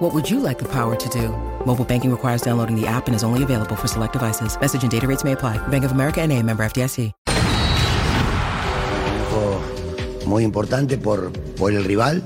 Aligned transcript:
What 0.00 0.14
would 0.14 0.30
you 0.30 0.40
like 0.40 0.58
the 0.58 0.64
power 0.64 0.96
to 0.96 1.08
do? 1.10 1.28
Mobile 1.66 1.84
banking 1.84 2.10
requires 2.10 2.40
downloading 2.40 2.74
the 2.74 2.86
app 2.86 3.06
and 3.06 3.14
is 3.14 3.22
only 3.22 3.42
available 3.42 3.76
for 3.76 3.86
select 3.86 4.14
devices. 4.14 4.58
Message 4.58 4.82
and 4.82 4.90
data 4.90 5.06
rates 5.06 5.24
may 5.24 5.32
apply. 5.32 5.58
Bank 5.68 5.84
of 5.84 5.92
America 5.92 6.22
and 6.22 6.32
a 6.32 6.42
member 6.42 6.64
FDIC. 6.64 7.12
Muy 10.24 10.44
importante 10.44 10.96
por, 10.96 11.30
por 11.58 11.72
el 11.72 11.84
rival 11.84 12.22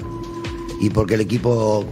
y 0.81 0.91
porque 0.91 1.15
el 1.15 1.23
equipo 1.23 1.85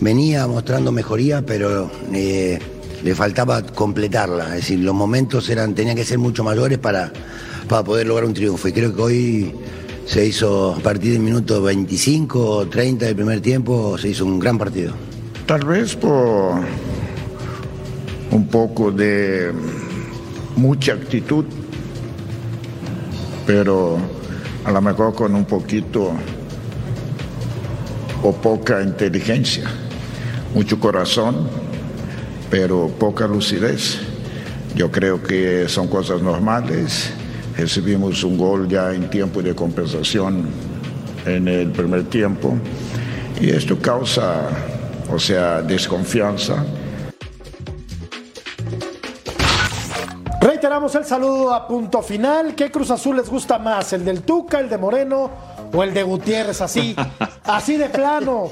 venía 0.00 0.46
mostrando 0.46 0.92
mejoría, 0.92 1.44
pero 1.44 1.90
eh, 2.12 2.60
le 3.02 3.14
faltaba 3.16 3.62
completarla. 3.62 4.50
Es 4.50 4.54
decir, 4.56 4.80
los 4.80 4.94
momentos 4.94 5.48
eran, 5.48 5.74
tenían 5.74 5.96
que 5.96 6.04
ser 6.04 6.18
mucho 6.18 6.44
mayores 6.44 6.78
para, 6.78 7.12
para 7.66 7.82
poder 7.82 8.06
lograr 8.06 8.26
un 8.26 8.34
triunfo. 8.34 8.68
Y 8.68 8.72
creo 8.72 8.94
que 8.94 9.02
hoy 9.02 9.54
se 10.06 10.26
hizo 10.26 10.74
a 10.74 10.78
partir 10.78 11.12
del 11.12 11.22
minuto 11.22 11.60
25 11.60 12.48
o 12.48 12.66
30 12.68 13.06
del 13.06 13.16
primer 13.16 13.40
tiempo, 13.40 13.98
se 13.98 14.10
hizo 14.10 14.24
un 14.26 14.38
gran 14.38 14.58
partido. 14.58 14.92
Tal 15.46 15.64
vez 15.66 15.94
por 15.94 16.54
un 18.30 18.48
poco 18.48 18.90
de 18.90 19.52
mucha 20.56 20.94
actitud, 20.94 21.44
pero 23.46 23.98
a 24.64 24.72
lo 24.72 24.80
mejor 24.80 25.14
con 25.14 25.34
un 25.34 25.44
poquito 25.44 26.12
o 28.22 28.32
poca 28.32 28.82
inteligencia, 28.82 29.64
mucho 30.54 30.80
corazón, 30.80 31.46
pero 32.50 32.88
poca 32.98 33.26
lucidez. 33.26 33.98
Yo 34.74 34.90
creo 34.90 35.22
que 35.22 35.68
son 35.68 35.88
cosas 35.88 36.22
normales. 36.22 37.10
Recibimos 37.56 38.24
un 38.24 38.38
gol 38.38 38.66
ya 38.66 38.94
en 38.94 39.10
tiempo 39.10 39.42
de 39.42 39.54
compensación 39.54 40.46
en 41.26 41.48
el 41.48 41.70
primer 41.70 42.04
tiempo 42.04 42.56
y 43.40 43.50
esto 43.50 43.78
causa, 43.78 44.48
o 45.14 45.18
sea, 45.18 45.62
desconfianza. 45.62 46.64
Reiteramos 50.40 50.94
el 50.96 51.04
saludo 51.04 51.54
a 51.54 51.68
punto 51.68 52.02
final. 52.02 52.54
¿Qué 52.54 52.70
Cruz 52.70 52.90
Azul 52.90 53.16
les 53.16 53.30
gusta 53.30 53.58
más? 53.58 53.92
¿El 53.92 54.04
del 54.04 54.22
Tuca, 54.22 54.58
el 54.58 54.68
de 54.68 54.76
Moreno 54.76 55.30
o 55.72 55.82
el 55.82 55.94
de 55.94 56.02
Gutiérrez? 56.02 56.60
Así, 56.60 56.96
así 57.44 57.76
de 57.76 57.88
plano. 57.88 58.50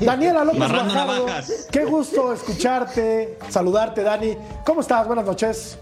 Daniela 0.00 0.44
López 0.44 0.68
Guajardo, 0.68 1.26
qué 1.70 1.84
gusto 1.84 2.32
escucharte, 2.32 3.38
saludarte, 3.48 4.02
Dani. 4.02 4.36
¿Cómo 4.66 4.80
estás? 4.80 5.06
Buenas 5.06 5.24
noches. 5.24 5.78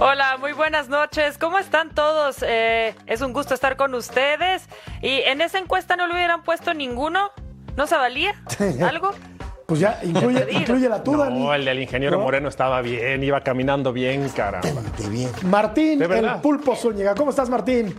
Hola, 0.00 0.38
muy 0.38 0.52
buenas 0.52 0.88
noches. 0.88 1.36
¿Cómo 1.38 1.58
están 1.58 1.90
todos? 1.90 2.36
Eh, 2.42 2.94
es 3.06 3.20
un 3.20 3.32
gusto 3.32 3.52
estar 3.52 3.76
con 3.76 3.94
ustedes. 3.94 4.62
Y 5.02 5.20
en 5.20 5.40
esa 5.40 5.58
encuesta 5.58 5.96
no 5.96 6.06
le 6.06 6.14
hubieran 6.14 6.42
puesto 6.42 6.72
ninguno. 6.72 7.30
¿No 7.78 7.86
se 7.86 7.94
valía? 7.94 8.34
¿Algo? 8.88 9.12
Pues 9.64 9.78
ya, 9.78 10.00
incluye, 10.02 10.48
incluye 10.50 10.88
la 10.88 11.00
tú, 11.00 11.16
Dani. 11.16 11.38
No, 11.38 11.54
el 11.54 11.64
del 11.64 11.80
ingeniero 11.80 12.16
¿No? 12.16 12.24
Moreno 12.24 12.48
estaba 12.48 12.82
bien, 12.82 13.22
iba 13.22 13.40
caminando 13.40 13.92
bien, 13.92 14.28
caramba. 14.30 14.82
Martín, 15.44 16.00
¿De 16.00 16.06
el 16.06 16.40
pulpo 16.42 16.74
Zúñiga. 16.74 17.14
¿Cómo 17.14 17.30
estás, 17.30 17.48
Martín? 17.48 17.94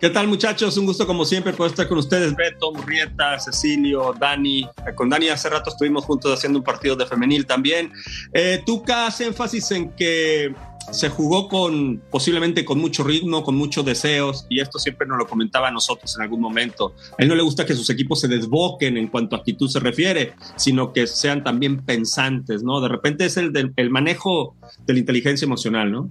¿Qué 0.00 0.10
tal, 0.10 0.28
muchachos? 0.28 0.76
Un 0.76 0.86
gusto, 0.86 1.06
como 1.06 1.24
siempre, 1.24 1.52
poder 1.52 1.70
estar 1.70 1.88
con 1.88 1.98
ustedes. 1.98 2.34
Beto, 2.34 2.72
Murrieta, 2.72 3.38
Cecilio, 3.38 4.14
Dani. 4.18 4.68
Con 4.94 5.08
Dani 5.08 5.28
hace 5.28 5.48
rato 5.48 5.70
estuvimos 5.70 6.04
juntos 6.04 6.32
haciendo 6.32 6.58
un 6.58 6.64
partido 6.64 6.96
de 6.96 7.06
femenil 7.06 7.46
también. 7.46 7.92
Eh, 8.32 8.62
Tuca 8.66 9.06
hace 9.06 9.26
énfasis 9.26 9.70
en 9.70 9.90
que 9.92 10.54
se 10.92 11.08
jugó 11.08 11.48
con 11.48 12.02
posiblemente 12.10 12.64
con 12.64 12.78
mucho 12.78 13.04
ritmo, 13.04 13.42
con 13.42 13.56
muchos 13.56 13.84
deseos, 13.84 14.46
y 14.50 14.60
esto 14.60 14.78
siempre 14.78 15.06
nos 15.06 15.18
lo 15.18 15.26
comentaba 15.26 15.68
a 15.68 15.70
nosotros 15.70 16.14
en 16.16 16.22
algún 16.22 16.40
momento. 16.40 16.94
A 17.18 17.22
él 17.22 17.28
no 17.28 17.34
le 17.34 17.42
gusta 17.42 17.64
que 17.64 17.74
sus 17.74 17.88
equipos 17.90 18.20
se 18.20 18.28
desboquen 18.28 18.96
en 18.96 19.08
cuanto 19.08 19.36
a 19.36 19.38
actitud 19.38 19.68
se 19.68 19.80
refiere, 19.80 20.34
sino 20.56 20.92
que 20.92 21.06
sean 21.06 21.42
también 21.42 21.84
pensantes, 21.84 22.62
¿no? 22.62 22.80
De 22.80 22.88
repente 22.88 23.24
es 23.24 23.36
el, 23.36 23.72
el 23.74 23.90
manejo 23.90 24.54
de 24.86 24.92
la 24.92 24.98
inteligencia 24.98 25.46
emocional, 25.46 25.90
¿no? 25.90 26.10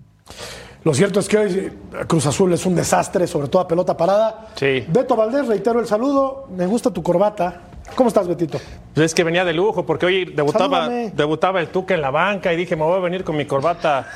Lo 0.84 0.94
cierto 0.94 1.20
es 1.22 1.30
que 1.30 1.38
hoy 1.38 1.72
Cruz 2.08 2.26
Azul 2.26 2.52
es 2.54 2.66
un 2.66 2.76
desastre, 2.76 3.26
sobre 3.26 3.48
todo 3.48 3.62
a 3.62 3.68
pelota 3.68 3.96
parada. 3.96 4.48
Sí. 4.56 4.86
Beto 4.88 5.16
Valdés, 5.16 5.48
reitero 5.48 5.80
el 5.80 5.88
saludo. 5.88 6.48
Me 6.56 6.66
gusta 6.66 6.92
tu 6.92 7.02
corbata. 7.02 7.62
¿Cómo 7.96 8.08
estás, 8.08 8.28
Betito? 8.28 8.60
Pues 8.94 9.06
es 9.08 9.14
que 9.14 9.24
venía 9.24 9.46
de 9.46 9.54
lujo, 9.54 9.86
porque 9.86 10.06
hoy 10.06 10.26
debutaba, 10.26 10.86
Salúdame. 10.86 11.12
debutaba 11.16 11.60
el 11.60 11.68
Tuca 11.70 11.94
en 11.94 12.02
la 12.02 12.10
banca 12.12 12.52
y 12.54 12.56
dije, 12.56 12.76
me 12.76 12.84
voy 12.84 12.98
a 12.98 13.00
venir 13.00 13.24
con 13.24 13.36
mi 13.36 13.46
corbata 13.46 14.08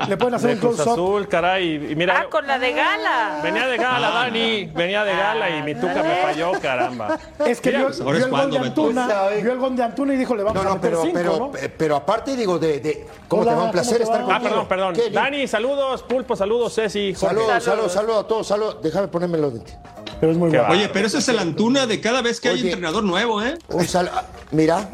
Le, 0.00 0.06
le 0.08 0.16
pueden 0.16 0.34
hacer 0.34 0.50
de 0.50 0.66
un 0.66 0.74
Cruz. 0.74 0.80
Azul, 0.86 1.28
caray. 1.28 1.90
Y 1.92 1.96
mira, 1.96 2.20
Ah, 2.20 2.26
con 2.30 2.46
la 2.46 2.58
de 2.58 2.72
gala. 2.72 3.40
venía 3.42 3.66
de 3.66 3.76
gala, 3.76 4.10
Dani, 4.10 4.66
venía 4.66 5.04
de 5.04 5.12
gala 5.16 5.50
y 5.56 5.62
mi 5.62 5.74
Tuca 5.74 6.02
me 6.02 6.16
falló, 6.22 6.52
caramba. 6.60 7.18
Es 7.44 7.60
que 7.60 7.70
vio, 7.70 7.86
pues 7.86 8.00
ahora 8.00 8.12
vio 8.12 8.18
es 8.18 8.24
el 8.26 8.30
gol 8.30 8.50
de. 8.50 8.58
Antuna, 8.58 9.08
vio 9.40 9.52
el 9.52 9.58
gol 9.58 9.76
de 9.76 9.82
Antuna 9.82 10.14
y 10.14 10.16
dijo, 10.16 10.34
le 10.36 10.42
vamos 10.42 10.56
No, 10.56 10.60
a 10.62 10.64
no, 10.64 10.74
meter 10.76 10.90
pero, 10.90 11.02
cinco, 11.02 11.14
pero, 11.14 11.38
¿no? 11.38 11.52
pero 11.78 11.96
aparte 11.96 12.36
digo 12.36 12.58
de, 12.58 12.80
de 12.80 13.06
cómo 13.28 13.42
Hola, 13.42 13.52
te 13.52 13.56
va 13.58 13.64
un 13.64 13.70
placer 13.70 14.02
¿cómo 14.02 14.12
te 14.12 14.18
estar 14.18 14.20
va? 14.30 14.36
Ah, 14.36 14.40
contigo. 14.40 14.68
perdón, 14.68 14.92
perdón. 14.94 15.12
Dani, 15.12 15.46
saludos, 15.48 16.02
Pulpo, 16.02 16.34
saludos, 16.36 16.74
Ceci, 16.74 17.14
Jorge. 17.14 17.34
Saludos, 17.36 17.46
Saludos. 17.46 17.64
saludos, 17.64 17.92
saludos 17.92 18.24
a 18.24 18.28
todos, 18.28 18.46
saludos. 18.46 18.78
Déjame 18.82 19.08
ponerme 19.08 19.38
los 19.38 19.52
lentes. 19.52 19.76
Pero 20.24 20.32
es 20.32 20.38
muy 20.38 20.50
Qué 20.50 20.56
guapo. 20.56 20.72
va. 20.72 20.78
Oye, 20.78 20.88
pero 20.88 21.06
ese 21.06 21.18
es 21.18 21.28
el 21.28 21.38
Antuna 21.38 21.86
de 21.86 22.00
cada 22.00 22.22
vez 22.22 22.40
que 22.40 22.48
hay 22.48 22.58
entrenador 22.62 23.04
nuevo, 23.04 23.42
¿eh? 23.42 23.58
Un 23.68 23.86
sal- 23.86 24.10
ah, 24.14 24.24
Mira, 24.52 24.88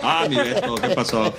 Ah, 0.00 0.26
mi 0.28 0.36
Beto, 0.36 0.76
¿qué 0.76 0.90
pasó? 0.90 1.34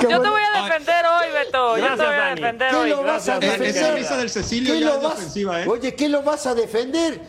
Qué 0.00 0.06
Yo 0.08 0.20
te 0.20 0.28
voy 0.28 0.42
a 0.54 0.62
defender 0.64 1.04
hoy, 1.06 1.32
Beto. 1.32 1.78
Yo 1.78 1.86
te 1.86 1.96
voy 1.96 2.14
a 2.14 2.34
defender 2.34 2.70
¿qué 2.70 2.76
hoy. 2.76 2.90
lo 2.90 3.02
vas 3.02 3.26
a 3.28 3.38
gracias, 3.38 3.40
Dani. 3.40 3.46
defender? 3.66 3.76
Esa 3.84 3.94
risa 3.94 4.16
del 4.18 4.30
Cecilio 4.30 4.74
¿Qué 4.74 4.80
ya 4.80 4.86
lo 4.86 4.94
es 4.96 5.02
vas- 5.02 5.12
ofensiva, 5.14 5.62
¿eh? 5.62 5.66
Oye, 5.68 5.94
¿qué 5.94 6.08
lo 6.10 6.22
vas 6.22 6.46
a 6.46 6.54
defender? 6.54 7.20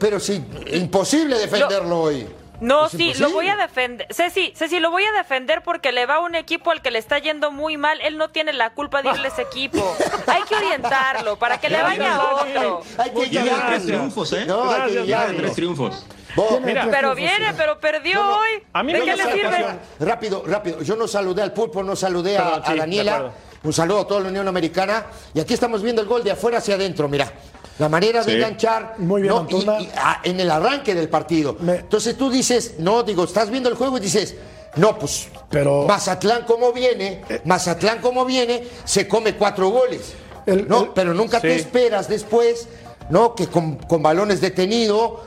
Pero 0.00 0.18
sí, 0.18 0.44
imposible 0.72 1.38
defenderlo 1.38 2.00
hoy. 2.02 2.26
No, 2.60 2.86
Es 2.86 2.92
sí, 2.92 3.02
imposible. 3.04 3.28
lo 3.28 3.34
voy 3.34 3.48
a 3.48 3.56
defender. 3.56 4.06
Ceci, 4.12 4.52
Ceci, 4.56 4.80
lo 4.80 4.90
voy 4.90 5.04
a 5.04 5.12
defender 5.12 5.62
porque 5.62 5.92
le 5.92 6.06
va 6.06 6.16
a 6.16 6.20
un 6.20 6.34
equipo 6.34 6.70
al 6.72 6.82
que 6.82 6.90
le 6.90 6.98
está 6.98 7.18
yendo 7.18 7.50
muy 7.52 7.76
mal. 7.76 8.00
Él 8.00 8.16
no 8.18 8.30
tiene 8.30 8.52
la 8.52 8.70
culpa 8.70 9.00
de 9.02 9.10
irle 9.10 9.28
a 9.28 9.30
ese 9.30 9.42
equipo. 9.42 9.96
Hay 10.26 10.42
que 10.42 10.56
orientarlo 10.56 11.38
para 11.38 11.58
que 11.58 11.68
le 11.68 11.80
vaya 11.82 12.16
a 12.16 12.34
otro. 12.34 12.82
Hay 12.98 13.10
que 13.10 13.28
Lleva 13.30 13.44
guiarlo. 13.44 13.66
tres 13.68 13.86
triunfos, 13.86 14.32
¿eh? 14.32 14.44
No, 14.46 14.62
hay 14.62 14.68
que 14.68 14.74
Gracias, 14.76 14.92
Lleva 14.94 15.04
guiarlo. 15.22 15.38
tres 15.38 15.52
triunfos. 15.54 16.06
Vos, 16.36 16.60
Mira, 16.60 16.88
Pero 16.90 17.14
viene, 17.14 17.52
pero 17.56 17.78
perdió 17.80 18.20
hoy. 18.38 18.62
a 18.72 18.82
mí 18.82 18.92
¿De 18.92 18.98
me 19.00 19.04
qué 19.06 19.16
le 19.16 19.32
sirve? 19.32 19.66
Rápido, 20.00 20.42
rápido. 20.46 20.82
Yo 20.82 20.94
no 20.96 21.08
saludé 21.08 21.42
al 21.42 21.52
pulpo, 21.52 21.82
no 21.82 21.96
saludé 21.96 22.38
a, 22.38 22.56
sí, 22.66 22.72
a 22.72 22.74
Daniela. 22.76 23.30
Un 23.62 23.72
saludo 23.72 24.00
a 24.00 24.06
toda 24.06 24.20
la 24.20 24.28
Unión 24.28 24.46
Americana. 24.46 25.06
Y 25.34 25.40
aquí 25.40 25.54
estamos 25.54 25.82
viendo 25.82 26.00
el 26.02 26.06
gol 26.08 26.22
de 26.22 26.30
afuera 26.32 26.58
hacia 26.58 26.74
adentro, 26.74 27.08
mira. 27.08 27.32
La 27.78 27.88
manera 27.88 28.24
de 28.24 28.34
enganchar 28.36 28.94
Muy 28.98 29.22
bien, 29.22 29.34
¿no? 29.34 29.40
Antuna. 29.40 29.80
Y- 29.80 29.84
y, 29.84 29.90
ah, 29.96 30.20
en 30.24 30.40
el 30.40 30.50
arranque 30.50 30.94
del 30.94 31.08
partido. 31.08 31.56
Me- 31.60 31.76
Entonces 31.76 32.16
tú 32.16 32.30
dices, 32.30 32.74
no, 32.78 33.02
digo, 33.02 33.24
estás 33.24 33.50
viendo 33.50 33.68
el 33.68 33.76
juego 33.76 33.98
y 33.98 34.00
dices, 34.00 34.34
no, 34.76 34.98
pues 34.98 35.28
Pero- 35.50 35.84
Mazatlán 35.86 36.44
como 36.44 36.72
viene, 36.72 37.22
Mazatlán 37.44 38.00
como 38.00 38.24
viene, 38.24 38.64
se 38.84 39.06
come 39.06 39.34
cuatro 39.34 39.70
goles. 39.70 40.12
El- 40.46 40.66
no, 40.68 40.82
el- 40.84 40.88
pero 40.90 41.14
nunca 41.14 41.40
te 41.40 41.54
esperas 41.54 42.08
después, 42.08 42.68
¿no? 43.10 43.34
Que 43.34 43.46
con, 43.46 43.76
con 43.76 44.02
balones 44.02 44.40
detenido. 44.40 45.24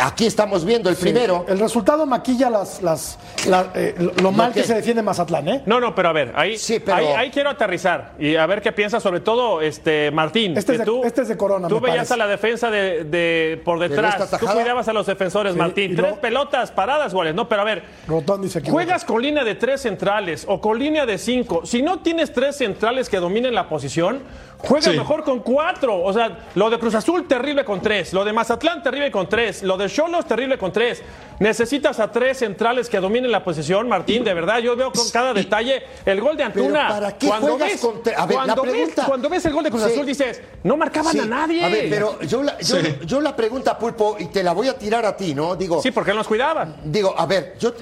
Aquí 0.00 0.26
estamos 0.26 0.64
viendo 0.64 0.88
el 0.90 0.96
primero. 0.96 1.44
El 1.48 1.58
resultado 1.58 2.06
maquilla 2.06 2.48
las, 2.50 2.82
las, 2.82 3.18
la- 3.48 3.72
eh, 3.74 3.94
lo, 3.98 4.12
lo 4.22 4.30
mal 4.30 4.52
que 4.52 4.60
que- 4.60 4.66
se 4.66 4.74
defiende 4.74 5.02
Mazatlán, 5.02 5.48
¿eh? 5.48 5.62
No, 5.66 5.80
no, 5.80 5.92
pero 5.92 6.10
a 6.10 6.12
ver, 6.12 6.32
ahí, 6.36 6.56
Sí, 6.56 6.78
pero- 6.78 6.98
ahí, 6.98 7.06
ahí 7.06 7.30
quiero 7.30 7.50
aterrizar 7.50 8.12
y 8.18 8.36
a 8.36 8.46
ver 8.46 8.62
qué 8.62 8.70
piensa 8.70 9.00
sobre 9.00 9.18
todo 9.20 9.60
este 9.60 10.12
Martín. 10.12 10.56
Este 10.56 10.74
es 10.74 10.84
de- 10.84 11.00
este 11.04 11.22
es 11.22 11.28
de 11.28 11.36
Corona, 11.36 11.66
Tú 11.66 11.76
me 11.76 11.80
veías 11.90 11.96
parece. 12.08 12.14
a 12.14 12.16
la 12.18 12.26
defensa 12.28 12.70
de, 12.70 13.02
de- 13.04 13.60
por 13.64 13.80
detrás, 13.80 14.30
tú 14.38 14.46
cuidabas 14.46 14.86
a 14.86 14.92
los 14.92 15.06
defensores, 15.06 15.54
Sí, 15.54 15.58
Martín. 15.58 15.92
y 15.92 15.96
Tres 15.96 16.14
pelotas 16.18 16.70
paradas, 16.70 17.12
goles, 17.12 17.34
¿no? 17.34 17.48
Pero 17.48 17.62
a 17.62 17.64
ver, 17.64 17.82
Rotondi 18.06 18.48
se 18.50 18.60
juegas 18.60 19.04
con 19.04 19.20
línea 19.20 19.42
de 19.42 19.56
tres 19.56 19.80
centrales 19.80 20.44
o 20.46 20.60
con 20.60 20.78
línea 20.78 21.06
de 21.06 21.18
cinco. 21.18 21.66
Si 21.66 21.82
no 21.82 22.00
tienes 22.00 22.32
tres 22.32 22.56
centrales 22.56 23.08
que 23.08 23.16
dominen 23.16 23.52
la 23.54 23.68
posición, 23.68 24.20
juega 24.64 24.90
Sí. 24.90 24.96
mejor 24.98 25.24
con 25.24 25.40
cuatro. 25.40 26.00
O 26.02 26.12
sea, 26.12 26.38
lo 26.54 26.70
de 26.70 26.78
Cruz 26.78 26.94
Azul, 26.94 27.26
terrible 27.28 27.64
con 27.64 27.80
tres. 27.80 28.12
Lo 28.12 28.24
de 28.24 28.32
Mazatlán, 28.32 28.82
terrible 28.82 29.10
con 29.10 29.28
tres. 29.28 29.62
Lo 29.62 29.76
de 29.76 29.88
Cholo 29.88 30.18
es 30.20 30.26
terrible 30.26 30.58
con 30.58 30.72
tres. 30.72 31.02
Necesitas 31.38 31.98
a 31.98 32.12
tres 32.12 32.38
centrales 32.38 32.88
que 32.88 33.00
dominen 33.00 33.32
la 33.32 33.42
posición, 33.42 33.88
Martín. 33.88 34.22
De 34.22 34.32
verdad, 34.32 34.58
yo 34.60 34.76
veo 34.76 34.92
con 34.92 35.08
cada 35.10 35.32
detalle 35.34 35.82
el 36.04 36.20
gol 36.20 36.36
de 36.36 36.44
Antuna. 36.44 36.88
¿para 36.88 37.18
qué 37.18 37.26
cuando 37.26 37.48
juegas 37.48 37.68
ves, 37.72 37.80
con 37.80 37.94
a 38.16 38.26
ver, 38.26 38.36
la 38.36 38.44
cuando, 38.54 38.62
ves, 38.62 38.72
pregunta- 38.72 39.04
cuando 39.06 39.28
ves 39.28 39.44
el 39.46 39.52
gol 39.52 39.64
de 39.64 39.70
Cruz 39.70 39.82
Sí. 39.82 39.92
Azul, 39.92 40.06
dices, 40.06 40.40
no 40.62 40.76
marcaban 40.76 41.12
Sí, 41.12 41.18
a 41.18 41.24
nadie. 41.24 41.64
A 41.64 41.68
ver, 41.68 41.86
pero 41.90 42.20
yo 42.22 42.42
la, 42.44 42.58
yo, 42.60 42.76
Sí. 42.80 42.94
yo 43.04 43.20
la 43.20 43.34
pregunta, 43.34 43.76
Pulpo, 43.78 44.16
y 44.20 44.26
te 44.26 44.42
la 44.44 44.52
voy 44.52 44.68
a 44.68 44.78
tirar 44.78 45.04
a 45.04 45.16
ti, 45.16 45.34
¿no? 45.34 45.56
Digo, 45.56 45.82
Sí, 45.82 45.90
porque 45.90 46.12
él 46.12 46.16
nos 46.16 46.28
cuidaba. 46.28 46.76
Digo, 46.84 47.14
a 47.18 47.26
ver, 47.26 47.56
yo, 47.58 47.72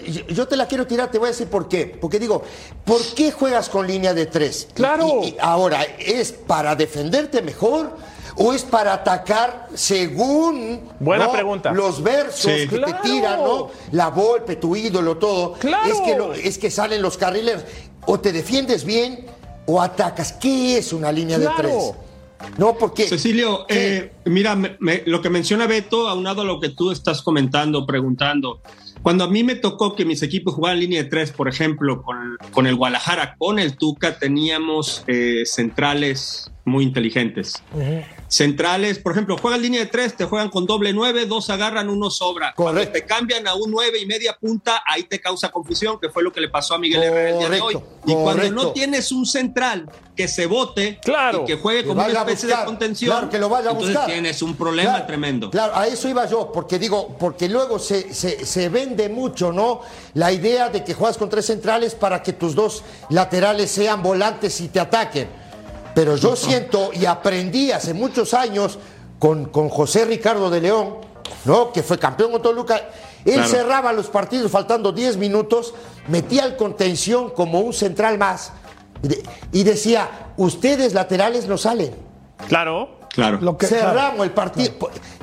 te 0.48 0.56
la 0.56 0.66
quiero 0.66 0.86
tirar, 0.86 1.10
te 1.10 1.18
voy 1.18 1.26
a 1.26 1.30
decir 1.32 1.48
por 1.48 1.68
qué. 1.68 1.86
Porque 2.00 2.18
digo, 2.18 2.42
¿por 2.84 3.00
qué 3.14 3.30
juegas 3.32 3.68
con 3.68 3.86
línea 3.86 4.14
de 4.14 4.26
tres? 4.26 4.68
Claro. 4.74 5.20
y- 5.22 5.28
y 5.30 5.36
ahora, 5.40 5.82
¿es 5.98 6.32
para 6.32 6.69
defenderte 6.76 7.42
mejor 7.42 7.96
o 8.36 8.52
es 8.52 8.62
para 8.62 8.92
atacar 8.94 9.68
según 9.74 10.80
Buena 11.00 11.26
¿no? 11.26 11.32
pregunta. 11.32 11.72
los 11.72 12.02
versos 12.02 12.52
Sí. 12.52 12.68
que 12.68 12.76
Claro. 12.76 12.96
te 13.02 13.08
tiran, 13.08 13.40
¿no? 13.40 13.70
La 13.92 14.08
Volpe, 14.08 14.56
tu 14.56 14.76
ídolo, 14.76 15.16
todo. 15.18 15.54
Claro. 15.54 15.92
Es 15.92 16.00
que, 16.00 16.16
lo- 16.16 16.32
es 16.34 16.58
que 16.58 16.70
salen 16.70 17.02
los 17.02 17.16
carrileros. 17.18 17.64
O 18.06 18.18
te 18.20 18.32
defiendes 18.32 18.84
bien 18.84 19.26
o 19.66 19.80
atacas. 19.82 20.32
¿Qué 20.32 20.78
es 20.78 20.92
una 20.92 21.12
línea 21.12 21.38
Claro. 21.38 21.56
de 21.56 21.62
tres? 21.62 21.92
No, 22.56 22.78
porque. 22.78 23.06
Cecilio, 23.06 23.66
eh, 23.68 24.12
mira, 24.24 24.56
me- 24.56 24.76
me- 24.80 25.02
lo 25.04 25.20
que 25.20 25.28
menciona 25.28 25.66
Beto, 25.66 26.08
aunado 26.08 26.40
a 26.40 26.44
lo 26.44 26.58
que 26.58 26.70
tú 26.70 26.90
estás 26.90 27.20
comentando, 27.20 27.84
preguntando, 27.84 28.62
cuando 29.02 29.24
a 29.24 29.28
mí 29.28 29.44
me 29.44 29.56
tocó 29.56 29.94
que 29.94 30.06
mis 30.06 30.22
equipos 30.22 30.54
jugaran 30.54 30.80
línea 30.80 31.02
de 31.02 31.08
tres, 31.10 31.32
por 31.32 31.48
ejemplo, 31.48 32.02
con, 32.02 32.38
con 32.52 32.66
el 32.66 32.76
Guadalajara, 32.76 33.34
con 33.38 33.58
el 33.58 33.76
Tuca, 33.76 34.18
teníamos 34.18 35.04
eh, 35.06 35.42
centrales 35.44 36.50
muy 36.64 36.84
inteligentes. 36.84 37.54
Centrales, 38.28 38.98
por 38.98 39.12
ejemplo, 39.12 39.36
juegan 39.38 39.60
línea 39.62 39.80
de 39.80 39.86
tres, 39.86 40.14
te 40.16 40.24
juegan 40.24 40.50
con 40.50 40.64
doble 40.66 40.92
nueve, 40.92 41.26
dos 41.26 41.50
agarran, 41.50 41.88
uno 41.88 42.10
sobra. 42.10 42.52
Cuando 42.54 42.80
Correcto. 42.80 42.92
te 42.92 43.04
cambian 43.06 43.46
a 43.48 43.54
un 43.54 43.70
nueve 43.70 43.98
y 44.00 44.06
media 44.06 44.36
punta, 44.38 44.82
ahí 44.86 45.02
te 45.04 45.20
causa 45.20 45.50
confusión, 45.50 45.98
que 46.00 46.10
fue 46.10 46.22
lo 46.22 46.32
que 46.32 46.40
le 46.40 46.48
pasó 46.48 46.74
a 46.74 46.78
Miguel 46.78 47.02
Herrera 47.02 47.30
el 47.30 47.38
día 47.38 47.48
de 47.48 47.60
hoy. 47.60 47.74
Correcto, 47.74 47.96
Y 48.06 48.14
cuando 48.14 48.50
no 48.52 48.72
tienes 48.72 49.10
un 49.10 49.26
central 49.26 49.90
que 50.14 50.28
se 50.28 50.46
vote 50.46 50.98
Claro. 51.02 51.42
y 51.42 51.46
que 51.46 51.56
juegue 51.56 51.80
Que 51.82 51.88
como 51.88 52.02
una 52.02 52.08
especie 52.12 52.46
buscar, 52.48 52.60
de 52.60 52.66
contención, 52.66 53.10
claro, 53.10 53.30
que 53.30 53.38
lo 53.38 53.48
vaya 53.48 53.68
a 53.68 53.72
entonces 53.72 53.96
buscar. 53.96 54.12
tienes 54.12 54.42
un 54.42 54.54
problema 54.54 54.90
Claro, 54.90 55.06
tremendo. 55.06 55.50
Claro, 55.50 55.74
a 55.74 55.86
eso 55.88 56.08
iba 56.08 56.26
yo, 56.26 56.52
porque 56.52 56.78
digo, 56.78 57.16
porque 57.18 57.48
luego 57.48 57.78
se, 57.78 58.14
se- 58.14 58.44
se 58.46 58.68
vende 58.68 59.08
mucho, 59.08 59.50
¿no? 59.50 59.80
La 60.14 60.30
idea 60.30 60.68
de 60.68 60.84
que 60.84 60.94
juegas 60.94 61.16
con 61.18 61.28
tres 61.30 61.46
centrales 61.46 61.94
para 61.94 62.22
que 62.22 62.32
tus 62.32 62.54
dos 62.54 62.84
laterales 63.08 63.70
sean 63.70 64.02
volantes 64.02 64.60
y 64.60 64.68
te 64.68 64.78
ataquen. 64.78 65.39
Pero 66.00 66.16
yo 66.16 66.34
siento 66.34 66.90
y 66.94 67.04
aprendí 67.04 67.72
hace 67.72 67.92
muchos 67.92 68.32
años 68.32 68.78
con, 69.18 69.44
con 69.46 69.68
José 69.68 70.06
Ricardo 70.06 70.48
de 70.48 70.62
León, 70.62 70.94
¿no? 71.44 71.72
Que 71.72 71.82
fue 71.82 71.98
campeón 71.98 72.32
con 72.32 72.40
Toluca. 72.40 72.76
Él 73.24 73.34
Claro. 73.34 73.48
cerraba 73.50 73.92
los 73.92 74.06
partidos 74.06 74.50
faltando 74.50 74.92
10 74.92 75.18
minutos, 75.18 75.74
metía 76.08 76.44
al 76.44 76.56
contención 76.56 77.28
como 77.28 77.60
un 77.60 77.74
central 77.74 78.16
más 78.16 78.50
y 79.02 79.08
de- 79.08 79.22
y 79.52 79.62
decía, 79.62 80.08
ustedes 80.38 80.94
laterales 80.94 81.46
no 81.46 81.58
salen. 81.58 81.94
Claro. 82.48 82.98
Claro. 83.10 83.38
Lo 83.42 83.58
que, 83.58 83.66
claro. 83.66 83.88
Cerramos 83.90 84.24
el 84.24 84.30
partido. 84.32 84.72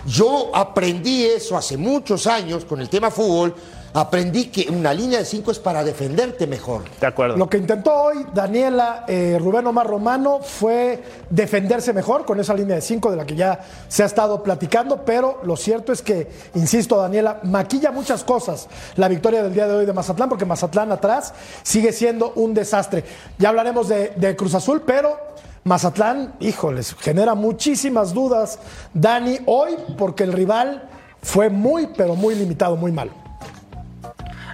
Yo 0.05 0.51
aprendí 0.53 1.25
eso 1.25 1.57
hace 1.57 1.75
muchos 1.77 2.27
años 2.27 2.65
con 2.65 2.79
el 2.81 2.89
tema 2.89 3.09
fútbol. 3.09 3.55
Aprendí 3.97 4.49
que 4.49 4.69
una 4.69 4.93
línea 4.93 5.17
de 5.17 5.25
cinco 5.25 5.49
es 5.49 5.57
para 5.57 5.83
defenderte 5.83 6.45
mejor. 6.45 6.83
De 7.01 7.07
acuerdo. 7.07 7.35
Lo 7.35 7.49
que 7.49 7.57
intentó 7.57 7.95
hoy 7.95 8.27
Daniela 8.31 9.05
eh, 9.07 9.39
Rubén 9.41 9.65
Omar 9.65 9.87
Romano 9.87 10.39
fue 10.39 11.01
defenderse 11.31 11.93
mejor 11.93 12.23
con 12.23 12.39
esa 12.39 12.53
línea 12.53 12.75
de 12.75 12.81
cinco 12.83 13.09
de 13.09 13.17
la 13.17 13.25
que 13.25 13.35
ya 13.35 13.59
se 13.87 14.03
ha 14.03 14.05
estado 14.05 14.43
platicando, 14.43 15.03
pero 15.03 15.39
lo 15.45 15.57
cierto 15.57 15.91
es 15.91 16.03
que, 16.03 16.29
insisto, 16.53 16.95
Daniela, 16.97 17.39
maquilla 17.41 17.91
muchas 17.91 18.23
cosas 18.23 18.67
la 18.97 19.07
victoria 19.07 19.41
del 19.41 19.55
día 19.55 19.67
de 19.67 19.73
hoy 19.73 19.87
de 19.87 19.93
Mazatlán, 19.93 20.29
porque 20.29 20.45
Mazatlán 20.45 20.91
atrás 20.91 21.33
sigue 21.63 21.91
siendo 21.91 22.33
un 22.35 22.53
desastre. 22.53 23.03
Ya 23.39 23.49
hablaremos 23.49 23.87
de, 23.87 24.09
de 24.15 24.35
Cruz 24.35 24.53
Azul, 24.53 24.83
pero 24.85 25.17
Mazatlán, 25.63 26.35
híjoles, 26.39 26.93
genera 26.99 27.33
muchísimas 27.33 28.13
dudas, 28.13 28.59
Dani, 28.93 29.39
hoy, 29.47 29.75
porque 29.97 30.23
el 30.23 30.33
rival 30.33 30.87
fue 31.23 31.49
muy, 31.49 31.87
pero 31.97 32.13
muy 32.13 32.35
limitado, 32.35 32.75
muy 32.75 32.91
malo. 32.91 33.25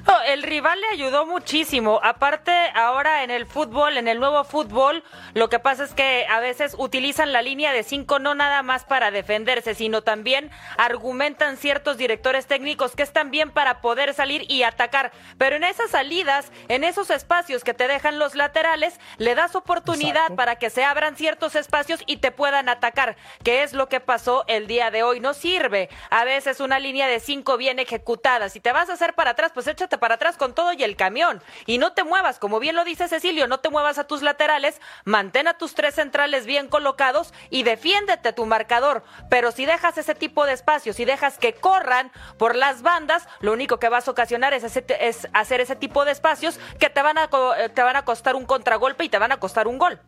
No, 0.06 0.22
el 0.24 0.44
rival 0.44 0.80
le 0.82 0.88
ayudó 0.88 1.26
muchísimo. 1.26 2.02
Aparte, 2.04 2.52
ahora 2.76 3.24
en 3.24 3.32
el 3.32 3.46
fútbol, 3.46 3.98
en 3.98 4.10
el 4.10 4.20
nuevo 4.20 4.44
fútbol, 4.44 5.02
lo 5.34 5.48
que 5.48 5.60
pasa 5.60 5.86
es 5.86 5.94
que 5.94 6.26
a 6.30 6.42
veces 6.42 6.76
utilizan 6.78 7.32
la 7.32 7.42
línea 7.42 7.72
de 7.72 7.84
cinco 7.84 8.20
no 8.20 8.36
nada 8.36 8.64
más 8.64 8.84
para 8.84 9.12
defenderse, 9.12 9.76
sino 9.76 10.02
también 10.02 10.52
argumentan 10.78 11.56
ciertos 11.56 11.98
directores 11.98 12.48
técnicos 12.48 12.98
que 12.98 13.04
es 13.04 13.14
también 13.14 13.52
para 13.52 13.80
poder 13.80 14.14
salir 14.14 14.46
y 14.50 14.64
atacar. 14.64 15.14
Pero 15.38 15.56
en 15.56 15.64
esas 15.64 15.92
salidas, 15.92 16.52
en 16.68 16.84
esos 16.84 17.10
espacios 17.10 17.64
que 17.64 17.74
te 17.74 17.88
dejan 17.88 18.20
los 18.20 18.36
laterales, 18.36 19.00
le 19.18 19.36
das 19.36 19.56
oportunidad 19.56 20.16
Exacto. 20.24 20.36
para 20.36 20.58
que 20.58 20.70
se 20.70 20.84
abran 20.84 21.16
ciertos 21.16 21.56
espacios 21.56 22.02
y 22.08 22.18
te 22.18 22.32
puedan 22.32 22.68
atacar, 22.68 23.16
que 23.42 23.64
es 23.64 23.72
lo 23.72 23.88
que 23.88 24.02
pasó 24.02 24.44
el 24.48 24.68
día 24.68 24.92
de 24.92 25.04
hoy. 25.04 25.22
No 25.22 25.34
sirve 25.34 25.88
a 26.10 26.26
veces 26.26 26.60
una 26.60 26.80
línea 26.80 27.08
de 27.08 27.22
cinco 27.22 27.56
bien 27.56 27.80
ejecutada. 27.80 28.50
Si 28.50 28.60
te 28.60 28.74
vas 28.74 28.90
a 28.90 28.94
hacer 28.94 29.14
para 29.14 29.32
atrás, 29.32 29.52
pues 29.54 29.68
échate 29.68 29.93
para 29.98 30.16
atrás 30.16 30.38
con 30.38 30.54
todo 30.54 30.74
y 30.74 30.84
el 30.84 30.96
camión. 30.96 31.42
Y 31.66 31.78
no 31.78 31.94
te 31.94 32.04
muevas, 32.04 32.40
como 32.40 32.60
bien 32.60 32.76
lo 32.76 32.84
dice 32.84 33.08
Cecilio, 33.08 33.48
no 33.48 33.60
te 33.60 33.70
muevas 33.70 33.98
a 33.98 34.04
tus 34.06 34.22
laterales, 34.22 34.80
mantén 35.06 35.48
a 35.48 35.58
tus 35.58 35.76
tres 35.76 35.96
centrales 35.96 36.46
bien 36.46 36.68
colocados 36.68 37.34
y 37.50 37.64
defiéndete 37.64 38.34
tu 38.34 38.46
marcador. 38.46 39.04
Pero 39.30 39.52
si 39.52 39.66
dejas 39.66 39.98
ese 39.98 40.16
tipo 40.16 40.46
de 40.46 40.54
espacios, 40.54 40.96
si 40.96 41.06
dejas 41.06 41.38
que 41.38 41.54
corran 41.54 42.12
por 42.38 42.56
las 42.56 42.82
bandas, 42.82 43.28
lo 43.40 43.54
único 43.54 43.78
que 43.80 43.90
vas 43.90 44.08
a 44.08 44.12
ocasionar 44.12 44.54
es, 44.54 44.64
ese- 44.64 44.86
es 45.00 45.28
hacer 45.34 45.62
ese 45.62 45.76
tipo 45.76 46.06
de 46.06 46.12
espacios 46.12 46.60
que 46.80 46.90
te 46.90 47.02
van, 47.02 47.18
a, 47.18 47.30
eh, 47.58 47.70
te 47.70 47.82
van 47.84 47.96
a 47.96 48.06
costar 48.06 48.36
un 48.36 48.46
contragolpe 48.46 49.04
y 49.06 49.10
te 49.10 49.18
van 49.18 49.32
a 49.32 49.38
costar 49.38 49.68
un 49.68 49.78
gol. 49.78 50.00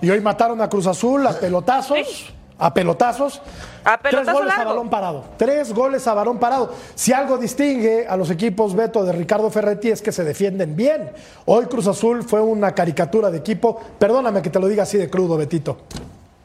Y 0.00 0.10
hoy 0.10 0.20
mataron 0.20 0.60
a 0.60 0.68
Cruz 0.68 0.86
Azul 0.86 1.26
a 1.26 1.32
pelotazos. 1.38 1.98
Sí. 2.06 2.34
A 2.58 2.74
pelotazos. 2.74 3.40
A 3.84 3.98
Tres 3.98 4.30
goles 4.30 4.52
a 4.52 4.64
balón 4.64 4.90
parado. 4.90 5.24
Tres 5.36 5.72
goles 5.72 6.06
a 6.06 6.14
balón 6.14 6.38
parado. 6.38 6.74
Si 6.94 7.12
algo 7.12 7.38
distingue 7.38 8.06
a 8.08 8.16
los 8.16 8.30
equipos 8.30 8.74
Beto 8.74 9.04
de 9.04 9.12
Ricardo 9.12 9.50
Ferretti 9.50 9.90
es 9.90 10.02
que 10.02 10.10
se 10.12 10.24
defienden 10.24 10.74
bien. 10.74 11.12
Hoy 11.46 11.66
Cruz 11.66 11.86
Azul 11.86 12.24
fue 12.24 12.40
una 12.40 12.74
caricatura 12.74 13.30
de 13.30 13.38
equipo. 13.38 13.80
Perdóname 13.98 14.42
que 14.42 14.50
te 14.50 14.58
lo 14.58 14.66
diga 14.66 14.82
así 14.82 14.98
de 14.98 15.08
crudo, 15.08 15.36
Betito. 15.36 15.78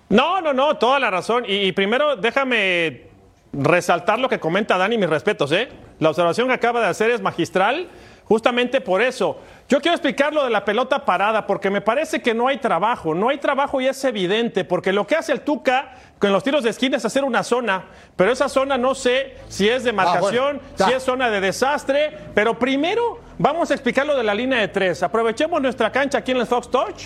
No, 0.10 0.40
no, 0.42 0.54
no, 0.54 0.78
toda 0.78 1.00
la 1.00 1.10
razón. 1.10 1.46
Y, 1.48 1.56
y 1.56 1.72
primero 1.72 2.16
déjame 2.16 3.08
resaltar 3.52 4.20
lo 4.20 4.30
que 4.30 4.40
comenta 4.40 4.78
Dani, 4.78 4.98
mis 4.98 5.10
respetos, 5.10 5.52
¿eh? 5.52 5.70
La 6.00 6.10
observación 6.10 6.48
que 6.48 6.54
acaba 6.54 6.82
de 6.82 6.88
hacer 6.88 7.12
es 7.12 7.22
magistral, 7.22 7.88
justamente 8.26 8.82
por 8.82 9.02
eso. 9.02 9.38
Yo 9.70 9.82
quiero 9.82 9.96
explicar 9.96 10.34
lo 10.34 10.44
de 10.44 10.50
la 10.50 10.66
pelota 10.66 11.06
parada, 11.06 11.48
porque 11.48 11.70
me 11.70 11.82
parece 11.82 12.22
que 12.22 12.34
no 12.34 12.48
hay 12.48 12.58
trabajo. 12.58 13.16
No 13.16 13.30
hay 13.30 13.38
trabajo 13.38 13.80
y 13.80 13.88
es 13.88 14.04
evidente, 14.04 14.66
porque 14.66 14.92
lo 14.92 15.08
que 15.08 15.16
hace 15.16 15.32
el 15.32 15.42
Tuca 15.42 15.96
con 16.20 16.32
los 16.32 16.44
tiros 16.44 16.64
de 16.64 16.70
esquina 16.70 16.98
es 16.98 17.06
hacer 17.06 17.24
una 17.24 17.44
zona, 17.44 17.86
pero 18.16 18.32
esa 18.32 18.48
zona 18.48 18.78
no 18.78 18.96
sé 18.96 19.36
si 19.50 19.68
es 19.68 19.84
de 19.84 19.92
marcación, 19.92 20.58
bueno, 20.58 20.70
está. 20.70 20.88
si 20.88 20.94
es 20.94 21.04
zona 21.04 21.30
de 21.30 21.42
desastre, 21.42 22.18
pero 22.34 22.58
primero 22.58 23.20
vamos 23.38 23.72
a 23.72 23.74
explicar 23.74 24.06
lo 24.06 24.16
de 24.16 24.24
la 24.24 24.34
línea 24.34 24.60
de 24.60 24.68
tres. 24.68 25.04
Aprovechemos 25.04 25.62
nuestra 25.62 25.92
cancha 25.92 26.20
aquí 26.20 26.32
en 26.32 26.38
el 26.38 26.48
Fox 26.48 26.70
Touch. 26.70 27.06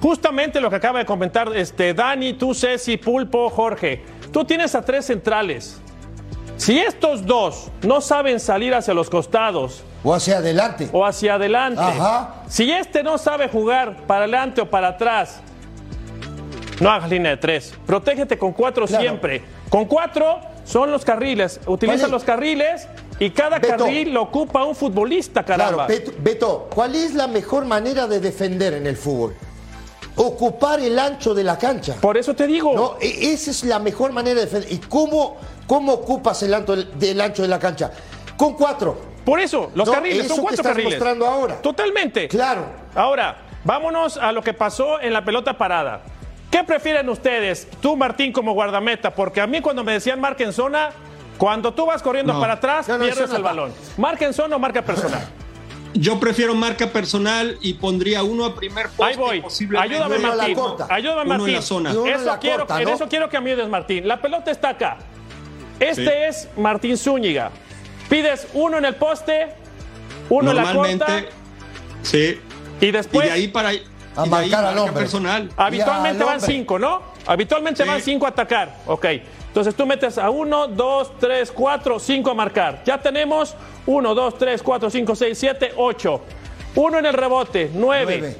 Justamente 0.00 0.60
lo 0.60 0.70
que 0.70 0.76
acaba 0.76 0.98
de 0.98 1.06
comentar 1.06 1.48
este, 1.56 1.94
Dani, 1.94 2.34
tú, 2.34 2.54
Ceci, 2.54 2.98
Pulpo, 2.98 3.48
Jorge. 3.48 4.04
Tú 4.32 4.44
tienes 4.44 4.74
a 4.74 4.84
tres 4.84 5.06
centrales. 5.06 5.80
Si 6.56 6.78
estos 6.78 7.26
dos 7.26 7.68
no 7.82 8.00
saben 8.00 8.40
salir 8.40 8.74
hacia 8.74 8.94
los 8.94 9.10
costados 9.10 9.82
O 10.02 10.14
hacia 10.14 10.38
adelante. 10.38 10.88
o 10.92 11.04
hacia 11.04 11.34
adelante, 11.34 11.80
Ajá. 11.82 12.42
si 12.48 12.70
este 12.70 13.02
no 13.02 13.18
sabe 13.18 13.48
jugar 13.48 14.06
para 14.06 14.20
adelante 14.20 14.62
o 14.62 14.70
para 14.70 14.88
atrás, 14.88 15.40
no 16.80 16.90
hagas 16.90 17.10
línea 17.10 17.32
de 17.32 17.36
tres. 17.36 17.74
Protégete 17.86 18.38
con 18.38 18.52
cuatro 18.52 18.86
Claro. 18.86 19.02
siempre. 19.02 19.42
Con 19.68 19.84
cuatro 19.86 20.40
son 20.64 20.90
los 20.90 21.04
carriles. 21.04 21.60
Utiliza 21.66 22.08
los 22.08 22.24
carriles 22.24 22.88
y 23.18 23.30
cada 23.30 23.58
Beto. 23.58 23.76
carril 23.76 24.12
lo 24.14 24.22
ocupa 24.22 24.64
un 24.64 24.74
futbolista, 24.74 25.42
caramba. 25.44 25.86
Claro, 25.86 26.04
Beto, 26.04 26.12
Beto, 26.18 26.68
¿cuál 26.74 26.94
es 26.94 27.14
la 27.14 27.26
mejor 27.26 27.64
manera 27.66 28.06
de 28.06 28.20
defender 28.20 28.74
en 28.74 28.86
el 28.86 28.96
fútbol? 28.96 29.34
Ocupar 30.16 30.80
el 30.80 30.98
ancho 30.98 31.34
de 31.34 31.44
la 31.44 31.58
cancha. 31.58 31.96
Por 32.00 32.16
eso 32.16 32.34
te 32.34 32.46
digo. 32.46 32.74
No, 32.74 32.94
e- 33.00 33.32
esa 33.32 33.50
es 33.50 33.64
la 33.64 33.78
mejor 33.78 34.12
manera 34.12 34.40
de 34.40 34.46
defender. 34.46 34.72
¿Y 34.72 34.78
cómo, 34.78 35.36
cómo 35.66 35.92
ocupas 35.94 36.42
el 36.42 36.54
ancho 36.54 36.76
del, 36.76 37.20
ancho 37.20 37.42
de 37.42 37.48
la 37.48 37.58
cancha? 37.58 37.90
Con 38.36 38.54
cuatro. 38.54 39.00
Por 39.24 39.40
eso, 39.40 39.70
los 39.74 39.86
No, 39.88 39.94
carriles 39.94 40.26
eso 40.26 40.28
son 40.28 40.36
que 40.36 40.42
cuatro 40.42 40.54
estás 40.56 40.66
carriles. 40.72 40.92
mostrando 40.94 41.26
ahora. 41.26 41.60
Totalmente. 41.60 42.28
Claro. 42.28 42.66
Ahora, 42.94 43.38
vámonos 43.64 44.16
a 44.18 44.30
lo 44.32 44.42
que 44.42 44.54
pasó 44.54 45.00
en 45.00 45.12
la 45.12 45.24
pelota 45.24 45.58
parada. 45.58 46.02
¿Qué 46.50 46.62
prefieren 46.62 47.08
ustedes, 47.08 47.66
tú 47.80 47.96
Martín 47.96 48.32
como 48.32 48.52
guardameta? 48.52 49.12
Porque 49.14 49.40
a 49.40 49.46
mí 49.46 49.60
cuando 49.60 49.82
me 49.82 49.92
decían 49.92 50.20
marca 50.20 50.44
en 50.44 50.52
zona, 50.52 50.90
cuando 51.38 51.74
tú 51.74 51.84
vas 51.86 52.02
corriendo 52.02 52.32
No. 52.34 52.40
para 52.40 52.54
atrás, 52.54 52.86
No, 52.88 52.98
no, 52.98 53.04
pierdes 53.04 53.30
el 53.32 53.42
balón. 53.42 53.72
¿Marca 53.96 54.24
en 54.26 54.32
zona 54.32 54.56
o 54.56 54.58
marca 54.60 54.80
personal? 54.82 55.26
Yo 55.94 56.20
prefiero 56.20 56.54
marca 56.54 56.86
personal 56.88 57.58
y 57.62 57.74
pondría 57.74 58.22
uno 58.22 58.44
a 58.44 58.54
primer 58.54 58.86
poste. 58.88 59.04
Ahí 59.04 59.16
voy. 59.16 59.40
posiblemente 59.40 59.94
Ayúdame 59.96 60.18
Martín. 60.18 60.54
corta. 60.54 60.86
Ayúdame 60.90 61.22
Uno 61.22 61.32
en 61.34 61.38
Martín. 61.40 61.54
la 61.56 61.62
zona. 61.62 61.90
Eso 61.90 62.24
la 62.24 62.38
quiero, 62.38 62.58
corta, 62.66 62.82
En 62.82 62.88
eso 62.90 63.08
quiero 63.08 63.28
que 63.28 63.40
me 63.40 63.50
ayudes 63.50 63.68
Martín. 63.68 64.06
La 64.06 64.20
pelota 64.20 64.50
está 64.50 64.68
acá. 64.70 64.98
Este 65.80 66.04
Sí. 66.04 66.10
es 66.10 66.48
Martín 66.56 66.96
Zúñiga. 66.96 67.50
Pides 68.08 68.46
uno 68.54 68.78
en 68.78 68.84
el 68.84 68.94
poste, 68.94 69.48
uno 70.30 70.50
en 70.50 70.56
la 70.56 70.62
Normalmente, 70.62 71.04
corta 71.04 71.24
sí. 72.02 72.40
y 72.80 72.86
Y 72.86 72.90
después 72.90 73.26
de 73.26 73.32
ahí 73.32 73.48
para 73.48 73.72
y 73.74 73.82
ahí 74.32 74.52
al 74.52 74.78
hombre. 74.78 74.94
personal. 75.02 75.50
habitualmente 75.56 76.18
Y 76.18 76.20
al 76.22 76.26
van 76.26 76.36
hombre. 76.36 76.52
cinco, 76.54 76.78
¿no? 76.78 77.02
Habitualmente 77.26 77.82
Sí. 77.82 77.88
van 77.88 78.00
cinco 78.00 78.26
a 78.26 78.28
atacar. 78.30 78.76
Ok. 78.86 79.04
Entonces 79.48 79.74
tú 79.74 79.86
metes 79.86 80.18
a 80.18 80.30
uno, 80.30 80.68
dos, 80.68 81.18
tres, 81.18 81.50
cuatro, 81.50 81.98
cinco 81.98 82.30
a 82.30 82.34
marcar. 82.34 82.82
Ya 82.84 83.00
tenemos 83.00 83.54
uno, 83.86 84.14
dos, 84.14 84.38
tres, 84.38 84.62
cuatro, 84.62 84.88
cinco, 84.90 85.14
seis, 85.16 85.36
siete, 85.38 85.72
ocho. 85.76 86.22
Uno 86.74 86.98
en 86.98 87.06
el 87.06 87.14
rebote, 87.14 87.70
nueve. 87.74 88.16
Nueve. 88.20 88.36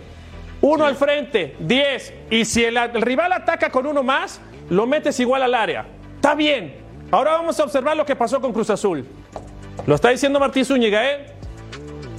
Uno 0.61 0.85
al 0.87 0.97
frente, 0.97 1.57
diez. 1.59 2.13
Y 2.31 2.45
si 2.45 2.65
el, 2.65 2.77
el 2.77 3.03
rival 3.03 3.33
ataca 3.33 3.71
con 3.71 3.87
uno 3.87 4.03
más, 4.03 4.41
lo 4.71 4.87
metes 4.87 5.19
igual 5.21 5.43
al 5.43 5.55
área. 5.55 5.87
Está 6.17 6.35
bien. 6.35 6.86
Ahora 7.11 7.33
vamos 7.33 7.59
a 7.61 7.65
observar 7.65 7.97
lo 7.97 8.05
que 8.05 8.17
pasó 8.17 8.41
con 8.41 8.53
Cruz 8.53 8.71
Azul. 8.71 9.07
Lo 9.87 9.95
está 9.95 10.09
diciendo 10.11 10.41
Martín 10.41 10.65
Zúñiga, 10.65 11.05
¿eh? 11.11 11.27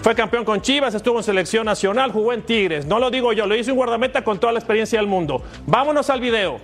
Fue 0.01 0.15
campeón 0.15 0.45
con 0.45 0.61
Chivas, 0.61 0.93
estuvo 0.93 1.17
en 1.17 1.23
selección 1.23 1.65
nacional, 1.65 2.11
jugó 2.11 2.31
en 2.31 2.41
Tigres. 2.43 2.85
No 2.85 2.97
lo 2.99 3.09
digo 3.11 3.33
yo, 3.33 3.45
lo 3.45 3.55
hizo 3.55 3.71
un 3.71 3.77
guardameta 3.77 4.23
con 4.23 4.39
toda 4.39 4.53
la 4.53 4.59
experiencia 4.59 4.99
del 4.99 5.07
mundo. 5.07 5.43
Vámonos 5.65 6.09
al 6.09 6.21
video. 6.21 6.59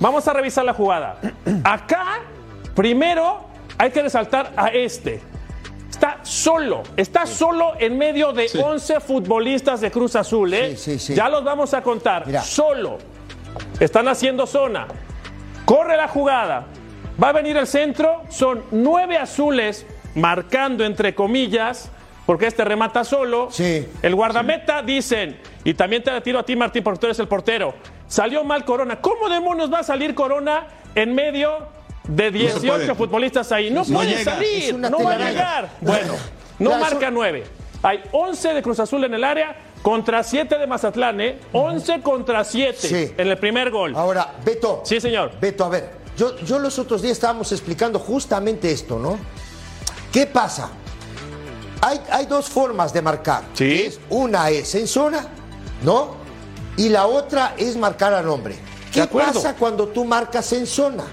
Vamos 0.00 0.26
a 0.26 0.32
revisar 0.32 0.64
la 0.64 0.74
jugada. 0.74 1.20
Acá, 1.64 2.20
primero, 2.74 3.44
hay 3.76 3.90
que 3.90 4.02
resaltar 4.02 4.52
a 4.56 4.68
este. 4.68 5.20
Está 5.88 6.18
solo, 6.22 6.82
está 6.96 7.26
solo 7.26 7.72
en 7.78 7.98
medio 7.98 8.32
de 8.32 8.48
Sí. 8.48 8.58
11 8.58 9.00
futbolistas 9.00 9.80
de 9.80 9.90
Cruz 9.90 10.16
Azul, 10.16 10.52
¿eh? 10.54 10.76
Sí, 10.76 10.92
sí, 10.92 10.98
sí. 10.98 11.14
Ya 11.14 11.28
los 11.28 11.44
vamos 11.44 11.74
a 11.74 11.82
contar. 11.82 12.24
Solo. 12.42 12.98
Están 13.78 14.08
haciendo 14.08 14.46
zona. 14.46 14.86
Corre 15.64 15.96
la 15.96 16.08
jugada. 16.08 16.66
Va 17.22 17.30
a 17.30 17.32
venir 17.32 17.56
el 17.56 17.66
centro. 17.66 18.22
Son 18.28 18.62
nueve 18.70 19.16
azules 19.16 19.86
marcando 20.14 20.84
entre 20.84 21.14
comillas, 21.14 21.90
porque 22.26 22.46
este 22.46 22.64
remata 22.64 23.04
solo. 23.04 23.48
Sí. 23.50 23.86
El 24.02 24.14
guardameta 24.14 24.82
dicen, 24.82 25.40
y 25.64 25.74
también 25.74 26.02
te 26.02 26.10
la 26.12 26.20
tiro 26.20 26.38
a 26.38 26.42
ti, 26.44 26.54
Martín, 26.56 26.82
porque 26.82 27.00
tú 27.00 27.06
eres 27.06 27.18
el 27.18 27.28
portero. 27.28 27.74
Salió 28.06 28.42
mal 28.44 28.64
Corona. 28.64 29.00
¿Cómo 29.00 29.28
demonios 29.28 29.72
va 29.72 29.80
a 29.80 29.82
salir 29.84 30.14
Corona 30.14 30.66
en 30.94 31.14
medio 31.14 31.68
de 32.04 32.30
18 32.30 32.66
puede. 32.66 32.94
futbolistas 32.94 33.52
ahí? 33.52 33.70
No, 33.70 33.84
No 33.84 33.94
puede 33.98 34.16
llega. 34.16 34.24
salir. 34.34 34.74
No 34.78 35.02
va 35.02 35.12
a 35.14 35.18
llegar. 35.18 35.68
Bueno, 35.80 36.14
no 36.58 36.70
Claro, 36.70 36.84
marca 36.84 37.10
9. 37.10 37.44
Hay 37.82 38.00
11 38.12 38.54
de 38.54 38.62
Cruz 38.62 38.80
Azul 38.80 39.04
en 39.04 39.14
el 39.14 39.22
área 39.24 39.54
contra 39.82 40.22
7 40.22 40.58
de 40.58 40.66
Mazatlán, 40.66 41.20
¿eh? 41.20 41.38
11 41.52 42.00
contra 42.00 42.42
7 42.44 42.76
Sí. 42.78 43.12
en 43.16 43.28
el 43.28 43.36
primer 43.38 43.70
gol. 43.70 43.94
Ahora, 43.94 44.32
Beto. 44.44 44.80
Sí, 44.84 45.00
señor. 45.00 45.32
Beto, 45.40 45.64
a 45.64 45.68
ver, 45.68 45.90
yo, 46.18 46.36
yo 46.40 46.58
los 46.58 46.78
otros 46.78 47.00
días 47.00 47.12
estábamos 47.12 47.50
explicando 47.52 47.98
justamente 47.98 48.70
esto, 48.70 48.98
¿no? 48.98 49.18
¿Qué 50.12 50.26
pasa? 50.26 50.68
Hay, 51.80 52.00
hay 52.10 52.26
dos 52.26 52.46
formas 52.48 52.92
de 52.92 53.00
marcar. 53.00 53.44
Sí. 53.54 53.82
es- 53.86 54.00
una 54.10 54.50
es 54.50 54.74
en 54.74 54.86
zona, 54.88 55.28
¿no? 55.82 56.16
Y 56.76 56.88
la 56.90 57.06
otra 57.06 57.54
es 57.56 57.76
marcar 57.76 58.12
al 58.12 58.28
hombre. 58.28 58.56
¿Qué 58.92 59.06
pasa 59.06 59.54
cuando 59.54 59.88
tú 59.88 60.04
marcas 60.04 60.52
en 60.52 60.66
zona? 60.66 61.04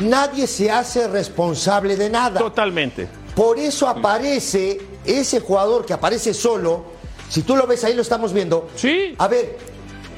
Nadie 0.00 0.46
se 0.46 0.70
hace 0.70 1.06
responsable 1.08 1.96
de 1.96 2.08
nada. 2.10 2.38
Totalmente. 2.40 3.08
Por 3.34 3.58
eso 3.58 3.86
aparece 3.88 4.80
ese 5.04 5.40
jugador 5.40 5.84
que 5.86 5.92
aparece 5.92 6.32
solo. 6.34 6.84
Si 7.28 7.42
tú 7.42 7.54
lo 7.56 7.66
ves 7.66 7.84
ahí, 7.84 7.94
lo 7.94 8.02
estamos 8.02 8.32
viendo. 8.32 8.68
Sí. 8.76 9.14
A 9.18 9.28
ver, 9.28 9.56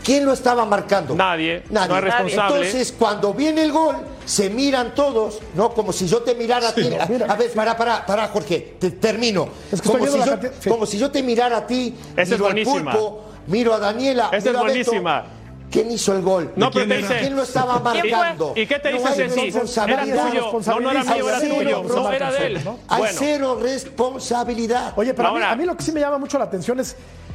¿quién 0.04 0.24
lo 0.24 0.32
estaba 0.32 0.64
marcando? 0.64 1.14
Nadie. 1.14 1.62
No 1.70 2.00
responsable. 2.00 2.56
Entonces, 2.66 2.94
cuando 2.98 3.32
viene 3.34 3.62
el 3.62 3.72
gol, 3.72 3.96
se 4.24 4.50
miran 4.50 4.94
todos, 4.94 5.38
¿no? 5.54 5.70
Como 5.74 5.92
si 5.92 6.06
yo 6.06 6.22
te 6.22 6.34
mirara 6.34 6.68
a 6.68 6.74
ti. 6.74 6.88
no, 6.88 7.02
A- 7.02 7.36
ver, 7.36 7.52
para, 7.52 7.76
para, 7.76 8.04
para, 8.06 8.28
Jorge, 8.28 8.76
te 8.78 8.90
termino. 8.92 9.48
Es 9.70 9.80
que 9.80 9.88
como, 9.88 10.06
si 10.06 10.12
yo, 10.12 10.18
la 10.18 10.24
cantidad- 10.26 10.52
sí. 10.60 10.68
como 10.70 10.86
si 10.86 10.98
yo 10.98 11.10
te 11.10 11.22
mirara 11.22 11.56
a 11.58 11.66
ti, 11.66 11.94
Esa 12.12 12.22
es 12.22 12.30
miro 12.30 12.46
al 12.46 12.52
buenísima. 12.52 12.92
pulpo, 12.92 13.24
miro 13.48 13.74
a 13.74 13.78
Daniela. 13.78 14.28
Esa 14.32 14.36
miro 14.36 14.38
es 14.38 14.46
a 14.46 14.50
Beto. 14.50 14.64
buenísima. 14.90 15.24
¿Quién 15.70 15.90
hizo 15.90 16.14
el 16.14 16.20
gol? 16.20 16.52
No, 16.54 16.70
pero 16.70 16.84
quién 16.84 16.88
te 16.90 16.98
era? 16.98 17.08
dice. 17.08 17.20
¿Quién 17.22 17.34
lo 17.36 17.42
estaba 17.44 17.78
marcando? 17.78 18.52
¿Y 18.54 18.66
qué 18.66 18.78
te 18.78 18.92
No 18.92 18.98
dice 18.98 19.08
hay 19.08 19.30
Ceci? 19.30 19.80
Era 19.90 20.02
tuyo. 20.04 20.52
No, 20.66 20.80
no 20.80 20.90
era 20.90 21.02
mío, 21.02 21.28
era 21.28 21.38
Hay 21.38 21.48
tuyo. 21.48 21.82
cero 21.88 22.02
No 22.02 22.12
era 22.12 22.30
de 22.30 22.46
él. 22.46 22.60
¿no? 22.62 22.78
Hay 22.88 22.98
Bueno. 22.98 23.16
cero 23.18 23.58
responsabilidad. 23.62 24.92
Oye, 24.96 25.14
pero 25.14 25.28
a 25.28 25.32
mí- 25.32 25.42
a, 25.42 25.56
mí, 25.56 25.64
lo 25.64 25.74
que 25.74 25.82
sí 25.82 25.92
me 25.92 26.00
llama 26.00 26.18
mucho 26.18 26.38
la 26.38 26.44
atención 26.44 26.78
es 26.80 26.94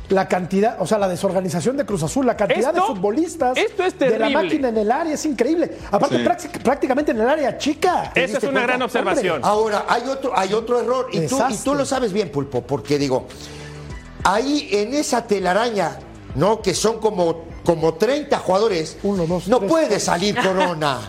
la 0.09 0.27
cantidad, 0.27 0.77
o 0.81 0.87
sea, 0.87 0.97
la 0.97 1.07
desorganización 1.09 1.75
de 1.75 1.85
Cruz 1.85 2.01
Azul, 2.03 2.25
la 2.25 2.37
cantidad 2.37 2.73
de 2.73 2.81
futbolistas 2.81 3.57
esto 3.57 3.83
es 3.83 3.99
de 3.99 4.05
la 4.11 4.17
terrible. 4.27 4.33
máquina 4.43 4.69
en 4.69 4.77
el 4.77 4.91
área, 4.91 5.13
es 5.15 5.25
increíble. 5.25 5.77
Aparte, 5.91 6.17
Sí. 6.39 6.47
prácticamente 6.63 7.11
en 7.11 7.19
el 7.21 7.27
área 7.27 7.57
chica. 7.57 8.11
Esa 8.15 8.37
es 8.37 8.43
una 8.43 8.51
cuenta? 8.53 8.61
gran 8.61 8.81
observación. 8.83 9.41
Ahora, 9.43 9.85
hay 9.89 10.03
otro, 10.07 10.31
hay 10.37 10.53
otro 10.53 10.79
error, 10.79 11.07
y 11.11 11.17
tú, 11.17 11.17
y 11.17 11.21
Desastre. 11.23 11.57
tú 11.65 11.75
lo 11.75 11.85
sabes 11.85 12.13
bien, 12.13 12.29
Pulpo, 12.31 12.61
porque 12.61 12.97
digo, 12.97 13.25
ahí 14.23 14.69
en 14.71 14.93
esa 14.93 15.25
telaraña, 15.25 15.99
¿no? 16.35 16.61
Que 16.61 16.73
son 16.73 16.99
como, 16.99 17.43
como 17.65 17.95
30 17.95 18.37
jugadores, 18.39 18.97
Uno, 19.03 19.25
dos, 19.27 19.47
no 19.47 19.59
tres, 19.59 19.69
puede 19.69 19.99
salir 19.99 20.35
Corona. 20.41 20.99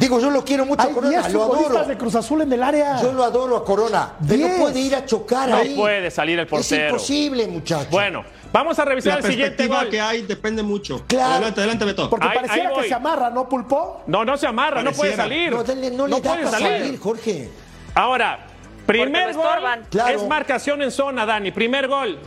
Digo, 0.00 0.18
yo 0.18 0.30
lo 0.30 0.42
quiero 0.44 0.64
mucho 0.64 0.80
a 0.82 0.86
Hay 0.86 0.92
Corona, 0.94 1.20
10 1.20 1.32
lo 1.34 1.42
adoro. 1.44 1.84
de 1.84 1.96
Cruz 1.98 2.14
Azul 2.14 2.40
en 2.40 2.52
el 2.52 2.62
área. 2.62 3.00
Yo 3.02 3.12
lo 3.12 3.22
adoro 3.22 3.54
a 3.58 3.64
Corona, 3.64 4.14
pero 4.26 4.40
no 4.40 4.46
Diez. 4.48 4.58
puede 4.60 4.80
ir 4.80 4.94
a 4.96 5.04
chocar 5.04 5.48
No 5.50 5.56
ahí. 5.56 5.76
puede 5.76 6.10
salir 6.10 6.38
el 6.38 6.46
portero. 6.46 6.82
Es 6.86 6.90
imposible, 6.90 7.46
muchacho. 7.46 7.88
Bueno, 7.90 8.24
vamos 8.50 8.78
a 8.78 8.84
revisar 8.86 9.20
La 9.20 9.26
el 9.26 9.32
siguiente 9.32 9.66
gol. 9.66 9.90
que 9.90 10.00
hay 10.00 10.22
depende 10.22 10.62
mucho. 10.62 11.04
Claro. 11.06 11.34
Adelante, 11.34 11.60
adelante, 11.60 11.84
Beto. 11.84 12.08
Porque 12.08 12.26
Ahí- 12.28 12.34
pareciera 12.34 12.68
ahí 12.70 12.74
que 12.82 12.88
se 12.88 12.94
amarra, 12.94 13.28
¿no, 13.30 13.46
Pulpo? 13.46 14.02
No, 14.06 14.24
no 14.24 14.36
se 14.38 14.46
amarra, 14.46 14.82
no 14.82 14.92
puede 14.92 15.14
salir. 15.14 15.50
no, 15.52 15.62
dale- 15.62 15.90
no 15.90 16.06
le 16.06 16.20
da 16.20 16.32
puede 16.34 16.46
salir. 16.50 16.68
salir, 16.80 16.98
Jorge. 16.98 17.50
Ahora, 17.94 18.46
primer 18.86 19.34
gol. 19.34 19.44
Claro. 19.90 20.16
es 20.16 20.26
marcación 20.26 20.80
en 20.82 20.90
zona, 20.90 21.26
Dani. 21.26 21.50
Primer 21.50 21.86
gol. 21.88 22.18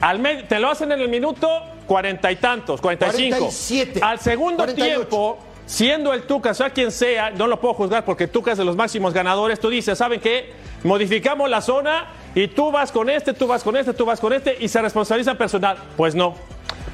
Al 0.00 0.18
me- 0.18 0.42
te 0.42 0.58
lo 0.58 0.70
hacen 0.70 0.92
en 0.92 1.00
el 1.00 1.08
minuto 1.08 1.48
cuarenta 1.86 2.30
y 2.30 2.36
tantos, 2.36 2.80
45. 2.80 3.36
47. 3.38 4.00
Al 4.02 4.18
segundo 4.18 4.56
48. 4.64 4.94
tiempo, 4.98 5.38
siendo 5.66 6.12
el 6.12 6.22
Tuca, 6.24 6.54
sea 6.54 6.70
quien 6.70 6.90
sea, 6.90 7.30
no 7.30 7.46
lo 7.46 7.60
puedo 7.60 7.74
juzgar 7.74 8.04
porque 8.04 8.26
Tuca 8.28 8.52
es 8.52 8.58
de 8.58 8.64
los 8.64 8.76
máximos 8.76 9.12
ganadores, 9.14 9.60
tú 9.60 9.68
dices, 9.70 9.96
¿saben 9.98 10.20
qué? 10.20 10.52
Modificamos 10.84 11.48
la 11.48 11.60
zona 11.60 12.08
y 12.34 12.48
tú 12.48 12.70
vas 12.72 12.90
con 12.92 13.08
este, 13.08 13.32
tú 13.32 13.46
vas 13.46 13.62
con 13.62 13.76
este, 13.76 13.94
tú 13.94 14.04
vas 14.04 14.20
con 14.20 14.32
este 14.32 14.56
y 14.60 14.68
se 14.68 14.80
responsabiliza 14.82 15.34
personal. 15.34 15.76
Pues 15.96 16.14
no. 16.14 16.34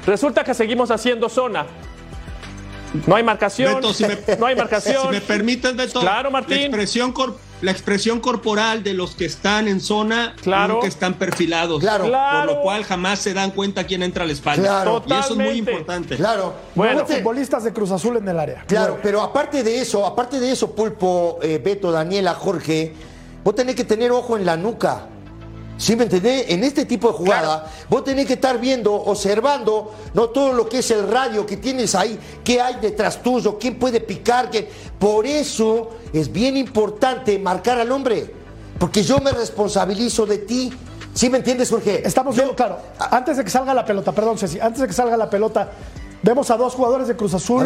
Resulta 0.05 0.43
que 0.43 0.53
seguimos 0.53 0.91
haciendo 0.91 1.27
zona. 1.29 1.65
No 3.05 3.15
hay 3.15 3.23
marcación. 3.23 3.75
Beto, 3.75 3.93
si 3.93 4.05
me, 4.05 4.17
no 4.39 4.45
hay 4.45 4.55
marcación. 4.55 5.01
Si 5.07 5.09
me 5.09 5.21
permites, 5.21 5.75
Beto. 5.75 5.99
Claro, 5.99 6.31
Martín. 6.31 6.57
La 6.57 6.63
expresión, 6.65 7.11
cor- 7.11 7.37
la 7.61 7.71
expresión 7.71 8.19
corporal 8.19 8.83
de 8.83 8.93
los 8.93 9.15
que 9.15 9.25
están 9.25 9.67
en 9.67 9.81
zona, 9.81 10.33
Claro. 10.41 10.75
nunca 10.75 10.87
están 10.87 11.15
perfilados. 11.15 11.79
Claro. 11.81 12.05
Claro. 12.05 12.47
Por 12.47 12.55
lo 12.57 12.61
cual 12.63 12.83
jamás 12.83 13.19
se 13.19 13.33
dan 13.33 13.51
cuenta 13.51 13.85
quién 13.85 14.01
entra 14.03 14.23
a 14.23 14.27
la 14.27 14.33
espalda. 14.33 14.63
Claro. 14.63 15.03
Y 15.05 15.13
eso 15.13 15.29
es 15.33 15.35
muy 15.35 15.57
importante. 15.57 16.15
Claro. 16.15 16.53
Bueno. 16.75 17.01
Nueve 17.01 17.15
futbolistas 17.17 17.63
de 17.63 17.73
Cruz 17.73 17.91
Azul 17.91 18.17
en 18.17 18.27
el 18.27 18.39
área. 18.39 18.63
Claro, 18.67 18.87
Nueve. 18.89 19.01
pero 19.03 19.21
aparte 19.21 19.63
de 19.63 19.79
eso, 19.81 20.05
aparte 20.05 20.39
de 20.39 20.51
eso, 20.51 20.71
Pulpo, 20.73 21.39
eh, 21.41 21.59
Beto, 21.63 21.91
Daniela, 21.91 22.33
Jorge, 22.33 22.93
vos 23.43 23.55
tenés 23.55 23.75
que 23.75 23.83
tener 23.83 24.11
ojo 24.11 24.37
en 24.37 24.45
la 24.45 24.55
nuca. 24.57 25.07
¿Sí 25.79 25.95
me 25.95 26.03
entendés? 26.03 26.49
En 26.49 26.63
este 26.65 26.83
tipo 26.85 27.07
de 27.07 27.13
jugada, 27.13 27.71
vos 27.89 28.03
tenés 28.03 28.27
que 28.27 28.33
estar 28.33 28.59
viendo, 28.59 28.93
observando, 28.93 29.95
no 30.13 30.27
todo 30.29 30.51
lo 30.51 30.67
que 30.67 30.79
es 30.79 30.91
el 30.91 31.09
radio 31.09 31.45
que 31.45 31.55
tienes 31.55 31.95
ahí, 31.95 32.19
qué 32.43 32.59
hay 32.59 32.75
detrás 32.81 33.23
tuyo, 33.23 33.57
quién 33.57 33.79
puede 33.79 34.01
picar, 34.01 34.49
qué- 34.49 34.69
Por 34.99 35.25
eso 35.25 35.91
es 36.11 36.29
bien 36.29 36.57
importante 36.57 37.39
marcar 37.39 37.79
al 37.79 37.89
hombre, 37.93 38.29
porque 38.77 39.01
yo 39.03 39.19
me 39.19 39.31
responsabilizo 39.31 40.25
de 40.25 40.39
ti. 40.39 40.73
¿Sí 41.13 41.29
me 41.29 41.37
entiendes, 41.37 41.69
Jorge? 41.69 42.05
Estamos 42.05 42.35
Yo- 42.35 42.41
viendo, 42.43 42.55
claro, 42.57 42.77
antes 43.11 43.37
de 43.37 43.43
que 43.45 43.49
salga 43.49 43.73
la 43.73 43.85
pelota, 43.85 44.11
perdón, 44.11 44.37
Ceci, 44.37 44.59
antes 44.59 44.81
de 44.81 44.87
que 44.87 44.93
salga 44.93 45.15
la 45.15 45.29
pelota, 45.29 45.71
vemos 46.21 46.51
a 46.51 46.57
dos 46.57 46.73
jugadores 46.73 47.07
de 47.07 47.15
Cruz 47.15 47.33
Azul 47.33 47.65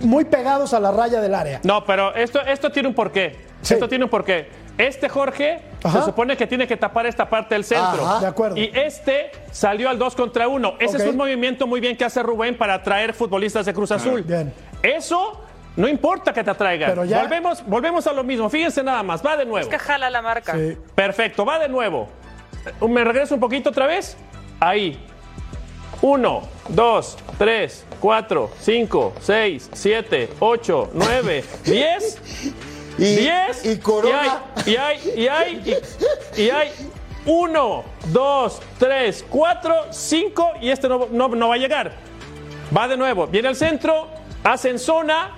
muy 0.00 0.24
pegados 0.24 0.74
a 0.74 0.80
la 0.80 0.90
raya 0.90 1.20
del 1.20 1.34
área. 1.34 1.60
No, 1.62 1.84
pero 1.84 2.12
esto, 2.16 2.40
esto 2.40 2.70
tiene 2.72 2.88
un 2.88 2.94
porqué. 2.94 3.36
Sí. 3.62 3.74
Esto 3.74 3.88
tiene 3.88 4.04
un 4.04 4.10
porqué. 4.10 4.65
Este 4.78 5.08
Jorge 5.08 5.60
Ajá. 5.82 6.00
se 6.00 6.04
supone 6.04 6.36
que 6.36 6.46
tiene 6.46 6.66
que 6.66 6.76
tapar 6.76 7.06
esta 7.06 7.28
parte 7.28 7.54
del 7.54 7.64
centro. 7.64 8.04
Ajá. 8.06 8.20
De 8.20 8.26
acuerdo. 8.26 8.56
Y 8.56 8.70
este 8.74 9.30
salió 9.50 9.88
al 9.88 9.98
2 9.98 10.14
contra 10.14 10.48
1. 10.48 10.74
Ese 10.78 10.96
Ok. 10.96 11.02
es 11.02 11.08
un 11.10 11.16
movimiento 11.16 11.66
muy 11.66 11.80
bien 11.80 11.96
que 11.96 12.04
hace 12.04 12.22
Rubén 12.22 12.56
para 12.58 12.74
atraer 12.74 13.14
futbolistas 13.14 13.64
de 13.66 13.72
Cruz 13.72 13.90
Azul. 13.90 14.22
Bien. 14.22 14.52
Eso 14.82 15.40
no 15.76 15.88
importa 15.88 16.32
que 16.32 16.44
te 16.44 16.50
atraigan. 16.50 16.90
Pero 16.90 17.04
ya- 17.04 17.20
Volvemos, 17.22 17.64
volvemos 17.66 18.06
a 18.06 18.12
lo 18.12 18.22
mismo. 18.22 18.48
Fíjense 18.50 18.82
nada 18.82 19.02
más. 19.02 19.24
Va 19.24 19.36
de 19.36 19.44
nuevo. 19.46 19.58
Es 19.58 19.68
que 19.68 19.78
jala 19.78 20.10
la 20.10 20.20
marca. 20.22 20.52
Sí. 20.54 20.76
Perfecto, 20.94 21.44
va 21.46 21.58
de 21.58 21.68
nuevo. 21.68 22.08
Me 22.86 23.02
regreso 23.04 23.34
un 23.34 23.40
poquito 23.40 23.70
otra 23.70 23.86
vez. 23.86 24.16
Ahí. 24.60 24.98
Uno, 26.02 26.42
dos, 26.68 27.16
tres, 27.38 27.86
cuatro, 28.00 28.50
cinco, 28.60 29.14
seis, 29.20 29.70
siete, 29.72 30.28
ocho, 30.40 30.90
nueve, 30.92 31.42
diez. 31.64 32.18
Y, 32.98 33.16
10 33.16 33.64
y 33.66 33.78
Corona. 33.78 34.42
y 34.64 34.76
hay 34.76 34.98
y 35.16 35.26
hay 35.28 35.62
y 35.64 35.72
hay 35.72 35.80
y, 36.36 36.42
y 36.42 36.50
hay 36.50 36.70
1 37.26 37.84
2 38.06 38.62
3 38.78 39.24
4 39.28 39.74
5 39.90 40.52
y 40.62 40.70
este 40.70 40.88
no, 40.88 41.08
no, 41.10 41.28
no 41.28 41.48
va 41.48 41.54
a 41.54 41.58
llegar. 41.58 41.92
Va 42.76 42.88
de 42.88 42.96
nuevo, 42.96 43.26
viene 43.26 43.48
al 43.48 43.56
centro, 43.56 44.08
hacen 44.42 44.78
zona 44.78 45.30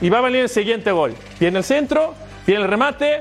y 0.00 0.08
va 0.10 0.18
a 0.18 0.20
venir 0.22 0.40
el 0.42 0.48
siguiente 0.48 0.92
gol. 0.92 1.14
Viene 1.40 1.58
el 1.58 1.64
centro, 1.64 2.14
tiene 2.44 2.62
el 2.62 2.68
remate, 2.68 3.20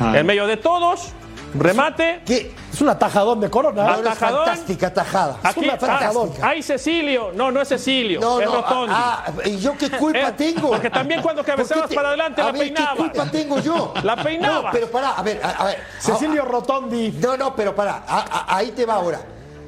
Ah. 0.00 0.18
en 0.18 0.26
medio 0.26 0.46
de 0.46 0.56
todos, 0.56 1.12
remate. 1.54 2.22
¿Qué? 2.24 2.52
Es 2.72 2.80
un 2.80 2.88
atajadón 2.88 3.40
de 3.40 3.50
Corona. 3.50 3.92
Es 3.94 3.98
Atajadón. 4.00 4.44
fantástica 4.46 4.92
tajada. 4.94 5.36
Es 5.48 5.56
una 5.56 5.72
ah, 5.74 5.78
fantástica. 5.78 6.48
hay 6.48 6.62
Cecilio, 6.62 7.32
no, 7.34 7.50
no 7.50 7.60
es 7.60 7.68
Cecilio, 7.68 8.20
No, 8.20 8.40
es 8.40 8.46
no, 8.46 8.54
Rotondi. 8.56 8.94
ah, 8.96 9.24
ah, 9.26 9.48
¿y 9.48 9.58
yo 9.58 9.76
qué 9.76 9.90
culpa 9.90 10.28
Eh, 10.28 10.34
tengo? 10.36 10.70
porque 10.70 10.90
también 10.90 11.20
cuando 11.22 11.42
¿Por 11.42 11.46
qué 11.46 11.52
cabeceabas 11.52 11.92
para 11.92 12.08
adelante 12.08 12.40
a 12.40 12.44
la 12.46 12.52
ver, 12.52 12.60
peinabas. 12.62 12.92
¿Qué 12.92 12.98
culpa 12.98 13.30
tengo 13.30 13.58
yo? 13.60 13.94
La 14.02 14.16
peinabas. 14.22 14.64
No, 14.64 14.70
pero 14.72 14.90
pará, 14.90 15.10
a 15.12 15.22
ver, 15.22 15.40
a, 15.44 15.50
a 15.50 15.64
ver. 15.66 15.78
Cecilio 16.00 16.44
Rotondi. 16.44 17.10
No, 17.20 17.36
no, 17.36 17.54
pero 17.54 17.74
pará, 17.74 18.04
a- 18.06 18.56
ahí 18.56 18.70
te 18.72 18.86
va 18.86 18.94
ahora. 18.94 19.20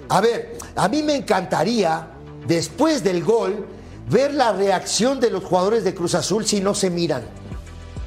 A 0.08 0.20
ver, 0.20 0.58
a 0.76 0.88
mí 0.88 1.02
me 1.02 1.14
encantaría, 1.16 2.06
después 2.46 3.02
del 3.04 3.22
gol, 3.24 3.66
ver 4.08 4.34
la 4.34 4.52
reacción 4.52 5.18
de 5.20 5.30
los 5.30 5.42
jugadores 5.44 5.82
de 5.84 5.94
Cruz 5.94 6.14
Azul 6.14 6.44
si 6.46 6.60
no 6.60 6.74
se 6.74 6.90
miran. 6.90 7.22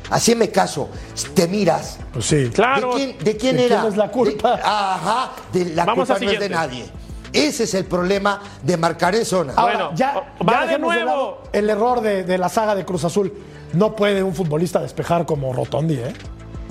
Así 0.09 0.35
me 0.35 0.49
caso, 0.49 0.89
te 1.33 1.47
miras. 1.47 1.99
Pues 2.13 2.25
sí. 2.25 2.49
Claro. 2.53 2.91
¿De 2.91 2.95
quién, 2.95 3.17
de 3.19 3.37
quién 3.37 3.57
¿De 3.57 3.65
era? 3.65 3.79
quién 3.81 3.91
es 3.91 3.97
la 3.97 4.09
culpa? 4.09 4.55
De- 4.55 4.61
ajá, 4.63 5.31
de 5.51 5.65
la 5.65 5.85
Vamos 5.85 6.07
culpa 6.07 6.23
no 6.23 6.31
es 6.31 6.39
de 6.39 6.49
nadie. 6.49 6.85
Ese 7.33 7.65
es 7.65 7.73
el 7.73 7.85
problema 7.85 8.39
de 8.63 8.77
marcar 8.77 9.13
en 9.15 9.25
zona. 9.25 9.53
Ahora, 9.55 9.73
Bueno, 9.73 9.91
ya, 9.95 10.13
va 10.47 10.65
ya 10.65 10.71
de 10.71 10.79
nuevo. 10.79 11.43
el 11.51 11.69
error 11.69 11.99
de, 12.01 12.23
de 12.23 12.37
la 12.37 12.47
saga 12.49 12.73
de 12.73 12.85
Cruz 12.85 13.03
Azul. 13.03 13.33
No 13.73 13.95
puede 13.95 14.23
un 14.23 14.33
futbolista 14.33 14.79
despejar 14.79 15.25
como 15.25 15.51
Rotondi, 15.51 15.95
¿eh? 15.95 16.13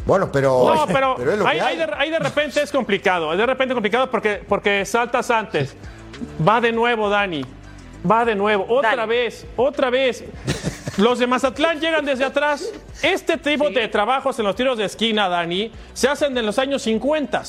Bueno, 0.06 0.32
pero. 0.32 0.74
No, 0.74 0.86
pero, 0.86 1.16
es 1.18 1.38
lo 1.38 1.44
que 1.44 1.50
ahí, 1.50 1.58
ahí 1.60 1.66
hay. 1.66 1.76
de, 1.76 1.94
ahí 1.98 2.10
de 2.10 2.18
repente 2.18 2.62
es 2.62 2.72
complicado. 2.72 3.36
De 3.36 3.44
repente 3.44 3.72
es 3.72 3.74
complicado 3.74 4.10
porque, 4.10 4.42
porque 4.48 4.84
saltas 4.86 5.30
antes. 5.30 5.76
Va 6.46 6.60
de 6.60 6.72
nuevo, 6.72 7.10
Dani. 7.10 7.44
Va 8.10 8.24
de 8.24 8.34
nuevo. 8.34 8.64
Otra 8.68 8.96
Dale. 8.96 9.06
vez, 9.06 9.46
otra 9.56 9.90
vez. 9.90 10.24
Los 10.96 11.18
de 11.18 11.26
Mazatlán 11.26 11.78
llegan 11.78 12.04
desde 12.04 12.24
atrás. 12.24 12.72
Este 13.02 13.36
tipo 13.36 13.68
de 13.70 13.86
trabajos 13.88 14.38
en 14.38 14.46
los 14.46 14.56
tiros 14.56 14.78
de 14.78 14.84
esquina, 14.84 15.28
Dani, 15.28 15.70
se 15.92 16.08
hacen 16.08 16.36
en 16.36 16.46
los 16.46 16.58
años 16.58 16.82
50. 16.82 17.42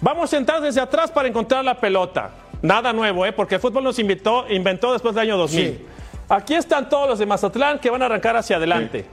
Vamos 0.00 0.32
a 0.32 0.36
entrar 0.36 0.60
desde 0.62 0.80
atrás 0.80 1.10
para 1.10 1.28
encontrar 1.28 1.64
la 1.64 1.78
pelota. 1.78 2.30
Nada 2.62 2.92
nuevo, 2.92 3.26
¿eh? 3.26 3.32
porque 3.32 3.56
el 3.56 3.60
fútbol 3.60 3.84
nos 3.84 3.98
invitó, 3.98 4.46
inventó 4.48 4.92
después 4.92 5.14
del 5.14 5.22
año 5.22 5.36
2000. 5.36 5.66
Sí. 5.66 5.86
Aquí 6.28 6.54
están 6.54 6.88
todos 6.88 7.08
los 7.08 7.18
de 7.18 7.26
Mazatlán 7.26 7.78
que 7.78 7.90
van 7.90 8.02
a 8.02 8.06
arrancar 8.06 8.36
hacia 8.36 8.56
adelante. 8.56 9.06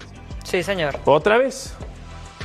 Sí, 0.44 0.64
señor. 0.64 0.98
Otra 1.06 1.38
vez. 1.38 1.74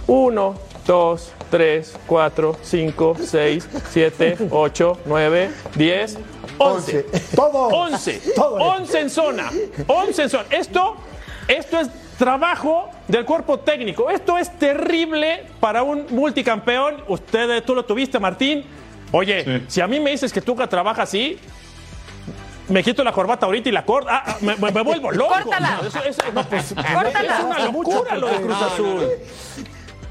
1, 0.07 0.55
2, 0.87 1.33
3, 1.51 1.99
4, 2.07 2.57
5, 2.63 3.17
6, 3.21 3.69
7, 3.91 4.37
8, 4.51 4.99
9, 5.07 5.51
10, 5.75 6.19
11. 6.59 7.07
Todo. 7.35 7.69
11. 7.69 8.23
Todo. 8.35 8.55
11 8.57 9.01
en 9.01 9.11
zona. 9.11 9.51
11 9.87 10.23
en 10.23 10.31
zona. 10.31 10.45
Esto, 10.51 10.97
esto 11.49 11.81
es 11.81 11.89
trabajo 12.19 12.91
del 13.09 13.25
cuerpo 13.25 13.59
técnico. 13.61 14.11
Esto 14.11 14.39
es 14.39 14.57
terrible 14.59 15.45
para 15.61 15.83
un 15.83 16.07
multicampeón. 16.11 17.03
Usted, 17.09 17.63
tú 17.65 17.75
lo 17.75 17.85
tuviste, 17.85 18.19
Martín. 18.19 18.65
Oye, 19.13 19.45
Sí. 19.45 19.65
si 19.69 19.81
a 19.81 19.87
mí 19.87 19.99
me 20.01 20.11
dices 20.11 20.33
que 20.33 20.41
Tuca 20.43 20.67
trabaja 20.69 21.03
así, 21.03 21.39
me 22.69 22.83
quito 22.83 23.03
la 23.03 23.13
corbata 23.13 23.47
ahorita 23.47 23.69
y 23.71 23.73
la 23.73 23.85
corto. 23.85 24.11
Ah, 24.11 24.23
ah, 24.27 24.37
me, 24.43 24.55
me- 24.57 24.71
me 24.71 24.83
vuelvo 24.83 25.11
loco. 25.11 25.33
Córtala. 25.33 25.81
Eso- 25.87 26.05
eso- 26.05 26.23
no, 26.35 26.45
pues, 26.45 26.75
Córtala. 26.75 27.39
Es 27.39 27.45
una 27.45 27.59
locura 27.65 28.17
lo 28.17 28.27
de 28.29 28.37
Cruz 28.43 28.63
Azul. 28.63 29.07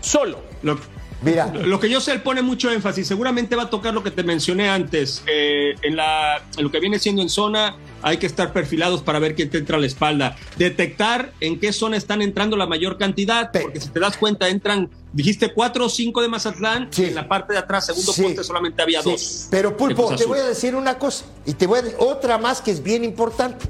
Solo. 0.01 0.39
Lo, 0.63 0.79
Mira, 1.21 1.47
lo 1.47 1.79
que 1.79 1.89
yo 1.89 1.99
sé, 1.99 2.11
él 2.11 2.21
pone 2.21 2.43
mucho 2.43 2.71
énfasis. 2.71 3.07
Seguramente 3.07 3.55
va 3.55 3.63
a 3.63 3.69
tocar 3.71 3.91
lo 3.93 4.03
que 4.03 4.11
te 4.11 4.21
mencioné 4.23 4.69
antes. 4.69 5.23
Eh, 5.25 5.73
en, 5.81 5.95
la, 5.95 6.41
en 6.57 6.63
lo 6.63 6.69
que 6.71 6.79
viene 6.79 6.99
siendo 6.99 7.23
en 7.23 7.29
zona, 7.29 7.75
hay 8.01 8.17
que 8.17 8.25
estar 8.27 8.53
perfilados 8.53 9.01
para 9.01 9.19
ver 9.19 9.35
quién 9.35 9.49
te 9.49 9.57
entra 9.57 9.77
a 9.77 9.79
la 9.79 9.87
espalda. 9.87 10.35
Detectar 10.57 11.31
en 11.39 11.59
qué 11.59 11.73
zona 11.73 11.97
están 11.97 12.21
entrando 12.21 12.55
la 12.57 12.67
mayor 12.67 12.97
cantidad. 12.97 13.51
Porque 13.51 13.79
si 13.81 13.89
te 13.89 13.99
das 13.99 14.17
cuenta, 14.17 14.47
entran, 14.49 14.89
dijiste 15.13 15.53
cuatro 15.53 15.85
o 15.85 15.89
cinco 15.89 16.21
de 16.21 16.27
Mazatlán. 16.27 16.87
Sí. 16.91 17.03
Y 17.03 17.05
en 17.07 17.15
la 17.15 17.27
parte 17.27 17.53
de 17.53 17.59
atrás, 17.59 17.85
segundo 17.87 18.13
Sí. 18.13 18.23
poste, 18.23 18.43
solamente 18.43 18.81
había 18.81 19.01
Sí, 19.01 19.11
dos. 19.11 19.47
Pero 19.49 19.75
Pulpo, 19.75 20.15
te 20.15 20.25
voy 20.25 20.39
a 20.39 20.45
decir 20.45 20.75
una 20.75 20.97
cosa 20.99 21.25
y 21.45 21.53
te 21.53 21.65
voy 21.67 21.79
a 21.79 21.81
decir 21.81 21.97
otra 21.99 22.37
más 22.37 22.61
que 22.61 22.71
es 22.71 22.83
bien 22.83 23.03
importante. 23.03 23.65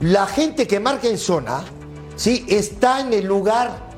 La 0.00 0.26
gente 0.26 0.66
que 0.66 0.80
marca 0.80 1.06
en 1.08 1.18
zona, 1.18 1.62
sí, 2.16 2.44
está 2.48 3.00
en 3.00 3.12
el 3.12 3.26
lugar. 3.26 3.90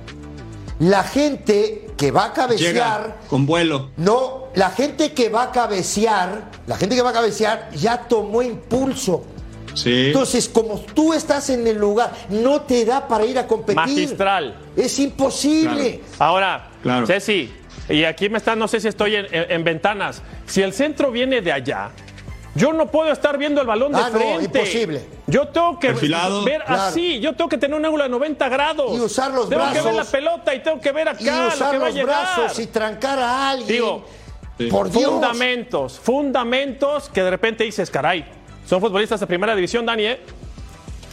La 0.78 1.04
gente 1.04 1.88
que 1.97 2.11
va 2.11 2.26
a 2.26 2.33
cabecear, 2.33 2.73
Llega 2.75 3.16
con 3.28 3.47
vuelo. 3.47 3.90
no, 3.97 4.49
la 4.56 4.71
gente 4.71 5.12
que 5.12 5.28
va 5.28 5.44
a 5.44 5.52
cabecear, 5.52 6.50
la 6.66 6.76
gente 6.76 6.97
que 6.97 7.02
va 7.02 7.11
a 7.11 7.12
cabecear 7.14 7.71
ya 7.75 8.09
tomó 8.09 8.42
impulso. 8.42 9.25
Sí. 9.75 10.07
Entonces, 10.09 10.49
como 10.49 10.78
tú 10.81 11.12
estás 11.12 11.50
en 11.50 11.66
el 11.66 11.76
lugar, 11.78 12.13
no 12.30 12.63
te 12.63 12.84
da 12.84 13.06
para 13.08 13.25
ir 13.25 13.39
a 13.39 13.47
competir. 13.47 13.76
Magistral. 13.76 14.56
Es 14.76 14.99
imposible. 14.99 16.00
Ahora, 16.19 16.71
Claro. 16.82 17.06
Ceci, 17.06 17.50
y 17.89 18.04
aquí 18.04 18.28
me 18.28 18.39
está, 18.39 18.54
no 18.56 18.69
sé 18.69 18.80
si 18.80 18.89
estoy 18.89 19.17
en, 19.17 19.26
en- 19.32 19.50
en 19.50 19.65
ventanas. 19.65 20.23
Si 20.47 20.63
el 20.63 20.73
centro 20.73 21.10
viene 21.10 21.41
de 21.41 21.50
allá, 21.52 21.91
yo 22.54 22.73
no 22.73 22.87
puedo 22.91 23.10
estar 23.10 23.37
viendo 23.37 23.60
el 23.60 23.67
balón 23.67 23.91
de 23.93 23.99
Ah, 23.99 24.10
no, 24.13 24.19
frente. 24.19 24.45
imposible. 24.45 25.02
Yo 25.26 25.49
tengo 25.49 25.78
que 25.80 25.89
Perfilado. 25.89 26.45
ver 26.45 26.63
Claro. 26.65 26.82
así, 26.82 27.19
yo 27.21 27.32
tengo 27.34 27.49
que 27.49 27.58
tener 27.58 27.76
un 27.76 27.84
ángulo 27.84 28.04
de 28.04 28.10
90 28.10 28.49
grados. 28.49 28.97
Y 28.97 29.00
usar 29.00 29.32
los 29.32 29.49
tengo 29.49 29.63
que 29.73 29.73
ver 29.73 29.82
brazos. 29.82 29.97
la 29.97 30.04
pelota 30.04 30.54
y 30.54 30.63
tengo 30.63 30.80
que 30.80 30.93
ver 30.93 31.08
acá 31.08 31.21
Y 31.21 31.25
lo 31.26 31.49
usar 31.49 31.73
que 31.73 31.78
va 31.78 31.87
a 31.87 31.89
los 31.89 31.95
llegar. 31.97 32.37
brazos 32.37 32.58
y 32.60 32.67
trancar 32.69 33.19
a 33.19 33.50
alguien. 33.50 33.69
Digo, 33.69 34.04
Sí. 34.56 34.67
por 34.69 34.89
Dios. 34.89 35.10
fundamentos, 35.10 35.99
fundamentos 35.99 37.08
que 37.08 37.23
de 37.25 37.30
repente 37.30 37.65
dices, 37.65 37.91
caray, 37.91 38.25
son 38.66 38.80
futbolistas 38.80 39.20
de 39.20 39.26
primera 39.26 39.54
división, 39.54 39.86
Dani, 39.86 40.06
¿eh? 40.06 40.20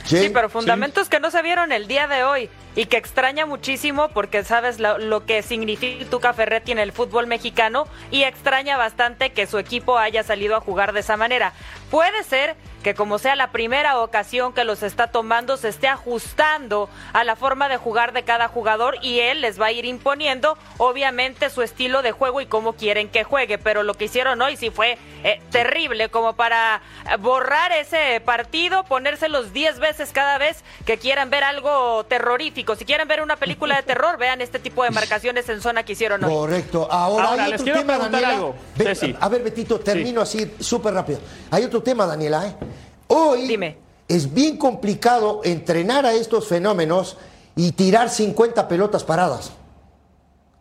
Sí, 0.05 0.29
pero 0.33 0.49
fundamentos 0.49 1.09
que 1.09 1.19
no 1.19 1.31
se 1.31 1.41
vieron 1.41 1.71
el 1.71 1.87
día 1.87 2.07
de 2.07 2.23
hoy 2.23 2.49
y 2.75 2.86
que 2.86 2.97
extraña 2.97 3.45
muchísimo 3.45 4.10
porque 4.10 4.43
sabes 4.43 4.79
lo, 4.79 5.25
que 5.25 5.41
significa 5.41 6.05
Tuca 6.10 6.34
Ferretti 6.34 6.71
en 6.71 6.79
el 6.79 6.91
fútbol 6.91 7.27
mexicano 7.27 7.88
y 8.12 8.23
extraña 8.23 8.77
bastante 8.77 9.31
que 9.31 9.47
su 9.47 9.57
equipo 9.57 9.97
haya 9.97 10.23
salido 10.23 10.55
a 10.55 10.62
jugar 10.62 10.93
de 10.93 11.01
esa 11.01 11.17
manera. 11.17 11.53
Puede 11.89 12.23
ser 12.23 12.55
que 12.84 12.95
como 12.95 13.19
sea 13.19 13.36
la 13.36 13.51
primera 13.51 13.99
ocasión 13.99 14.53
que 14.53 14.63
los 14.63 14.81
está 14.81 15.07
tomando, 15.07 15.57
se 15.57 15.69
esté 15.69 15.88
ajustando 15.88 16.89
a 17.13 17.23
la 17.23 17.36
forma 17.36 17.69
de 17.69 17.77
jugar 17.77 18.12
de 18.13 18.23
cada 18.23 18.47
jugador 18.47 18.97
y 19.01 19.19
él 19.19 19.41
les 19.41 19.62
va 19.62 19.67
a 19.67 19.71
ir 19.71 19.86
imponiendo, 19.86 20.57
obviamente, 20.77 21.49
su 21.49 21.62
estilo 21.62 22.01
de 22.01 22.12
juego 22.12 22.41
y 22.41 22.47
cómo 22.47 22.73
quieren 22.73 23.10
que 23.10 23.23
juegue. 23.23 23.57
Pero 23.57 23.84
lo 23.84 23.93
que 23.93 24.05
hicieron 24.05 24.41
hoy 24.41 24.57
sí 24.57 24.71
fue 24.71 24.97
eh, 25.23 25.41
terrible, 25.51 26.10
como 26.10 26.34
para 26.34 26.81
eh, 27.12 27.17
borrar 27.17 27.71
ese 27.71 28.19
partido, 28.21 28.84
ponérselos 28.84 29.53
10 29.53 29.79
veces 29.79 30.12
cada 30.12 30.38
vez 30.38 30.63
que 30.86 30.97
quieran 30.97 31.29
ver 31.29 31.43
algo 31.43 32.03
terrorífico. 32.05 32.61
Si 32.78 32.86
quieren 32.86 33.08
ver 33.08 33.21
una 33.21 33.36
película 33.36 33.76
de 33.76 33.84
terror, 33.84 34.17
vean 34.17 34.41
este 34.41 34.60
tipo 34.60 34.84
de 34.84 34.91
marcaciones 34.91 35.47
en 35.50 35.62
zona 35.62 35.84
que 35.84 35.93
hicieron 35.93 36.24
hoy. 36.24 36.32
Correcto. 36.34 36.88
Ahora, 36.91 37.30
Ahora, 37.30 37.43
hay 37.45 37.54
otro 37.54 37.74
tema, 37.74 37.97
Daniela. 37.97 38.30
algo, 38.30 38.56
Ve- 38.76 38.86
Ceci. 38.86 39.15
A 39.19 39.30
ver, 39.30 39.43
Betito, 39.43 39.80
termino 39.80 40.21
así 40.21 40.54
súper 40.60 40.93
rápido. 40.93 41.19
Hay 41.50 41.63
otro 41.63 41.82
tema, 41.84 42.06
Daniela. 42.06 42.47
¿eh? 42.47 42.56
Hoy 43.08 43.47
Dime. 43.47 43.78
es 44.08 44.34
bien 44.34 44.58
complicado 44.58 45.41
entrenar 45.43 46.06
a 46.06 46.13
estos 46.13 46.47
fenómenos 46.47 47.17
y 47.56 47.71
tirar 47.74 48.10
50 48.10 48.67
pelotas 48.67 49.04
paradas. 49.04 49.52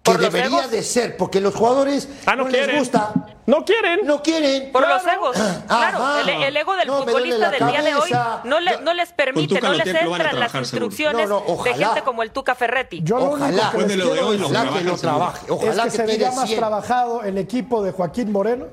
Que 0.03 0.13
¿Por 0.13 0.21
los 0.23 0.33
debería 0.33 0.59
egos? 0.61 0.71
de 0.71 0.83
ser, 0.83 1.17
porque 1.19 1.41
los 1.43 1.55
jugadores 1.55 2.09
Ah, 2.25 2.35
no, 2.35 2.49
les 2.49 2.79
gusta. 2.79 3.13
No 3.45 3.67
quieren. 3.67 4.01
No 4.05 4.23
quieren. 4.23 4.73
Por 4.73 4.83
Claro. 4.85 5.03
los 5.05 5.13
egos. 5.13 5.37
Claro, 5.67 5.99
Ajá. 6.03 6.21
el, 6.23 6.29
el 6.43 6.57
ego 6.57 6.75
del 6.75 6.87
No, 6.87 7.03
futbolista 7.03 7.51
del 7.51 7.67
día 7.69 7.83
de 7.83 7.95
hoy 7.95 8.11
no, 8.45 8.61
le- 8.61 8.81
no 8.81 8.95
les 8.95 9.13
permite, 9.13 9.61
no 9.61 9.73
lo 9.73 9.75
les 9.85 9.93
lo 10.05 10.15
entran 10.17 10.41
las 10.41 10.55
instrucciones 10.55 11.29
No, 11.29 11.45
no, 11.47 11.63
de 11.63 11.75
gente 11.75 12.01
como 12.03 12.23
el 12.23 12.31
Tuca 12.31 12.55
Ferretti. 12.55 13.01
Yo 13.03 13.19
lo 13.19 13.25
Ojalá. 13.33 13.47
único 13.49 13.71
que 13.73 13.79
les 13.79 13.89
de 13.89 13.97
lo 13.97 14.05
de 14.07 14.11
quiero 14.13 14.27
hoy, 14.29 14.39
lo 14.39 14.49
decir 14.49 14.57
Ojalá 14.57 14.79
que 14.79 14.85
lo 14.85 14.97
trabaje. 14.97 15.45
es 15.45 15.51
Ojalá 15.51 15.83
que, 15.85 15.91
que, 15.91 15.97
se 15.97 16.07
veía 16.07 16.33
más 16.33 16.47
100. 16.47 16.59
trabajado 16.59 17.23
el 17.25 17.37
equipo 17.37 17.83
de 17.83 17.93
Joaquín 17.93 18.33
Moreno 18.33 18.67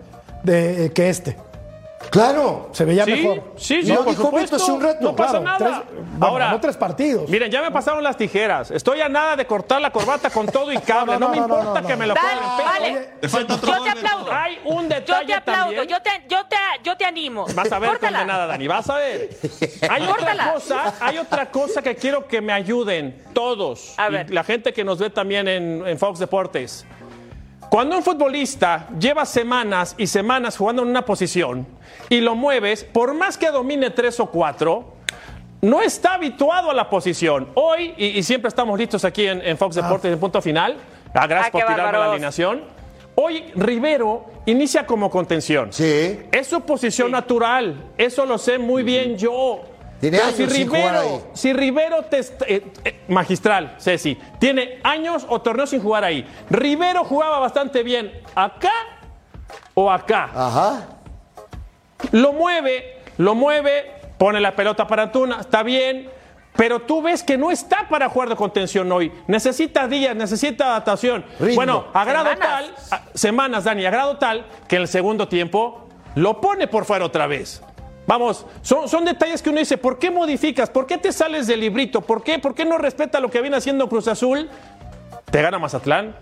de, 0.44 0.86
eh, 0.86 0.94
que 0.94 1.10
este. 1.10 1.38
Claro. 2.10 2.70
Se 2.72 2.86
veía 2.86 3.06
Sí, 3.06 3.12
mejor. 3.12 3.44
sí, 3.58 3.82
sí, 3.84 3.90
Lo 3.90 3.98
por 4.04 4.10
dijo 4.10 4.24
supuesto. 4.24 4.56
Beto 4.56 4.64
hace 4.64 4.72
un 4.72 4.82
rato. 4.82 4.98
No 5.02 5.16
pasa 5.16 5.40
Claro, 5.40 5.44
nada. 5.44 5.58
tres- 5.58 6.00
bueno, 6.18 6.26
Ahora, 6.26 6.52
no 6.52 6.60
tres 6.60 6.78
partidos. 6.78 7.30
Miren, 7.30 7.52
ya 7.52 7.62
me 7.62 7.72
pasaron 7.72 8.04
las 8.04 8.18
tijeras. 8.18 8.72
Estoy 8.72 9.02
a 9.02 9.10
nada 9.10 9.36
de 9.36 9.46
cortar 9.46 9.82
la 9.82 9.92
corbata 9.92 10.30
con 10.30 10.48
todo 10.48 10.72
y 10.72 10.78
cable. 10.82 11.14
No, 11.14 11.20
no, 11.20 11.30
me 11.30 11.38
no, 11.38 11.48
no, 11.48 11.58
importa 11.60 11.82
no, 11.82 11.88
que 11.88 11.94
no. 11.94 12.00
me 12.00 12.08
lo 12.08 12.14
Dale, 12.14 12.64
vale. 12.64 13.10
Te 13.22 13.30
falta 13.30 13.56
otro 13.56 13.74
Yo 13.78 13.84
te 13.84 13.90
aplaudo. 13.90 14.32
Hay 14.32 14.60
un 14.66 14.84
Yo 14.84 14.88
te 14.90 14.96
detalle 14.96 15.34
aplaudo, 15.34 15.64
también. 15.76 15.88
yo 15.88 16.02
te, 16.02 16.10
yo, 16.30 16.46
te, 16.46 16.56
yo 16.84 16.98
te 16.98 17.06
animo. 17.06 17.46
Vas 17.54 17.72
a 17.72 17.80
ver, 17.80 17.90
Córtala. 17.92 18.18
condenada, 18.20 18.48
Dani. 18.48 18.68
Vas 18.68 18.90
a 18.90 18.96
ver. 18.96 19.30
Hay 19.90 20.08
otra 20.08 20.54
cosa, 20.54 20.94
hay 21.02 21.18
otra 21.18 21.46
cosa 21.52 21.82
que 21.82 21.96
quiero 21.96 22.28
que 22.28 22.42
me 22.42 22.54
ayuden 22.54 23.24
todos. 23.34 23.94
A 23.98 24.10
y 24.10 24.12
ver. 24.14 24.32
la 24.32 24.44
gente 24.44 24.74
que 24.74 24.84
nos 24.84 25.00
ve 25.00 25.10
también 25.10 25.48
en, 25.48 25.84
en 25.86 25.98
Fox 25.98 26.20
Deportes. 26.20 26.86
Cuando 27.70 27.98
un 27.98 28.04
futbolista 28.04 28.88
lleva 28.98 29.26
semanas 29.26 29.94
y 29.98 30.08
semanas 30.08 30.58
jugando 30.58 30.84
en 30.84 30.88
una 30.90 31.04
posición 31.04 31.68
y 32.10 32.22
lo 32.22 32.36
mueves, 32.36 32.84
por 32.84 33.14
más 33.14 33.38
que 33.38 33.52
domine 33.52 33.90
tres 33.90 34.20
o 34.20 34.28
cuatro, 34.28 34.94
no 35.62 35.82
está 35.82 36.14
habituado 36.14 36.70
a 36.70 36.74
la 36.74 36.90
posición. 36.90 37.50
Hoy, 37.56 37.94
y, 37.98 38.06
y 38.20 38.24
siempre 38.24 38.50
estamos 38.50 38.78
listos 38.78 39.04
aquí 39.06 39.26
en, 39.28 39.42
en 39.42 39.58
Fox 39.58 39.76
Deportes 39.76 40.12
en 40.14 40.20
punto 40.20 40.42
final, 40.42 40.78
ah, 41.14 41.28
gracias 41.28 41.48
Ah, 41.48 41.52
por 41.52 41.62
tirarme 41.66 41.98
la 41.98 42.12
alineación. 42.12 42.64
Hoy 43.16 43.46
Rivero 43.56 44.26
inicia 44.46 44.86
como 44.86 45.10
contención. 45.10 45.74
Sí. 45.74 46.20
Es 46.32 46.48
su 46.48 46.62
posición 46.62 47.12
natural, 47.12 47.92
eso 47.98 48.26
lo 48.26 48.38
sé 48.38 48.60
muy 48.60 48.84
bien 48.84 49.18
yo. 49.18 49.62
Tiene 50.00 50.20
años 50.20 50.36
si 50.36 50.48
sin 50.48 50.68
jugar 50.68 50.96
ahí. 50.96 51.08
Rivero, 51.08 51.28
si 51.34 51.54
Rivero 51.54 52.04
te 52.04 52.20
eh, 52.20 52.64
eh, 52.86 53.00
magistral, 53.08 53.76
Ceci, 53.80 54.16
tiene 54.38 54.80
años 54.84 55.26
o 55.28 55.42
torneos 55.42 55.72
sin 55.72 55.82
jugar 55.82 56.04
ahí. 56.04 56.24
Rivero 56.52 57.04
jugaba 57.04 57.40
bastante 57.40 57.82
bien 57.82 58.12
acá 58.36 58.72
o 59.74 59.90
acá. 59.90 60.30
Ajá. 60.36 60.86
Lo 62.12 62.34
mueve, 62.34 62.98
lo 63.18 63.36
mueve, 63.36 63.92
pone 64.18 64.40
la 64.40 64.56
pelota 64.56 64.88
para 64.88 65.04
Antuna, 65.04 65.38
está 65.42 65.64
bien, 65.64 66.10
pero 66.56 66.82
tú 66.82 67.02
ves 67.02 67.24
que 67.24 67.38
no 67.38 67.52
está 67.52 67.88
para 67.90 68.10
jugar 68.10 68.30
de 68.30 68.36
contención 68.36 68.92
hoy. 68.92 69.12
Necesita 69.28 69.88
días, 69.88 70.16
necesita 70.16 70.68
adaptación. 70.68 71.24
Ritmo. 71.40 71.56
Bueno, 71.56 71.86
agrado 71.94 72.30
Semanas. 72.30 72.88
tal, 72.90 73.00
a- 73.00 73.04
semanas, 73.18 73.64
Dani, 73.66 73.86
agrado 73.86 74.18
tal, 74.18 74.46
que 74.68 74.76
en 74.78 74.84
el 74.84 74.88
segundo 74.88 75.28
tiempo 75.28 75.88
lo 76.16 76.42
pone 76.42 76.68
por 76.68 76.86
fuera 76.86 77.06
otra 77.06 77.28
vez. 77.28 77.62
Vamos, 78.08 78.46
son, 78.62 78.88
son 78.88 79.04
detalles 79.04 79.42
que 79.42 79.50
uno 79.50 79.60
dice, 79.60 79.78
¿por 79.78 80.00
qué 80.00 80.10
modificas? 80.10 80.70
¿Por 80.70 80.88
qué 80.88 80.98
te 80.98 81.12
sales 81.12 81.46
del 81.46 81.60
librito? 81.60 82.00
¿Por 82.02 82.24
qué, 82.24 82.40
¿Por 82.40 82.56
qué 82.56 82.64
no 82.64 82.78
respeta 82.78 83.20
lo 83.20 83.30
que 83.30 83.42
viene 83.42 83.58
haciendo 83.58 83.90
Cruz 83.90 84.08
Azul? 84.08 84.50
¿Te 85.30 85.42
gana 85.42 85.60
Mazatlán? 85.60 86.16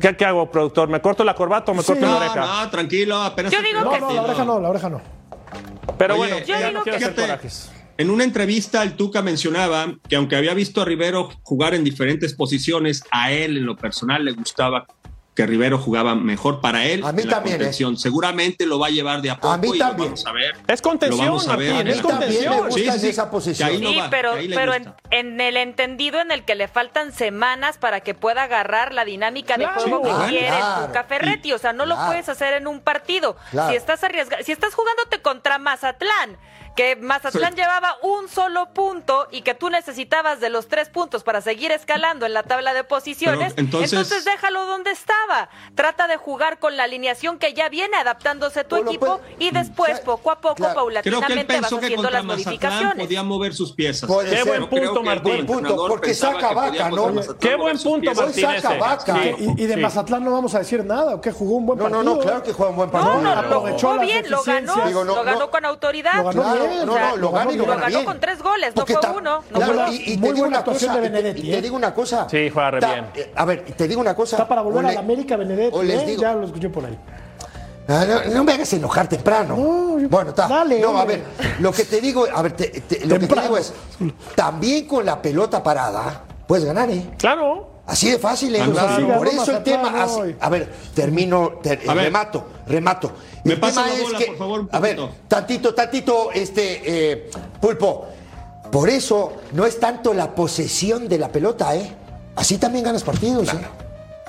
¿Qué, 0.00 0.16
qué 0.16 0.24
hago, 0.24 0.50
productor? 0.50 0.88
¿Me 0.88 1.00
corto 1.00 1.24
la 1.24 1.34
corbata 1.34 1.72
o 1.72 1.74
me 1.74 1.82
corto 1.82 2.00
la 2.02 2.08
No, 2.12 2.16
oreja? 2.18 2.64
no, 2.64 2.70
tranquilo, 2.70 3.16
apenas. 3.22 3.52
Yo 3.52 3.60
digo 3.62 3.80
No, 3.80 3.90
primer 3.90 4.00
no, 4.02 4.08
que 4.08 4.14
la 4.14 4.22
oreja 4.22 4.44
no, 4.44 4.60
la 4.60 4.70
oreja 4.70 4.88
no. 4.88 5.00
Pero 5.98 6.14
Oye, 6.14 6.32
bueno, 6.32 6.46
yo 6.46 6.56
digo 6.56 6.70
no 6.72 6.82
que 6.84 6.90
hacer 6.90 7.00
fíjate, 7.02 7.20
corajes. 7.22 7.70
En 7.96 8.10
una 8.10 8.24
entrevista, 8.24 8.82
el 8.82 8.94
Tuca 8.94 9.22
mencionaba 9.22 9.86
que 10.08 10.16
aunque 10.16 10.36
había 10.36 10.52
visto 10.54 10.80
a 10.82 10.84
Rivero 10.84 11.30
jugar 11.42 11.74
en 11.74 11.84
diferentes 11.84 12.34
posiciones, 12.34 13.04
a 13.12 13.30
él 13.32 13.56
en 13.56 13.66
lo 13.66 13.76
personal 13.76 14.24
le 14.24 14.32
gustaba 14.32 14.86
que 15.34 15.46
Rivero 15.46 15.78
jugaba 15.78 16.14
mejor 16.14 16.60
para 16.60 16.84
él 16.86 17.04
A 17.04 17.12
mí 17.12 17.22
en 17.22 17.28
la 17.28 17.34
también, 17.36 17.60
¿eh? 17.62 17.72
Seguramente 17.96 18.66
lo 18.66 18.78
va 18.78 18.86
a 18.86 18.90
llevar 18.90 19.20
de 19.20 19.30
a 19.30 19.40
poco 19.40 19.58
mí 19.58 19.70
y 19.74 19.78
también. 19.78 19.98
lo 20.10 20.14
vamos 20.14 20.26
a 20.26 20.32
ver. 20.32 20.54
Es 20.68 20.80
contención, 20.80 21.26
Lo 21.26 21.32
vamos 21.32 21.48
a 21.48 21.56
ver 21.56 21.70
en 21.80 21.88
es. 21.88 22.02
También 22.02 22.50
me 22.50 22.56
gusta 22.60 22.72
Sí, 22.74 22.86
en 22.88 23.00
sí, 23.00 23.08
esa 23.08 23.30
posición. 23.30 23.82
no 23.82 23.88
Sí, 23.90 23.96
va, 23.96 24.10
pero, 24.10 24.36
en, 24.36 24.94
en 25.10 25.40
el 25.40 25.56
entendido 25.56 26.20
en 26.20 26.30
el 26.30 26.44
que 26.44 26.54
le 26.54 26.68
faltan 26.68 27.12
semanas 27.12 27.78
para 27.78 28.00
que 28.00 28.14
pueda 28.14 28.44
agarrar 28.44 28.94
la 28.94 29.04
dinámica 29.04 29.56
de 29.56 29.66
juego 29.66 30.02
que 30.02 30.10
Ah, 30.10 30.26
quiere 30.28 30.46
claro. 30.46 30.86
Tuca 30.86 31.04
Ferretti. 31.04 31.52
O 31.52 31.58
sea, 31.58 31.72
no 31.72 31.84
lo 31.86 31.96
puedes 32.06 32.28
hacer 32.28 32.54
en 32.54 32.66
un 32.66 32.80
partido. 32.80 33.36
Claro. 33.50 33.70
Si 33.70 33.76
estás 33.76 34.04
arriesgando, 34.04 34.44
si 34.44 34.52
estás 34.52 34.74
jugándote 34.74 35.20
contra 35.20 35.58
Mazatlán, 35.58 36.36
que 36.76 36.96
Mazatlán 36.96 37.54
llevaba 37.54 37.96
un 38.02 38.28
solo 38.28 38.66
punto 38.72 39.28
y 39.30 39.42
que 39.42 39.54
tú 39.54 39.70
necesitabas 39.70 40.40
de 40.40 40.50
los 40.50 40.66
tres 40.68 40.88
puntos 40.88 41.22
para 41.22 41.40
seguir 41.40 41.70
escalando 41.72 42.26
en 42.26 42.34
la 42.34 42.42
tabla 42.42 42.74
de 42.74 42.82
posiciones, 42.84 43.52
Pero, 43.54 43.66
entonces- 43.66 43.92
entonces 43.92 44.24
déjalo 44.24 44.66
donde 44.66 44.90
estaba. 44.90 45.48
Trata 45.74 46.06
de 46.08 46.16
jugar 46.16 46.58
con 46.58 46.76
la 46.76 46.84
alineación 46.84 47.38
que 47.38 47.54
ya 47.54 47.68
viene 47.68 47.96
adaptándose 47.96 48.64
tu 48.64 48.76
equipo 48.76 49.18
puede- 49.18 49.36
y 49.38 49.50
después, 49.50 49.90
Claro. 50.00 50.04
poco 50.04 50.30
a 50.32 50.40
poco, 50.40 50.54
Claro. 50.56 50.72
Creo 50.74 51.02
que 51.02 51.08
él 51.08 51.46
paulatinamente 51.46 51.60
vas 51.60 51.70
que 51.70 51.76
haciendo 51.76 52.10
las 52.10 52.24
Mazatlán 52.24 52.26
modificaciones. 52.44 53.04
podía 53.04 53.22
mover 53.22 53.54
sus 53.54 53.72
piezas. 53.72 54.08
Puede 54.08 54.30
Qué 54.30 54.36
ser. 54.38 54.46
buen 54.46 54.68
punto, 54.68 54.94
que 54.94 55.00
Martín. 55.06 55.32
entrenador 55.34 55.90
Porque 55.90 56.14
saca 56.14 56.48
que 56.48 56.54
vaca, 56.54 56.90
¿no? 56.90 57.12
Qué 57.38 57.54
buen 57.56 57.78
punto. 57.78 58.10
Hoy 58.10 58.16
Martín. 58.16 58.44
saca 58.62 58.74
vaca. 58.78 59.14
Sí. 59.22 59.34
Y, 59.56 59.62
y 59.62 59.66
de 59.66 59.74
Sí. 59.74 59.80
Mazatlán 59.80 60.24
no 60.24 60.32
vamos 60.32 60.54
a 60.54 60.58
decir 60.58 60.84
nada, 60.84 61.14
¿o 61.14 61.20
qué? 61.20 61.30
Jugó 61.30 61.56
un 61.56 61.66
buen 61.66 61.78
No, 61.78 61.88
no, 61.88 61.96
partido. 61.96 62.14
no, 62.16 62.20
claro 62.20 62.42
que 62.42 62.52
juega 62.52 62.70
un 62.70 62.76
buen 62.76 62.90
partido. 62.90 63.14
No, 63.14 63.22
no, 63.22 63.40
Aprovechó 63.40 63.86
lo 63.88 63.92
jugó 63.92 63.94
las 63.96 64.06
bien, 64.06 64.30
lo 64.30 64.42
ganó. 64.42 64.86
Digo, 64.86 65.04
no, 65.04 65.14
lo 65.16 65.24
ganó 65.24 65.38
no. 65.38 65.50
con 65.50 65.64
autoridad. 65.64 66.14
Lo 66.16 66.24
ganó 66.24 66.63
No, 66.84 66.98
no, 66.98 67.16
lo 67.16 67.30
gana 67.30 67.52
y 67.52 67.56
lo 67.56 67.66
ganó 67.66 67.86
bien. 67.86 68.04
con 68.04 68.20
tres 68.20 68.42
goles, 68.42 68.68
no 68.70 68.74
Porque 68.74 68.92
fue 68.94 69.02
ta- 69.02 69.12
uno, 69.12 69.42
no 69.50 69.58
claro, 69.58 69.74
fue 69.86 69.94
y, 69.94 69.96
y 69.96 70.04
te 70.04 70.16
Muy 70.18 70.28
digo 70.28 70.38
buena 70.38 70.46
una 70.48 70.58
actuación 70.58 70.90
cosa, 70.90 71.00
de 71.00 71.08
Benedetti, 71.08 71.40
y 71.40 71.50
te 71.50 71.58
¿eh? 71.58 71.62
digo 71.62 71.76
una 71.76 71.94
cosa. 71.94 72.26
Sí, 72.30 72.50
juega 72.50 72.70
re 72.72 72.78
bien. 72.80 73.06
eh, 73.14 73.32
A 73.34 73.44
ver, 73.44 73.64
te 73.76 73.88
digo 73.88 74.00
una 74.00 74.14
cosa. 74.14 74.36
Está 74.36 74.48
para 74.48 74.62
volver 74.62 74.84
a 74.84 74.88
le- 74.88 74.94
la 74.94 75.00
América 75.00 75.36
Benedetti, 75.36 75.76
¿eh? 75.90 76.16
ya 76.18 76.34
lo 76.34 76.44
escuché 76.46 76.68
por 76.68 76.84
ahí. 76.84 76.98
Ah, 77.86 78.04
no, 78.08 78.34
no 78.34 78.44
me 78.44 78.52
hagas 78.54 78.72
enojar 78.72 79.06
temprano. 79.08 79.56
No, 79.56 80.08
bueno, 80.08 80.30
está. 80.30 80.48
dale, 80.48 80.80
no, 80.80 80.96
a 80.96 81.04
ver, 81.04 81.22
lo 81.60 81.70
que 81.70 81.84
te 81.84 82.00
digo, 82.00 82.26
a 82.34 82.40
ver, 82.40 82.52
te- 82.52 82.68
te- 82.80 83.04
lo 83.04 83.18
que 83.18 83.26
te 83.26 83.40
digo 83.42 83.58
es, 83.58 83.74
también 84.34 84.86
con 84.86 85.04
la 85.04 85.20
pelota 85.20 85.62
parada, 85.62 86.22
puedes 86.46 86.64
ganar, 86.64 86.88
¿eh? 86.90 87.10
Claro. 87.18 87.73
Así 87.86 88.10
de 88.10 88.18
fácil, 88.18 88.54
¿eh? 88.56 88.60
Ah, 88.62 88.68
O 88.70 88.74
sea, 88.74 88.96
claro. 88.96 89.18
por 89.18 89.28
eso 89.28 89.56
el 89.56 89.62
tema. 89.62 90.02
Así- 90.02 90.34
a 90.40 90.48
ver, 90.48 90.72
termino, 90.94 91.52
ter- 91.62 91.80
A 91.86 91.94
ver. 91.94 92.04
remato, 92.04 92.46
remato. 92.66 93.12
Me 93.44 93.54
El 93.54 93.60
pasa 93.60 93.82
tema 93.82 93.88
la 93.88 93.94
es 93.98 94.02
bola, 94.04 94.18
que- 94.18 94.26
por 94.26 94.36
favor, 94.38 94.60
un 94.60 94.68
A 94.72 94.80
ver, 94.80 94.98
tantito, 95.28 95.74
tantito, 95.74 96.32
este, 96.32 96.80
eh, 97.12 97.30
Pulpo. 97.60 98.06
Por 98.72 98.88
eso 98.88 99.34
no 99.52 99.66
es 99.66 99.78
tanto 99.78 100.14
la 100.14 100.34
posesión 100.34 101.06
de 101.08 101.18
la 101.18 101.28
pelota, 101.28 101.76
¿eh? 101.76 101.92
Así 102.36 102.56
también 102.58 102.84
ganas 102.84 103.04
partidos, 103.04 103.52
¿eh? 103.52 103.58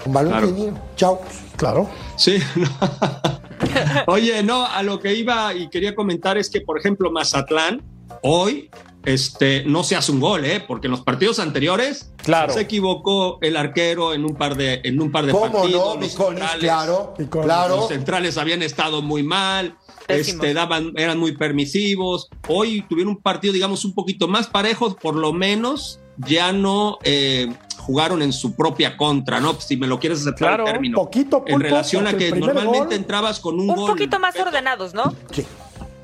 Un 0.05 0.13
balón 0.13 0.31
Claro. 0.33 0.47
tenido. 0.47 0.73
Chao. 0.97 1.21
Claro. 1.55 1.89
Sí. 2.17 2.37
no. 2.55 2.67
Oye, 4.07 4.43
no, 4.43 4.65
a 4.65 4.83
lo 4.83 4.99
que 4.99 5.13
iba 5.15 5.53
y 5.53 5.69
quería 5.69 5.95
comentar 5.95 6.37
es 6.37 6.49
que, 6.49 6.61
por 6.61 6.77
ejemplo, 6.77 7.09
Mazatlán 7.11 7.81
hoy 8.21 8.69
este, 9.05 9.63
no 9.65 9.83
se 9.83 9.95
hace 9.95 10.11
un 10.11 10.19
gol, 10.19 10.45
¿eh? 10.45 10.63
Porque 10.67 10.87
en 10.87 10.91
los 10.91 11.01
partidos 11.01 11.39
anteriores 11.39 12.11
Claro. 12.23 12.53
se 12.53 12.61
equivocó 12.61 13.37
el 13.41 13.55
arquero 13.55 14.13
en 14.13 14.25
un 14.25 14.35
par 14.35 14.55
de, 14.55 14.81
en 14.83 14.99
un 15.01 15.11
par 15.11 15.25
de 15.25 15.31
¿Cómo 15.31 15.51
partidos. 15.51 15.95
no, 15.95 16.01
los 16.01 16.11
centrales- 16.13 16.59
Claro, 16.59 17.13
claro. 17.29 17.75
Los 17.77 17.87
centrales 17.89 18.37
habían 18.37 18.61
estado 18.63 19.01
muy 19.01 19.21
mal, 19.23 19.77
este, 20.07 20.53
daban, 20.53 20.91
eran 20.97 21.17
muy 21.19 21.37
permisivos. 21.37 22.29
Hoy 22.47 22.83
tuvieron 22.89 23.13
un 23.15 23.21
partido, 23.21 23.53
digamos, 23.53 23.85
un 23.85 23.93
poquito 23.93 24.27
más 24.27 24.47
parejos, 24.47 24.95
por 24.95 25.15
lo 25.15 25.33
menos 25.33 25.99
ya 26.17 26.53
no 26.53 26.97
eh, 27.03 27.53
jugaron 27.77 28.21
en 28.21 28.31
su 28.31 28.55
propia 28.55 28.95
contra, 28.97 29.39
¿no? 29.41 29.59
Si 29.59 29.75
me 29.77 29.85
lo 29.85 29.99
quieres 29.99 30.21
aceptar 30.21 30.47
Claro, 30.47 30.65
el 30.65 30.71
término. 30.71 30.95
poquito, 30.97 31.43
En 31.45 31.59
relación 31.59 32.07
a 32.07 32.15
que 32.17 32.31
normalmente 32.31 32.79
gol- 32.79 32.93
entrabas 32.93 33.39
con 33.39 33.59
un, 33.59 33.69
Un 33.69 33.75
gol. 33.75 33.89
poquito 33.91 34.17
más 34.19 34.35
ordenados, 34.39 34.93
¿no? 34.93 35.13
Sí. 35.31 35.45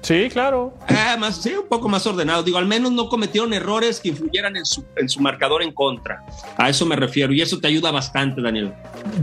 Sí, 0.02 0.30
claro. 0.32 0.74
Ah, 0.88 1.16
más, 1.20 1.38
sí, 1.38 1.54
un 1.54 1.68
poco 1.68 1.88
más 1.88 2.06
ordenado. 2.08 2.44
Digo, 2.44 2.58
al 2.58 2.66
menos 2.66 2.92
no 2.92 3.08
cometieron 3.08 3.54
errores 3.54 4.00
que 4.00 4.10
influyeran 4.10 4.58
en 4.58 4.66
su, 4.66 4.84
en 4.96 5.08
su 5.08 5.22
marcador 5.22 5.62
en 5.62 5.72
contra. 5.72 6.26
A 6.58 6.70
eso 6.70 6.86
me 6.86 6.96
refiero. 6.96 7.34
Y 7.34 7.42
eso 7.42 7.60
te 7.60 7.68
ayuda 7.68 7.92
bastante, 7.92 8.42
Daniel. 8.42 8.74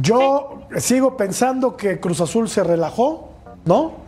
Yo 0.00 0.62
sigo 0.76 1.16
pensando 1.16 1.76
que 1.76 1.98
Cruz 1.98 2.20
Azul 2.20 2.48
se 2.48 2.62
relajó, 2.62 3.32
¿no? 3.64 4.07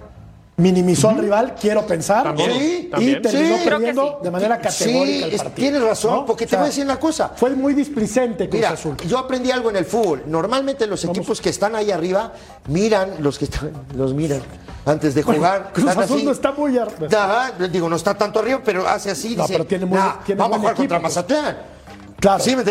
Minimizó 0.60 1.08
al 1.10 1.18
rival, 1.18 1.54
quiero 1.60 1.86
pensar. 1.86 2.22
También, 2.24 2.52
Sí, 2.52 2.88
también. 2.90 3.18
Y 3.18 3.22
terminó 3.22 3.56
Sí. 3.58 3.64
Perdiendo 3.68 4.06
sí. 4.18 4.24
de 4.24 4.30
manera 4.30 4.58
categórica 4.60 5.26
Sí, 5.26 5.32
el 5.32 5.36
partido. 5.38 5.50
tienes 5.54 5.82
razón, 5.82 6.14
¿no? 6.16 6.26
porque 6.26 6.44
O 6.44 6.48
te 6.48 6.56
voy 6.56 6.64
a 6.64 6.66
decir 6.66 6.84
una 6.84 6.98
cosa. 7.00 7.30
Fue 7.34 7.50
muy 7.50 7.74
displicente 7.74 8.48
Cruz 8.48 8.60
Mira, 8.60 8.70
Azul. 8.70 8.96
yo 9.06 9.18
aprendí 9.18 9.50
algo 9.50 9.70
en 9.70 9.76
el 9.76 9.84
fútbol. 9.84 10.24
Normalmente 10.26 10.86
los 10.86 11.04
equipos 11.04 11.40
que 11.40 11.48
están 11.50 11.74
ahí 11.74 11.90
arriba 11.90 12.32
miran, 12.68 13.14
los 13.20 13.38
que 13.38 13.46
están, 13.46 13.70
los 13.96 14.12
miran 14.14 14.40
antes 14.84 15.14
de 15.14 15.22
jugar. 15.22 15.70
Cruz 15.72 15.88
Azul 15.90 16.02
así. 16.16 16.22
no 16.24 16.32
está 16.32 16.52
muy 16.52 16.76
ar- 16.78 16.88
Ajá, 17.16 17.52
digo, 17.70 17.88
no 17.88 17.96
está 17.96 18.14
tanto 18.14 18.38
arriba, 18.40 18.60
pero 18.64 18.86
hace 18.86 19.10
así. 19.10 19.36
No, 19.36 19.42
dice, 19.44 19.54
pero 19.54 19.66
tiene 19.66 19.86
muy- 19.86 19.98
"Nah, 19.98 20.14
tiene 20.24 20.38
vamos 20.40 20.56
a 20.56 20.60
jugar 20.60 20.74
contra 20.76 20.96
equipo, 20.98 21.06
pues". 21.08 21.16
Mazatlán. 21.16 21.56
Claro. 22.20 22.44
Sí, 22.44 22.54
me 22.54 22.62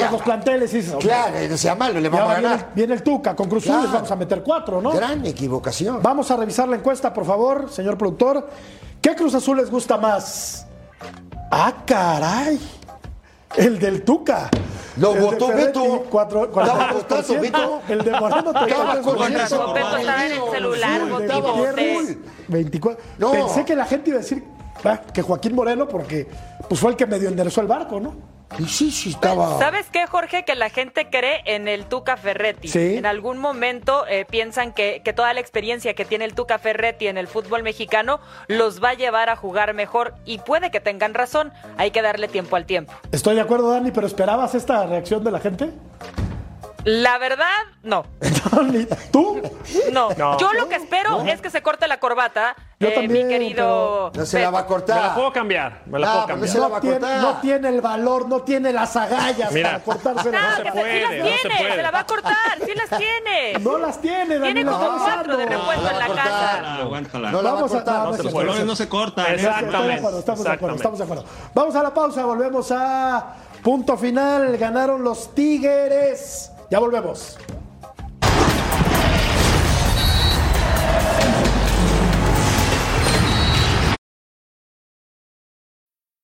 ya. 0.00 0.10
los 0.10 0.22
planteles 0.22 0.74
y 0.74 0.82
Claro, 0.98 1.34
no 1.48 1.56
sea 1.56 1.74
malo, 1.74 1.98
le 2.00 2.08
vamos 2.08 2.28
a 2.30 2.34
viene, 2.34 2.48
ganar. 2.50 2.70
viene 2.74 2.94
el 2.94 3.02
Tuca 3.02 3.34
con 3.34 3.48
Cruz 3.48 3.64
Azul, 3.64 3.72
Claro. 3.72 3.82
les 3.84 3.92
vamos 3.92 4.10
a 4.10 4.16
meter 4.16 4.42
cuatro, 4.42 4.80
¿no? 4.82 4.92
Gran 4.92 5.24
equivocación. 5.24 6.00
Vamos 6.02 6.30
a 6.30 6.36
revisar 6.36 6.68
la 6.68 6.76
encuesta, 6.76 7.12
por 7.12 7.24
favor, 7.24 7.70
señor 7.70 7.96
productor. 7.96 8.48
¿Qué 9.00 9.14
Cruz 9.14 9.34
Azul 9.34 9.56
les 9.56 9.70
gusta 9.70 9.96
más? 9.96 10.66
Ah, 11.50 11.72
caray. 11.86 12.60
El 13.56 13.78
del 13.78 14.02
Tuca. 14.02 14.50
Lo 14.96 15.14
votó 15.14 15.48
Beto. 15.48 16.04
cuatro- 16.10 16.44
Estaba 16.44 16.90
43%. 16.90 16.92
votando, 16.94 17.40
Beto. 17.40 17.80
El 17.88 17.98
de 18.04 18.10
Moreno 18.12 18.50
Estaba 18.50 18.66
33%. 18.66 19.02
con 19.16 19.36
eso. 19.36 19.72
Beto 19.74 19.96
estaba 19.96 20.26
en 20.26 20.32
el 20.32 20.50
celular, 20.50 21.00
Sí, 21.04 21.10
bote 21.10 21.22
y 21.22 21.26
estaba 21.26 21.52
bote. 21.52 21.94
full. 21.94 22.14
24. 22.48 23.02
No. 23.18 23.32
Pensé 23.32 23.64
que 23.64 23.74
la 23.76 23.84
gente 23.86 24.10
iba 24.10 24.18
a 24.18 24.22
decir 24.22 24.44
ah, 24.84 25.00
que 25.12 25.22
Joaquín 25.22 25.54
Moreno, 25.54 25.88
porque 25.88 26.28
pues 26.68 26.80
fue 26.80 26.90
el 26.90 26.96
que 26.96 27.06
medio 27.06 27.28
enderezó 27.28 27.60
el 27.60 27.66
barco, 27.66 27.98
¿no? 28.00 28.33
Y 28.58 28.64
sí, 28.66 28.90
sí, 28.90 29.10
estaba. 29.10 29.58
¿Sabes 29.58 29.86
qué, 29.92 30.06
Jorge? 30.06 30.44
Que 30.44 30.54
la 30.54 30.70
gente 30.70 31.08
cree 31.10 31.42
en 31.44 31.68
el 31.68 31.86
Tuca 31.86 32.16
Ferretti. 32.16 32.68
Sí. 32.68 32.96
En 32.96 33.06
algún 33.06 33.38
momento 33.38 34.06
eh, 34.06 34.24
piensan 34.24 34.72
que, 34.72 35.02
que 35.04 35.12
toda 35.12 35.32
la 35.34 35.40
experiencia 35.40 35.94
que 35.94 36.04
tiene 36.04 36.24
el 36.24 36.34
Tuca 36.34 36.58
Ferretti 36.58 37.06
en 37.06 37.18
el 37.18 37.28
fútbol 37.28 37.62
mexicano 37.62 38.20
los 38.48 38.82
va 38.82 38.90
a 38.90 38.94
llevar 38.94 39.28
a 39.28 39.36
jugar 39.36 39.74
mejor 39.74 40.14
y 40.24 40.38
puede 40.38 40.70
que 40.70 40.80
tengan 40.80 41.14
razón. 41.14 41.52
Hay 41.76 41.90
que 41.90 42.02
darle 42.02 42.28
tiempo 42.28 42.56
al 42.56 42.66
tiempo. 42.66 42.92
Estoy 43.12 43.34
de 43.34 43.40
acuerdo, 43.40 43.70
Dani, 43.70 43.90
pero 43.90 44.06
¿esperabas 44.06 44.54
esta 44.54 44.86
reacción 44.86 45.24
de 45.24 45.30
la 45.30 45.40
gente? 45.40 45.70
La 46.84 47.16
verdad, 47.18 47.46
no. 47.82 48.04
¿Tú? 49.10 49.40
No. 49.90 50.10
No. 50.18 50.38
Yo 50.38 50.52
lo 50.52 50.68
que 50.68 50.74
espero 50.76 51.22
es 51.22 51.40
que 51.40 51.48
se 51.48 51.62
corte 51.62 51.88
la 51.88 51.98
corbata, 51.98 52.54
Yo 52.78 52.88
eh, 52.88 52.92
también, 52.92 53.26
mi 53.26 53.32
querido. 53.32 54.12
No 54.14 54.26
se 54.26 54.40
la 54.42 54.50
va 54.50 54.58
a 54.58 54.62
Beto. 54.62 54.74
Me 54.74 54.78
la 54.80 54.86
cortar. 54.86 55.14
puedo 55.14 55.32
cambiar. 55.32 55.82
Me 55.86 55.98
la 55.98 56.06
Ah, 56.06 56.12
puedo 56.26 56.38
pues 56.38 56.50
cambiar. 56.50 56.52
se 56.52 56.58
la 56.58 56.64
va 56.64 56.70
No 56.70 56.76
a 56.76 56.80
tiene, 56.80 56.98
cortar. 57.00 57.20
no 57.22 57.40
tiene 57.40 57.68
el 57.70 57.80
valor, 57.80 58.28
no 58.28 58.42
tiene 58.42 58.72
las 58.72 58.96
agallas 58.96 59.50
Mira. 59.52 59.70
para 59.70 59.82
cortarse 59.84 60.30
la 60.30 60.38
Ah, 60.38 60.56
se 60.56 60.62
que 60.62 60.72
se- 60.72 60.78
sí 60.78 61.00
las 61.00 61.10
no 61.10 61.16
se 61.16 61.22
tiene, 61.22 61.56
puede. 61.58 61.74
se 61.74 61.82
la 61.82 61.90
va 61.90 61.98
a 62.00 62.06
cortar, 62.06 62.34
sí 62.66 62.72
las 62.74 62.98
tiene. 62.98 63.52
No 63.60 63.78
las 63.78 64.00
tiene, 64.02 64.38
Dani. 64.38 64.52
Tiene 64.54 64.70
como 64.70 64.98
cuatro 64.98 65.36
de 65.38 65.46
repuesto 65.46 65.90
en 65.90 65.98
la 65.98 66.08
No, 66.08 66.14
casa. 66.14 66.30
cortar. 66.30 66.80
Aguántala. 66.82 67.30
No 67.30 67.42
la 67.42 67.42
va 67.44 67.48
a 67.50 67.54
Vamos 67.62 67.70
a- 67.72 67.74
cortar. 67.76 67.94
no, 67.94 68.10
no 68.16 68.22
Los 68.22 68.32
colores 68.32 68.64
no 68.66 68.76
se 68.76 68.88
cortan. 68.90 69.26
¿eh? 69.32 69.36
De 69.38 69.48
acuerdo, 69.48 70.18
estamos 70.18 70.44
de 70.44 70.50
acuerdo, 70.50 70.74
Exactamente. 70.74 70.76
estamos 70.76 70.98
de 70.98 71.04
acuerdo. 71.04 71.24
Vamos 71.54 71.76
a 71.76 71.82
la 71.82 71.94
pausa, 71.94 72.24
volvemos 72.26 72.70
a 72.72 73.34
punto 73.62 73.96
final. 73.96 74.58
Ganaron 74.58 75.02
los 75.02 75.34
Tigres. 75.34 76.50
Ya 76.70 76.80
volvemos. 76.80 77.36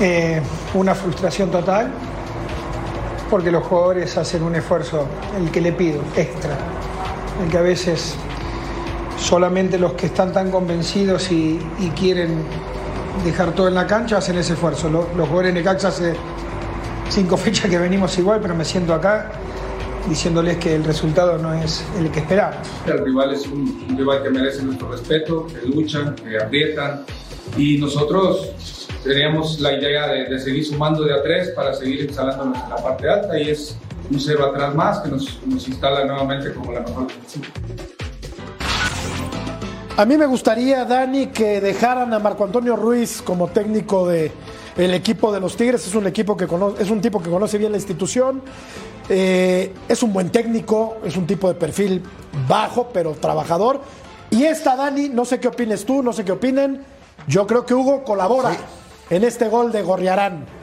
Eh, 0.00 0.40
una 0.74 0.94
frustración 0.94 1.50
total 1.50 1.90
porque 3.28 3.50
los 3.50 3.64
jugadores 3.64 4.16
hacen 4.16 4.42
un 4.42 4.54
esfuerzo, 4.54 5.06
el 5.36 5.50
que 5.50 5.60
le 5.60 5.72
pido, 5.72 6.00
extra, 6.16 6.56
el 7.42 7.50
que 7.50 7.58
a 7.58 7.62
veces 7.62 8.14
solamente 9.18 9.78
los 9.78 9.94
que 9.94 10.06
están 10.06 10.32
tan 10.32 10.50
convencidos 10.50 11.30
y, 11.32 11.58
quieren 11.96 12.42
dejar 13.24 13.52
todo 13.52 13.66
en 13.68 13.74
la 13.74 13.86
cancha 13.86 14.18
hacen 14.18 14.38
ese 14.38 14.52
esfuerzo. 14.52 14.88
Los, 14.88 15.06
los 15.16 15.26
jugadores 15.26 15.52
de 15.52 15.60
Necaxa 15.60 15.88
hace 15.88 16.14
cinco 17.10 17.36
fechas 17.36 17.68
que 17.68 17.78
venimos 17.78 18.16
igual, 18.18 18.40
pero 18.40 18.54
me 18.54 18.64
siento 18.64 18.94
acá 18.94 19.32
diciéndoles 20.08 20.56
que 20.58 20.76
el 20.76 20.84
resultado 20.84 21.36
no 21.38 21.52
es 21.52 21.84
el 21.98 22.10
que 22.10 22.20
esperaba. 22.20 22.62
El 22.86 23.04
rival 23.04 23.34
es 23.34 23.46
un, 23.46 23.86
un 23.90 23.98
rival 23.98 24.22
que 24.22 24.30
merece 24.30 24.62
nuestro 24.62 24.90
respeto, 24.90 25.46
que 25.48 25.66
luchan, 25.66 26.14
que 26.14 26.38
aprietan 26.38 27.04
y 27.56 27.78
nosotros 27.78 28.54
teníamos 29.04 29.60
la 29.60 29.72
idea 29.72 30.08
de, 30.08 30.24
de 30.24 30.38
seguir 30.38 30.64
sumando 30.64 31.04
de 31.04 31.14
a 31.14 31.22
tres 31.22 31.50
para 31.50 31.74
seguir 31.74 32.04
instalándonos 32.04 32.62
en 32.62 32.70
la 32.70 32.76
parte 32.76 33.08
alta 33.08 33.38
y 33.38 33.50
es 33.50 33.76
un 34.10 34.20
cero 34.20 34.46
atrás 34.46 34.74
más 34.74 35.00
que 35.00 35.10
nos, 35.10 35.40
nos 35.46 35.68
instala 35.68 36.04
nuevamente 36.04 36.52
como 36.52 36.72
la 36.72 36.80
mejor 36.80 37.06
defensiva. 37.06 37.46
A 39.96 40.04
mí 40.04 40.16
me 40.16 40.26
gustaría, 40.26 40.84
Dani, 40.84 41.26
que 41.26 41.60
dejaran 41.60 42.14
a 42.14 42.20
Marco 42.20 42.44
Antonio 42.44 42.76
Ruiz 42.76 43.20
como 43.20 43.48
técnico 43.48 44.06
de 44.06 44.30
el 44.76 44.94
equipo 44.94 45.32
de 45.32 45.40
los 45.40 45.56
Tigres. 45.56 45.86
Es 45.88 45.94
un 45.96 46.06
equipo 46.06 46.36
que 46.36 46.46
conoce, 46.46 46.82
es 46.82 46.90
un 46.90 47.00
tipo 47.00 47.20
que 47.20 47.28
conoce 47.28 47.58
bien 47.58 47.72
la 47.72 47.78
institución. 47.78 48.42
Eh, 49.08 49.74
es 49.88 50.02
un 50.04 50.12
buen 50.12 50.30
técnico, 50.30 50.98
es 51.04 51.16
un 51.16 51.26
tipo 51.26 51.48
de 51.48 51.54
perfil 51.54 52.00
bajo, 52.46 52.90
pero 52.92 53.12
trabajador. 53.14 53.80
Y 54.30 54.44
esta, 54.44 54.76
Dani, 54.76 55.08
no 55.08 55.24
sé 55.24 55.40
qué 55.40 55.48
opines 55.48 55.84
tú, 55.84 56.00
no 56.00 56.12
sé 56.12 56.24
qué 56.24 56.30
opinen. 56.30 56.84
Yo 57.26 57.46
creo 57.46 57.66
que 57.66 57.74
Hugo 57.74 58.04
colabora 58.04 58.56
en 59.10 59.24
este 59.24 59.48
gol 59.48 59.72
de 59.72 59.82
Gorriarán. 59.82 60.57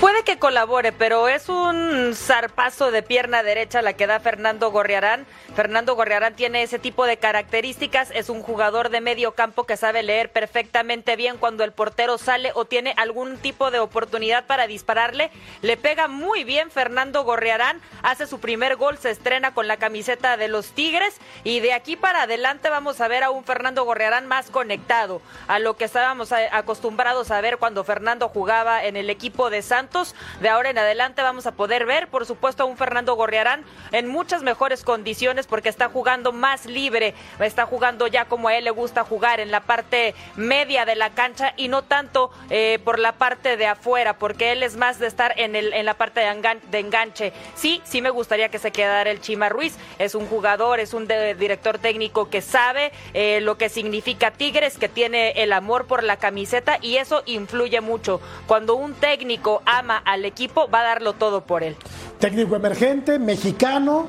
Puede 0.00 0.24
que 0.24 0.40
colabore, 0.40 0.90
pero 0.90 1.28
es 1.28 1.48
un 1.48 2.14
zarpazo 2.16 2.90
de 2.90 3.04
pierna 3.04 3.44
derecha 3.44 3.80
la 3.80 3.92
que 3.92 4.08
da 4.08 4.18
Fernando 4.18 4.72
Gorriarán. 4.72 5.24
Fernando 5.54 5.94
Gorriarán 5.94 6.34
tiene 6.34 6.64
ese 6.64 6.80
tipo 6.80 7.06
de 7.06 7.18
características, 7.18 8.10
es 8.10 8.28
un 8.28 8.42
jugador 8.42 8.88
de 8.88 9.00
medio 9.00 9.32
campo 9.32 9.64
que 9.64 9.76
sabe 9.76 10.02
leer 10.02 10.32
perfectamente 10.32 11.14
bien 11.14 11.36
cuando 11.36 11.62
el 11.62 11.70
portero 11.70 12.18
sale 12.18 12.50
o 12.56 12.64
tiene 12.64 12.92
algún 12.96 13.36
tipo 13.36 13.70
de 13.70 13.78
oportunidad 13.78 14.46
para 14.46 14.66
dispararle. 14.66 15.30
Le 15.60 15.76
pega 15.76 16.08
muy 16.08 16.42
bien 16.42 16.72
Fernando 16.72 17.22
Gorriarán, 17.22 17.80
hace 18.02 18.26
su 18.26 18.40
primer 18.40 18.74
gol, 18.74 18.98
se 18.98 19.10
estrena 19.10 19.54
con 19.54 19.68
la 19.68 19.76
camiseta 19.76 20.36
de 20.36 20.48
los 20.48 20.72
Tigres 20.72 21.18
y 21.44 21.60
de 21.60 21.72
aquí 21.72 21.94
para 21.94 22.22
adelante 22.22 22.68
vamos 22.68 23.00
a 23.00 23.06
ver 23.06 23.22
a 23.22 23.30
un 23.30 23.44
Fernando 23.44 23.84
Gorriarán 23.84 24.26
más 24.26 24.50
conectado 24.50 25.22
a 25.46 25.60
lo 25.60 25.76
que 25.76 25.84
estábamos 25.84 26.32
acostumbrados 26.32 27.30
a 27.30 27.40
ver 27.40 27.58
cuando 27.58 27.84
Fernando 27.84 28.28
jugaba 28.28 28.84
en 28.84 28.96
el 28.96 29.08
equipo 29.08 29.50
de 29.52 29.62
Santos. 29.62 30.16
De 30.40 30.48
ahora 30.48 30.70
en 30.70 30.78
adelante 30.78 31.22
vamos 31.22 31.46
a 31.46 31.52
poder 31.52 31.86
ver, 31.86 32.08
por 32.08 32.26
supuesto, 32.26 32.64
a 32.64 32.66
un 32.66 32.76
Fernando 32.76 33.14
Gorriarán 33.14 33.64
en 33.92 34.08
muchas 34.08 34.42
mejores 34.42 34.82
condiciones 34.82 35.46
porque 35.46 35.68
está 35.68 35.88
jugando 35.88 36.32
más 36.32 36.66
libre, 36.66 37.14
está 37.38 37.66
jugando 37.66 38.08
ya 38.08 38.24
como 38.24 38.48
a 38.48 38.56
él 38.56 38.64
le 38.64 38.70
gusta 38.70 39.04
jugar 39.04 39.38
en 39.38 39.52
la 39.52 39.60
parte 39.60 40.16
media 40.34 40.84
de 40.84 40.96
la 40.96 41.10
cancha 41.10 41.54
y 41.56 41.68
no 41.68 41.82
tanto 41.82 42.32
eh, 42.50 42.80
por 42.84 42.98
la 42.98 43.12
parte 43.12 43.56
de 43.56 43.66
afuera, 43.66 44.18
porque 44.18 44.52
él 44.52 44.62
es 44.62 44.76
más 44.76 44.98
de 44.98 45.06
estar 45.06 45.34
en, 45.36 45.54
el, 45.54 45.72
en 45.72 45.86
la 45.86 45.94
parte 45.94 46.20
de, 46.20 46.26
engan 46.26 46.60
de 46.70 46.78
enganche. 46.78 47.32
Sí, 47.54 47.80
sí 47.84 48.00
me 48.00 48.10
gustaría 48.10 48.48
que 48.48 48.58
se 48.58 48.72
quedara 48.72 49.10
el 49.10 49.20
Chima 49.20 49.48
Ruiz, 49.48 49.76
es 49.98 50.14
un 50.14 50.26
jugador, 50.26 50.80
es 50.80 50.94
un 50.94 51.06
director 51.06 51.78
técnico 51.78 52.30
que 52.30 52.40
sabe 52.40 52.92
eh, 53.12 53.40
lo 53.42 53.58
que 53.58 53.68
significa 53.68 54.30
Tigres, 54.30 54.78
que 54.78 54.88
tiene 54.88 55.32
el 55.42 55.52
amor 55.52 55.86
por 55.86 56.02
la 56.02 56.16
camiseta 56.16 56.78
y 56.80 56.96
eso 56.96 57.22
influye 57.26 57.80
mucho. 57.80 58.20
Cuando 58.46 58.74
un 58.74 58.94
técnico 58.94 59.41
ama 59.66 59.98
al 59.98 60.24
equipo, 60.24 60.68
va 60.68 60.80
a 60.80 60.84
darlo 60.84 61.12
todo 61.14 61.42
por 61.42 61.62
él. 61.62 61.76
Técnico 62.18 62.54
emergente, 62.56 63.18
mexicano, 63.18 64.06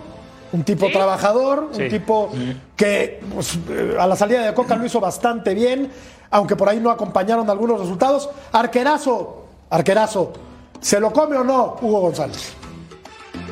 un 0.52 0.64
tipo 0.64 0.86
Sí. 0.88 0.94
trabajador, 0.94 1.70
un 1.72 1.76
Sí. 1.76 1.90
tipo 1.90 2.32
que 2.76 3.22
pues, 3.34 3.58
eh, 3.70 3.98
a 4.00 4.06
la 4.08 4.16
salida 4.16 4.42
de 4.46 4.54
Coca 4.54 4.76
lo 4.76 4.86
hizo 4.86 5.00
bastante 5.00 5.54
bien, 5.54 5.92
aunque 6.30 6.56
por 6.56 6.70
ahí 6.70 6.80
no 6.80 6.90
acompañaron 6.92 7.50
algunos 7.50 7.80
resultados. 7.80 8.30
Arquerazo, 8.52 9.46
arquerazo, 9.70 10.34
¿se 10.80 11.00
lo 11.00 11.12
come 11.12 11.38
o 11.38 11.44
no 11.44 11.78
Hugo 11.82 12.02
González? 12.02 12.54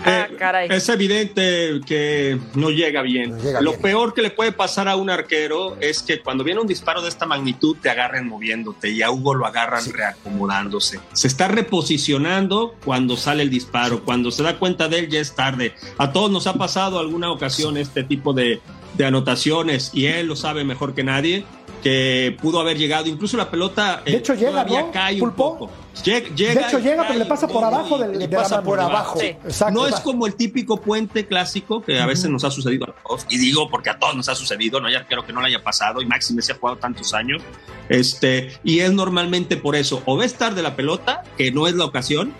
Ah, 0.04 0.28
Eh, 0.32 0.36
caray. 0.38 0.67
Es 0.72 0.89
evidente 0.89 1.80
que 1.86 2.39
no 2.56 2.70
llega 2.72 3.02
bien. 3.02 3.32
No 3.32 3.38
llega 3.38 3.62
Lo 3.62 3.72
bien. 3.72 3.82
peor 3.84 4.13
que 4.13 4.22
le 4.22 4.32
puede 4.32 4.52
pasar 4.52 4.88
a 4.88 4.96
un 4.96 5.10
arquero 5.10 5.78
es 5.80 6.02
que 6.02 6.22
cuando 6.22 6.44
viene 6.44 6.60
un 6.60 6.67
disparo 6.67 7.02
de 7.02 7.10
esta 7.10 7.26
magnitud 7.26 7.78
te 7.82 7.89
agarren 7.89 8.28
moviéndote 8.28 8.89
y 8.89 9.02
a 9.04 9.12
Hugo 9.12 9.36
lo 9.36 9.46
agarran 9.46 9.84
reacomodándose. 9.91 11.00
Se 11.13 11.28
está 11.28 11.48
reposicionando 11.48 12.76
cuando 12.84 13.15
sale 13.17 13.44
el 13.44 13.50
disparo. 13.50 14.04
Cuando 14.04 14.32
se 14.32 14.44
da 14.44 14.58
cuenta 14.58 14.88
de 14.88 15.00
él 15.00 15.10
ya 15.10 15.20
es 15.20 15.36
tarde. 15.36 15.74
A 15.98 16.12
todos 16.12 16.32
nos 16.32 16.48
ha 16.48 16.54
pasado 16.54 17.00
alguna 17.00 17.32
ocasión 17.32 17.78
este 17.78 18.04
tipo 18.04 18.34
de, 18.34 18.60
de 18.96 19.06
anotaciones 19.06 19.91
y 19.94 20.08
él 20.08 20.28
lo 20.28 20.36
sabe 20.36 20.63
mejor 20.63 20.94
que 20.96 21.04
nadie 21.04 21.46
que 21.84 22.38
pudo 22.39 22.60
haber 22.60 22.78
llegado, 22.78 23.08
incluso 23.08 23.38
la 23.38 23.50
pelota 23.50 24.04
eh, 24.06 24.12
De 24.12 24.17
hecho, 24.17 24.36
llega, 24.36 24.52
todavía 24.52 24.82
¿no, 24.84 24.91
cae 24.91 25.17
Pulpo? 25.17 25.50
un 25.54 25.58
poco. 25.60 25.72
Llega 26.04 26.30
de 26.30 26.67
hecho 26.67 26.80
llega, 26.80 27.06
pero 27.06 27.19
le 27.19 27.25
pasa 27.25 27.47
por 27.47 27.63
abajo 27.63 27.97
del, 27.97 28.17
le 28.17 28.27
pasa 28.27 28.63
por 28.63 28.80
abajo. 28.80 29.19
Sí. 29.19 29.27
Exacto. 29.27 29.73
no 29.73 29.88
es 29.88 29.99
como 29.99 30.25
el 30.25 30.36
típico 30.36 30.82
puente 30.82 31.27
clásico 31.27 31.82
que 31.82 31.99
a 31.99 32.06
veces 32.06 32.30
nos 32.30 32.43
ha 32.43 32.51
sucedido 32.51 32.86
a 32.86 32.95
todos, 33.04 33.25
y 33.30 33.38
digo 33.38 33.69
porque 33.69 33.89
a 33.89 33.99
todos 33.99 34.15
nos 34.15 34.30
ha 34.30 34.36
sucedido, 34.36 34.80
no 34.80 34.89
ya 34.89 35.06
quiero 35.06 35.25
que 35.25 35.34
no 35.34 35.41
le 35.41 35.47
haya 35.47 35.63
pasado, 35.63 36.01
y 36.01 36.06
Máxime 36.06 36.41
se 36.41 36.54
ha 36.54 36.56
jugado 36.56 36.77
tantos 36.77 37.13
años, 37.13 37.41
este, 37.89 38.51
y 38.63 38.80
es 38.80 38.91
normalmente 38.91 39.58
por 39.58 39.75
eso, 39.75 40.01
o 40.06 40.17
ves 40.17 40.36
tarde 40.36 40.62
la 40.62 40.75
pelota, 40.75 41.23
que 41.38 41.51
no 41.51 41.67
es 41.67 41.75
la 41.75 41.86
ocasión, 41.86 42.34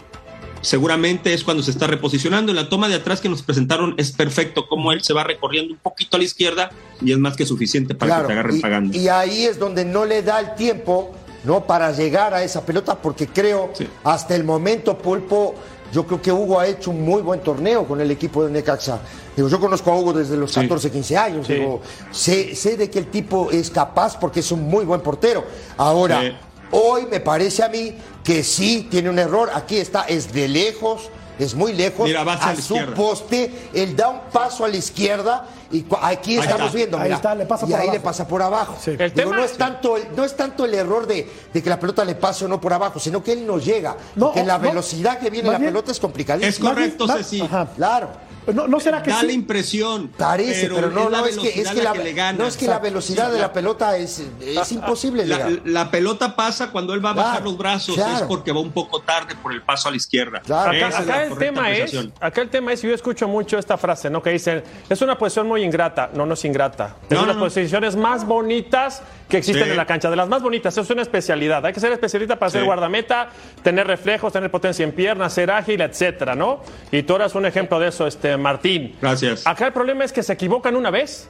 seguramente 0.62 1.34
es 1.34 1.44
cuando 1.44 1.62
se 1.62 1.72
está 1.72 1.88
reposicionando, 1.88 2.52
en 2.52 2.56
la 2.56 2.70
toma 2.70 2.88
de 2.88 2.96
atrás 2.96 3.20
que 3.20 3.30
nos 3.30 3.42
presentaron 3.42 3.96
es 3.98 4.12
perfecto, 4.12 4.68
como 4.68 4.92
él 4.92 5.04
se 5.04 5.14
va 5.14 5.24
recorriendo 5.24 5.74
un 5.74 5.80
poquito 5.80 6.16
a 6.16 6.20
la 6.20 6.26
izquierda, 6.26 6.72
y 7.02 7.12
es 7.12 7.18
más 7.18 7.36
que 7.36 7.46
suficiente 7.46 7.96
para 7.96 8.22
que 8.22 8.28
te 8.28 8.34
agarren 8.34 8.58
y, 8.58 8.60
pagando. 8.62 8.98
y 8.98 9.08
ahí 9.10 9.44
es 9.44 9.60
donde 9.60 9.86
no 9.86 10.06
le 10.06 10.24
da 10.24 10.40
el 10.40 10.56
tiempo 10.56 11.16
no 11.44 11.66
para 11.66 11.92
llegar 11.92 12.34
a 12.34 12.44
esa 12.44 12.62
pelota 12.66 12.96
porque 12.96 13.28
creo 13.28 13.70
Sí. 13.74 13.88
hasta 14.04 14.36
el 14.36 14.44
momento 14.44 14.98
Pulpo 14.98 15.56
yo 15.92 16.06
creo 16.08 16.22
que 16.22 16.32
Hugo 16.32 16.60
ha 16.60 16.68
hecho 16.68 16.92
un 16.92 17.04
muy 17.04 17.22
buen 17.22 17.42
torneo 17.42 17.86
con 17.86 18.00
el 18.00 18.10
equipo 18.12 18.46
de 18.46 18.52
Necaxa 18.52 19.00
digo 19.36 19.48
yo 19.50 19.60
conozco 19.60 19.92
a 19.92 19.96
Hugo 19.98 20.14
desde 20.14 20.38
los 20.38 20.54
14 20.54 20.90
15 20.92 21.18
años 21.18 21.48
Sí. 21.48 21.54
digo 21.56 21.82
sé, 22.12 22.56
sé 22.56 22.78
de 22.78 22.90
que 22.90 23.00
el 23.00 23.08
tipo 23.08 23.50
es 23.52 23.70
capaz 23.70 24.18
porque 24.20 24.40
es 24.42 24.52
un 24.52 24.64
muy 24.70 24.86
buen 24.86 25.02
portero 25.02 25.44
ahora 25.78 26.22
Sí. 26.22 26.32
hoy 26.72 27.08
me 27.10 27.20
parece 27.20 27.64
a 27.64 27.70
mí 27.70 27.94
que 28.24 28.44
sí 28.44 28.88
tiene 28.90 29.10
un 29.10 29.20
error 29.20 29.50
aquí 29.54 29.78
está 29.78 30.04
es 30.04 30.32
de 30.32 30.48
lejos 30.48 31.10
es 31.40 31.56
muy 31.56 31.74
lejos 31.74 32.06
Mira, 32.08 32.22
a 32.22 32.56
su 32.56 32.76
izquierda. 32.76 32.94
poste 32.94 33.52
él 33.74 33.96
da 33.96 34.10
un 34.10 34.20
paso 34.32 34.64
a 34.64 34.68
la 34.68 34.78
izquierda 34.78 35.48
y 35.72 35.86
aquí 36.02 36.38
estamos 36.38 36.62
está. 36.68 36.76
viendo 36.78 36.98
Ahí 36.98 37.04
mira, 37.04 37.16
está, 37.16 37.36
le 37.36 37.46
pasa 37.46 37.66
y 37.66 37.70
por 37.70 37.76
ahí 37.80 37.88
abajo. 37.88 37.94
le 37.98 38.00
pasa 38.04 38.28
por 38.28 38.42
abajo. 38.42 38.78
Sí. 38.82 38.92
El 38.92 38.98
Digo, 38.98 39.14
tema- 39.14 39.36
no, 39.38 39.44
es 39.44 39.54
tanto 39.58 39.98
el, 39.98 40.04
no 40.16 40.24
es 40.24 40.36
tanto 40.36 40.66
el 40.66 40.74
error 40.74 41.08
de, 41.08 41.30
de 41.54 41.64
que 41.64 41.70
la 41.70 41.80
pelota 41.80 42.04
le 42.06 42.16
pase 42.16 42.46
o 42.46 42.48
no 42.48 42.60
por 42.60 42.74
abajo, 42.74 43.00
sino 43.00 43.24
que 43.24 43.34
él 43.34 43.46
no 43.48 43.58
llega. 43.58 43.96
No, 44.16 44.28
porque 44.28 44.44
la 44.44 44.58
no. 44.58 44.64
velocidad 44.64 45.20
que 45.20 45.30
viene 45.30 45.50
la 45.52 45.58
bien- 45.58 45.72
pelota 45.72 45.92
es 45.92 46.00
complicadísima. 46.00 46.50
Es 46.50 46.60
correcto, 46.60 47.06
bien- 47.06 47.18
Ceci. 47.18 47.42
Ajá. 47.42 47.68
Claro. 47.76 48.32
¿No, 48.52 48.68
no 48.68 48.80
será 48.80 49.04
que 49.04 49.12
da 49.12 49.20
sí? 49.20 49.28
la 49.28 49.34
impresión. 49.34 50.08
Parece, 50.18 50.68
pero, 50.68 50.90
no, 50.90 51.12
la 51.12 51.20
no, 51.20 51.26
es 51.28 51.38
que, 51.38 51.62
es 51.62 51.70
que 51.70 51.84
la, 51.84 51.94
que 51.94 52.04
le 52.04 52.14
gana. 52.14 52.40
no 52.40 52.48
es 52.48 52.58
que 52.58 52.66
la 52.66 52.80
velocidad 52.80 53.32
de 53.32 53.38
la 53.40 53.54
pelota 53.54 53.96
es, 53.98 54.24
es 54.42 54.72
imposible 54.72 55.28
La, 55.28 55.48
la 55.64 55.92
pelota 55.92 56.36
pasa 56.36 56.72
cuando 56.72 56.96
él 56.96 57.06
va 57.06 57.12
a 57.12 57.14
bajar 57.14 57.32
Claro, 57.34 57.46
los 57.46 57.58
brazos, 57.60 57.94
claro. 57.96 58.16
es 58.16 58.22
porque 58.24 58.52
va 58.52 58.60
un 58.60 58.72
poco 58.72 59.00
tarde 59.02 59.36
por 59.36 59.54
el 59.54 59.62
paso 59.62 59.90
a 59.90 59.92
la 59.92 59.98
izquierda. 59.98 60.42
Claro. 60.42 60.72
Acá, 60.72 60.88
es 60.88 60.94
la 61.06 61.14
acá 61.14 61.24
el 61.26 61.38
tema 61.38 61.72
es, 61.72 61.94
acá 62.20 62.42
el 62.42 62.50
tema 62.50 62.74
es, 62.74 62.82
yo 62.82 62.92
escucho 62.96 63.28
mucho 63.28 63.60
esta 63.60 63.78
frase, 63.78 64.10
¿no? 64.10 64.24
Que 64.24 64.32
dicen, 64.32 64.64
es 64.90 65.00
una 65.04 65.16
posición 65.20 65.46
muy 65.48 65.61
muy 65.62 65.66
ingrata. 65.68 66.10
No, 66.14 66.26
no 66.26 66.34
es 66.34 66.44
ingrata. 66.46 66.96
Es 67.04 67.12
No, 67.12 67.18
una 67.18 67.20
de 67.20 67.22
no, 67.22 67.28
las 67.28 67.36
no. 67.38 67.44
posiciones 67.44 67.96
más 67.96 68.26
bonitas 68.26 69.02
que 69.30 69.38
existen 69.38 69.66
Sí. 69.66 69.70
en 69.72 69.78
la 69.78 69.86
cancha. 69.86 70.10
De 70.10 70.16
las 70.16 70.28
más 70.28 70.42
bonitas. 70.42 70.78
Es 70.78 70.90
una 70.90 71.02
especialidad. 71.04 71.66
Hay 71.66 71.74
que 71.74 71.80
ser 71.80 71.92
especialista 71.92 72.38
para 72.38 72.50
ser 72.50 72.62
Sí. 72.62 72.66
guardameta, 72.66 73.30
tener 73.64 73.88
reflejos, 73.88 74.34
tener 74.34 74.50
potencia 74.52 74.84
en 74.84 74.92
piernas, 74.94 75.34
ser 75.34 75.52
ágil, 75.52 75.82
etcétera, 75.82 76.36
¿no? 76.36 76.62
Y 76.92 77.04
tú 77.04 77.16
eras 77.16 77.36
un 77.36 77.46
ejemplo 77.46 77.80
de 77.80 77.90
eso, 77.90 78.08
este 78.08 78.36
Martín. 78.38 78.98
Gracias. 79.02 79.46
Acá 79.46 79.68
el 79.68 79.74
problema 79.74 80.04
es 80.04 80.12
que 80.12 80.24
se 80.24 80.34
equivocan 80.34 80.76
una 80.76 80.90
vez 80.90 81.28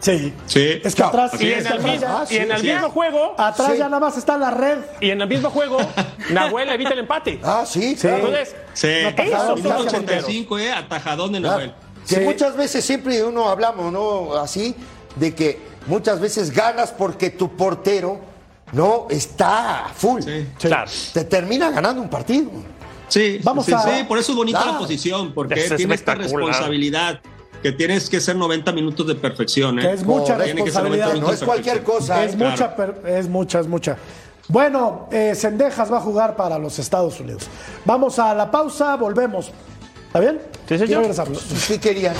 Sí. 0.00 0.32
Sí. 0.46 0.80
Es 0.82 0.94
que 0.94 1.02
atrás, 1.02 1.38
y 1.38 1.50
es. 1.52 1.66
en 1.66 1.72
el 1.74 1.78
atrás 1.78 1.82
mismo, 1.92 2.24
y 2.30 2.36
en 2.38 2.50
el 2.52 2.60
sí. 2.62 2.66
mismo 2.72 2.88
juego 2.88 3.34
atrás 3.36 3.72
Sí. 3.72 3.76
ya 3.78 3.84
nada 3.84 4.00
más 4.00 4.16
está 4.16 4.38
la 4.38 4.50
red. 4.50 4.78
y 4.98 5.10
en 5.10 5.20
el 5.20 5.28
mismo 5.28 5.50
juego 5.50 5.76
Nahuel 6.30 6.70
evita 6.70 6.94
el 6.94 7.00
empate. 7.00 7.38
Ah, 7.44 7.64
sí, 7.66 7.94
claro. 8.00 8.16
Entonces, 8.16 8.56
Sí. 8.72 8.88
son 9.30 9.62
los 9.62 9.86
85, 9.86 10.58
eh, 10.58 10.72
atajadón 10.72 11.32
de 11.32 11.40
Claro. 11.40 11.56
Noel. 11.58 11.72
Que 12.08 12.20
muchas 12.20 12.56
veces 12.56 12.84
siempre 12.84 13.22
uno 13.24 13.48
hablamos, 13.48 13.92
¿no? 13.92 14.34
Así, 14.34 14.74
de 15.16 15.34
que 15.34 15.60
muchas 15.86 16.20
veces 16.20 16.50
ganas 16.50 16.90
porque 16.92 17.30
tu 17.30 17.56
portero 17.56 18.18
no 18.72 19.06
está 19.10 19.86
full. 19.94 20.22
Sí. 20.22 20.46
Claro. 20.58 20.90
Te 21.12 21.24
termina 21.24 21.70
ganando 21.70 22.02
un 22.02 22.08
partido. 22.08 22.50
Sí, 23.08 23.40
Vamos 23.42 23.66
sí, 23.66 23.72
a- 23.72 23.80
sí, 23.80 24.04
por 24.06 24.18
eso 24.18 24.32
es 24.32 24.36
bonita 24.38 24.58
Claro. 24.58 24.72
la 24.74 24.78
posición, 24.78 25.32
porque 25.34 25.54
Es 25.64 25.74
tiene 25.76 25.94
esta 25.96 26.14
responsabilidad, 26.14 27.20
que 27.62 27.72
tienes 27.72 28.08
que 28.08 28.20
ser 28.20 28.36
90 28.36 28.70
minutos 28.72 29.06
de 29.06 29.14
perfección. 29.16 29.78
¿eh? 29.78 29.82
Que 29.82 29.92
es 29.92 30.04
mucha 30.04 30.34
Correcto. 30.34 30.44
Tiene 30.44 30.64
que 30.64 30.70
ser 30.70 30.82
90 30.84 31.04
responsabilidad. 31.06 31.26
No 31.28 31.32
es 31.34 31.42
cualquier 31.44 31.82
cosa. 31.82 32.24
Es 32.24 32.34
¿eh? 32.34 32.36
Claro. 32.36 32.50
mucha, 32.52 33.18
es 33.18 33.28
mucha, 33.28 33.60
es 33.60 33.66
mucha. 33.66 33.96
Bueno, 34.48 35.08
eh, 35.12 35.34
Sendejas 35.34 35.92
va 35.92 35.98
a 35.98 36.00
jugar 36.00 36.36
para 36.36 36.58
los 36.58 36.78
Estados 36.78 37.20
Unidos. 37.20 37.42
Vamos 37.84 38.18
a 38.18 38.34
la 38.34 38.50
pausa, 38.50 38.96
volvemos. 38.96 39.50
¿Está 40.10 40.18
bien? 40.18 40.40
Sí, 40.68 40.76
señor. 40.76 40.90
Y 40.90 40.94
regresamos. 40.94 41.44
¿Qué 41.68 41.78
querían? 41.78 42.16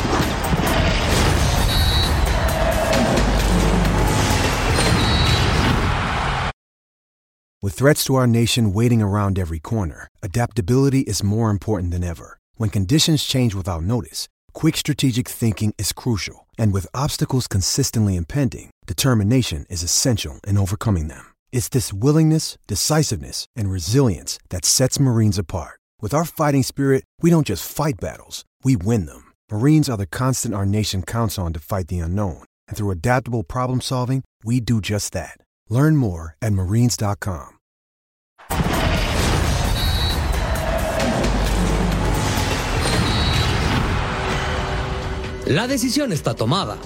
With 7.61 7.75
threats 7.75 8.05
to 8.05 8.15
our 8.15 8.29
nation 8.29 8.73
waiting 8.73 9.03
around 9.03 9.41
every 9.41 9.59
corner, 9.59 10.07
adaptability 10.23 11.01
is 11.01 11.25
more 11.25 11.51
important 11.51 11.91
than 11.91 12.05
ever. 12.05 12.39
When 12.55 12.71
conditions 12.71 13.25
change 13.25 13.57
without 13.57 13.83
notice, 13.83 14.29
quick 14.53 14.77
strategic 14.77 15.27
thinking 15.27 15.75
is 15.77 15.93
crucial. 15.93 16.47
And 16.57 16.73
with 16.73 16.87
obstacles 16.95 17.49
consistently 17.49 18.15
impending, 18.15 18.71
determination 18.87 19.67
is 19.69 19.83
essential 19.83 20.39
in 20.47 20.57
overcoming 20.57 21.09
them. 21.09 21.27
It's 21.51 21.69
this 21.69 21.93
willingness, 21.93 22.57
decisiveness, 22.69 23.47
and 23.57 23.69
resilience 23.69 24.39
that 24.51 24.65
sets 24.65 25.01
Marines 25.01 25.39
apart. 25.39 25.80
With 26.01 26.15
our 26.15 26.25
fighting 26.25 26.63
spirit, 26.63 27.05
we 27.21 27.29
don't 27.29 27.47
just 27.47 27.71
fight 27.71 28.01
battles, 28.01 28.45
we 28.65 28.75
win 28.75 29.05
them. 29.07 29.33
Marines 29.53 29.89
are 29.89 29.99
the 29.99 30.07
constant 30.07 30.55
our 30.55 30.65
nation 30.65 31.03
counts 31.03 31.39
on 31.39 31.53
to 31.53 31.61
fight 31.61 31.89
the 31.89 31.99
unknown. 31.99 32.45
And 32.67 32.77
through 32.77 32.91
adaptable 32.91 33.45
problem 33.45 33.81
solving, 33.83 34.25
we 34.43 34.61
do 34.61 34.81
just 34.81 35.13
that. 35.13 35.37
Learn 35.69 35.97
more 35.97 36.37
at 36.41 36.55
marines.com. 36.55 37.60
La 45.51 45.67
decisión 45.67 46.13
está 46.13 46.35
tomada. 46.35 46.77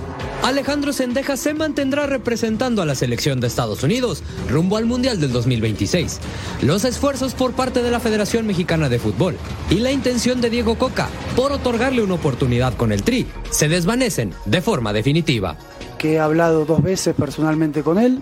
Alejandro 0.42 0.94
Sendejas 0.94 1.38
se 1.38 1.52
mantendrá 1.52 2.06
representando 2.06 2.80
a 2.80 2.86
la 2.86 2.94
selección 2.94 3.38
de 3.38 3.46
Estados 3.46 3.82
Unidos 3.82 4.22
rumbo 4.48 4.78
al 4.78 4.86
Mundial 4.86 5.20
del 5.20 5.32
2026. 5.32 6.18
Los 6.62 6.86
esfuerzos 6.86 7.34
por 7.34 7.52
parte 7.52 7.82
de 7.82 7.90
la 7.90 8.00
Federación 8.00 8.46
Mexicana 8.46 8.88
de 8.88 8.98
Fútbol 8.98 9.36
y 9.68 9.80
la 9.80 9.92
intención 9.92 10.40
de 10.40 10.48
Diego 10.48 10.78
Coca 10.78 11.10
por 11.36 11.52
otorgarle 11.52 12.02
una 12.02 12.14
oportunidad 12.14 12.72
con 12.72 12.90
el 12.90 13.02
Tri 13.02 13.26
se 13.50 13.68
desvanecen 13.68 14.32
de 14.46 14.62
forma 14.62 14.94
definitiva. 14.94 15.58
que 15.98 16.14
he 16.14 16.18
hablado 16.18 16.64
dos 16.64 16.82
veces 16.82 17.14
personalmente 17.14 17.82
con 17.82 17.98
él. 17.98 18.20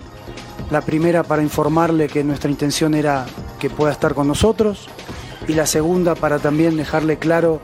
La 0.72 0.81
primera 0.81 1.22
para 1.22 1.44
informarle 1.44 2.09
que 2.09 2.24
nuestra 2.24 2.50
intención 2.50 2.94
era 2.94 3.26
que 3.61 3.70
pueda 3.70 3.92
estar 3.92 4.12
con 4.14 4.26
nosotros 4.26 4.88
y 5.46 5.52
la 5.52 5.66
segunda 5.66 6.16
para 6.16 6.40
también 6.40 6.76
dejarle 6.76 7.16
claro 7.18 7.61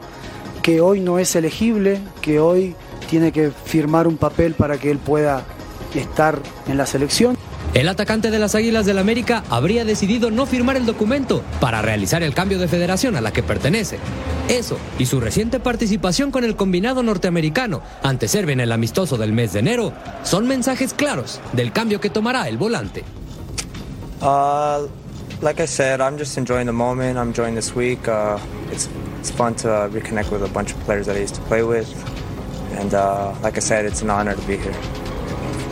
que 0.68 0.82
hoy 0.82 1.00
no 1.00 1.18
es 1.18 1.34
elegible, 1.34 1.98
que 2.20 2.40
hoy 2.40 2.74
tiene 3.08 3.32
que 3.32 3.50
firmar 3.50 4.06
un 4.06 4.18
papel 4.18 4.52
para 4.52 4.76
que 4.76 4.90
él 4.90 4.98
pueda 4.98 5.46
estar 5.94 6.38
en 6.66 6.76
la 6.76 6.84
selección. 6.84 7.38
El 7.72 7.88
atacante 7.88 8.30
de 8.30 8.38
las 8.38 8.54
Águilas 8.54 8.84
del 8.84 8.98
América 8.98 9.44
habría 9.48 9.86
decidido 9.86 10.30
no 10.30 10.44
firmar 10.44 10.76
el 10.76 10.84
documento 10.84 11.42
para 11.58 11.80
realizar 11.80 12.22
el 12.22 12.34
cambio 12.34 12.58
de 12.58 12.68
federación 12.68 13.16
a 13.16 13.22
la 13.22 13.32
que 13.32 13.42
pertenece. 13.42 13.98
Eso 14.50 14.76
y 14.98 15.06
su 15.06 15.20
reciente 15.20 15.58
participación 15.58 16.30
con 16.30 16.44
el 16.44 16.54
combinado 16.54 17.02
norteamericano 17.02 17.80
ante 18.02 18.28
Serbia 18.28 18.52
en 18.52 18.60
el 18.60 18.72
amistoso 18.72 19.16
del 19.16 19.32
mes 19.32 19.54
de 19.54 19.60
enero 19.60 19.94
son 20.22 20.46
mensajes 20.46 20.92
claros 20.92 21.40
del 21.54 21.72
cambio 21.72 21.98
que 21.98 22.10
tomará 22.10 22.46
el 22.46 22.58
volante. 22.58 23.04
Uh, 24.20 24.86
like 25.40 25.62
I 25.62 25.66
said, 25.66 26.02
I'm 26.02 26.18
just 26.18 26.36
enjoying 26.36 26.66
the 26.66 26.72
moment. 26.72 27.16
I'm 27.16 27.28
enjoying 27.28 27.54
this 27.54 27.74
week. 27.74 28.06
Uh, 28.06 28.36
it's 28.70 28.86
it's 29.18 29.30
fun 29.30 29.54
to 29.56 29.68
uh, 29.68 29.88
reconnect 29.90 30.30
with 30.30 30.42
a 30.42 30.52
bunch 30.52 30.72
of 30.72 30.78
players 30.84 31.06
that 31.06 31.16
I 31.16 31.20
used 31.20 31.34
to 31.34 31.42
play 31.42 31.62
with, 31.62 31.88
and 32.78 32.94
uh, 32.94 33.34
like 33.42 33.56
I 33.56 33.60
said, 33.60 33.84
it's 33.84 34.02
an 34.02 34.10
honor 34.10 34.34
to 34.34 34.42
be 34.46 34.56
here. 34.56 34.74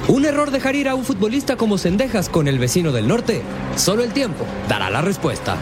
Un 0.09 0.25
error 0.25 0.51
dejar 0.53 0.77
ir 0.77 0.89
a 0.89 0.95
un 0.95 1.05
futbolista 1.05 1.57
como 1.57 1.79
Sendejas 1.79 2.29
con 2.29 2.47
el 2.47 2.61
vecino 2.61 2.93
del 2.93 3.09
norte. 3.09 3.43
Solo 3.75 4.05
el 4.05 4.13
tiempo 4.13 4.45
dará 4.69 4.89
la 4.89 5.03
respuesta. 5.03 5.57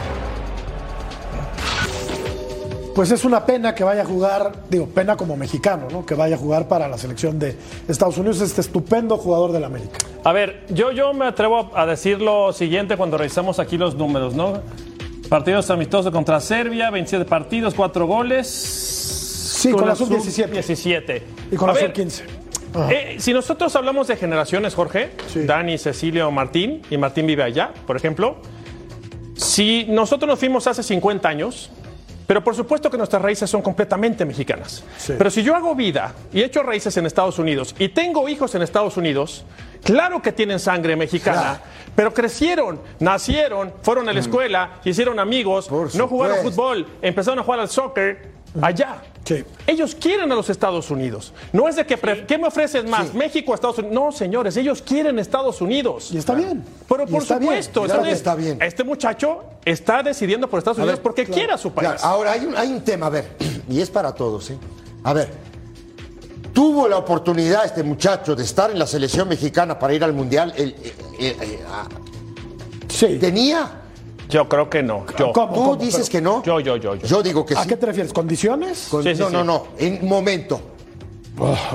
Pues 2.94 3.10
es 3.10 3.24
una 3.24 3.44
pena 3.44 3.74
que 3.74 3.82
vaya 3.82 4.02
a 4.02 4.04
jugar, 4.04 4.52
digo, 4.70 4.86
pena 4.86 5.16
como 5.16 5.36
mexicano, 5.36 5.88
¿no? 5.90 6.06
Que 6.06 6.14
vaya 6.14 6.36
a 6.36 6.38
jugar 6.38 6.68
para 6.68 6.88
la 6.88 6.96
selección 6.96 7.38
de 7.40 7.56
Estados 7.88 8.18
Unidos, 8.18 8.40
este 8.40 8.60
estupendo 8.60 9.16
jugador 9.16 9.50
del 9.50 9.64
América. 9.64 9.98
A 10.22 10.32
ver, 10.32 10.64
yo, 10.68 10.92
yo 10.92 11.12
me 11.12 11.24
atrevo 11.24 11.70
a 11.74 11.86
decir 11.86 12.20
lo 12.20 12.52
siguiente 12.52 12.96
cuando 12.96 13.18
revisamos 13.18 13.58
aquí 13.58 13.78
los 13.78 13.96
números, 13.96 14.34
¿no? 14.34 14.60
Partidos 15.34 15.68
amistosos 15.70 16.12
contra 16.12 16.38
Serbia, 16.38 16.90
27 16.90 17.24
partidos, 17.24 17.74
4 17.74 18.06
goles. 18.06 18.46
Sí, 18.46 19.72
con 19.72 19.88
la 19.88 19.96
sub-17. 19.96 20.46
17. 20.46 21.22
Y 21.50 21.56
con 21.56 21.68
A 21.68 21.72
la 21.72 21.80
ver, 21.80 21.92
sub-15. 21.92 22.22
eh, 22.92 23.16
si 23.18 23.32
nosotros 23.32 23.74
hablamos 23.74 24.06
de 24.06 24.14
generaciones, 24.14 24.76
Jorge, 24.76 25.10
Dani, 25.34 25.76
Cecilio, 25.76 26.30
Martín, 26.30 26.82
y 26.88 26.96
Martín 26.98 27.26
vive 27.26 27.42
allá, 27.42 27.72
por 27.84 27.96
ejemplo, 27.96 28.36
si 29.34 29.86
nosotros 29.88 30.28
nos 30.28 30.38
fuimos 30.38 30.68
hace 30.68 30.84
50 30.84 31.28
años, 31.28 31.68
pero 32.28 32.44
por 32.44 32.54
supuesto 32.54 32.88
que 32.88 32.96
nuestras 32.96 33.20
raíces 33.20 33.50
son 33.50 33.60
completamente 33.60 34.24
mexicanas. 34.24 34.84
Pero 35.18 35.30
si 35.30 35.42
yo 35.42 35.56
hago 35.56 35.74
vida 35.74 36.14
y 36.32 36.42
he 36.42 36.44
hecho 36.44 36.62
raíces 36.62 36.96
en 36.96 37.06
Estados 37.06 37.40
Unidos 37.40 37.74
y 37.78 37.88
tengo 37.88 38.28
hijos 38.28 38.54
en 38.54 38.62
Estados 38.62 38.96
Unidos, 38.96 39.44
claro 39.82 40.22
que 40.22 40.30
tienen 40.30 40.60
sangre 40.60 40.94
mexicana, 40.94 41.60
pero 41.94 42.12
crecieron, 42.12 42.80
nacieron, 42.98 43.72
fueron 43.82 44.08
a 44.08 44.12
la 44.12 44.20
escuela, 44.20 44.80
hicieron 44.84 45.18
amigos, 45.18 45.70
no 45.94 46.08
jugaron 46.08 46.38
fútbol, 46.42 46.86
empezaron 47.02 47.38
a 47.38 47.42
jugar 47.42 47.60
al 47.60 47.68
soccer 47.68 48.32
allá. 48.60 49.02
Ellos 49.66 49.94
quieren 49.94 50.30
a 50.30 50.34
los 50.34 50.50
Estados 50.50 50.90
Unidos. 50.90 51.32
No 51.52 51.66
es 51.66 51.76
de 51.76 51.86
que, 51.86 51.96
¿qué 52.26 52.36
me 52.36 52.48
ofreces 52.48 52.84
más? 52.84 53.14
¿México 53.14 53.52
o 53.52 53.54
Estados 53.54 53.78
Unidos? 53.78 53.94
No, 53.94 54.12
señores, 54.12 54.56
ellos 54.56 54.82
quieren 54.82 55.18
Estados 55.18 55.60
Unidos. 55.62 56.10
Y 56.12 56.18
está 56.18 56.34
bien. 56.34 56.62
Pero 56.86 57.06
por 57.06 57.22
está 57.22 57.38
bien. 57.38 57.50
supuesto, 57.50 57.84
Claro 57.84 57.94
entonces, 58.00 58.18
está 58.18 58.34
bien. 58.34 58.58
este 58.60 58.84
muchacho 58.84 59.44
está 59.64 60.02
decidiendo 60.02 60.48
por 60.48 60.58
Estados 60.58 60.76
Unidos 60.78 60.96
ver, 60.96 61.02
porque 61.02 61.24
claro, 61.24 61.38
quiere 61.38 61.52
a 61.54 61.58
su 61.58 61.72
país. 61.72 61.88
claro. 61.88 62.04
Ahora, 62.04 62.32
hay 62.32 62.44
un, 62.44 62.54
hay 62.56 62.68
un 62.70 62.82
tema, 62.82 63.06
a 63.06 63.10
ver, 63.10 63.30
y 63.68 63.80
es 63.80 63.88
para 63.88 64.14
todos, 64.14 64.50
¿eh? 64.50 64.58
A 65.02 65.14
ver, 65.14 65.30
tuvo 66.54 66.88
la 66.88 66.96
oportunidad 66.96 67.66
este 67.66 67.82
muchacho 67.82 68.34
de 68.34 68.44
estar 68.44 68.70
en 68.70 68.78
la 68.78 68.86
selección 68.86 69.28
mexicana 69.28 69.78
para 69.78 69.92
ir 69.92 70.02
al 70.02 70.14
Mundial. 70.14 70.54
el- 70.56 70.74
el- 71.18 71.26
el- 71.26 71.42
el- 71.42 71.58
ah, 71.68 71.86
¿Tenía? 73.20 73.80
Yo 74.30 74.48
creo 74.48 74.70
que 74.70 74.82
no. 74.82 75.04
Yo. 75.18 75.32
¿Tú 75.32 75.76
dices 75.76 76.08
que 76.08 76.20
no? 76.20 76.42
Yo, 76.44 76.60
yo, 76.60 76.76
yo. 76.76 76.94
yo. 76.94 77.06
Yo 77.06 77.22
digo 77.22 77.44
que 77.44 77.54
¿A 77.54 77.62
sí. 77.62 77.68
qué 77.68 77.76
te 77.76 77.86
refieres? 77.86 78.12
¿Condiciones? 78.12 78.86
Con- 78.90 79.02
Sí, 79.02 79.14
sí, 79.14 79.20
no, 79.20 79.26
sí. 79.28 79.32
no, 79.34 79.44
no, 79.44 79.66
en 79.78 80.06
momento. 80.08 80.60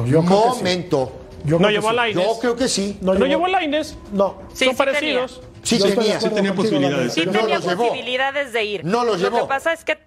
yo 0.07 0.21
sí. 0.21 0.27
momento. 0.27 1.11
Yo 1.45 1.59
no 1.59 1.69
llevó 1.69 1.83
sí. 1.83 1.89
a 1.89 1.93
Lainez. 1.93 2.25
Yo 2.25 2.39
creo 2.39 2.55
que 2.55 2.67
sí. 2.67 2.97
No, 3.01 3.13
llevó 3.13 3.45
a 3.45 3.49
Lainez. 3.49 3.95
No. 4.11 4.35
Sí, 4.53 4.65
Son 4.65 4.73
sí 4.73 4.77
parecidos. 4.77 5.41
Sí 5.63 5.77
tenía. 5.79 6.19
Sí 6.19 6.29
tenía 6.29 6.53
posibilidades. 6.55 7.13
Sí 7.13 7.25
No 7.25 7.31
tenía 7.31 7.55
los 7.57 7.65
llevó. 7.65 7.87
posibilidades 7.87 8.53
de 8.53 8.63
ir. 8.65 8.85
No 8.85 9.03
los 9.05 9.19
Lo 9.21 9.29
llevó. 9.29 9.41
que 9.41 9.47
pasa 9.49 9.73
es 9.73 9.83
que, 9.83 9.97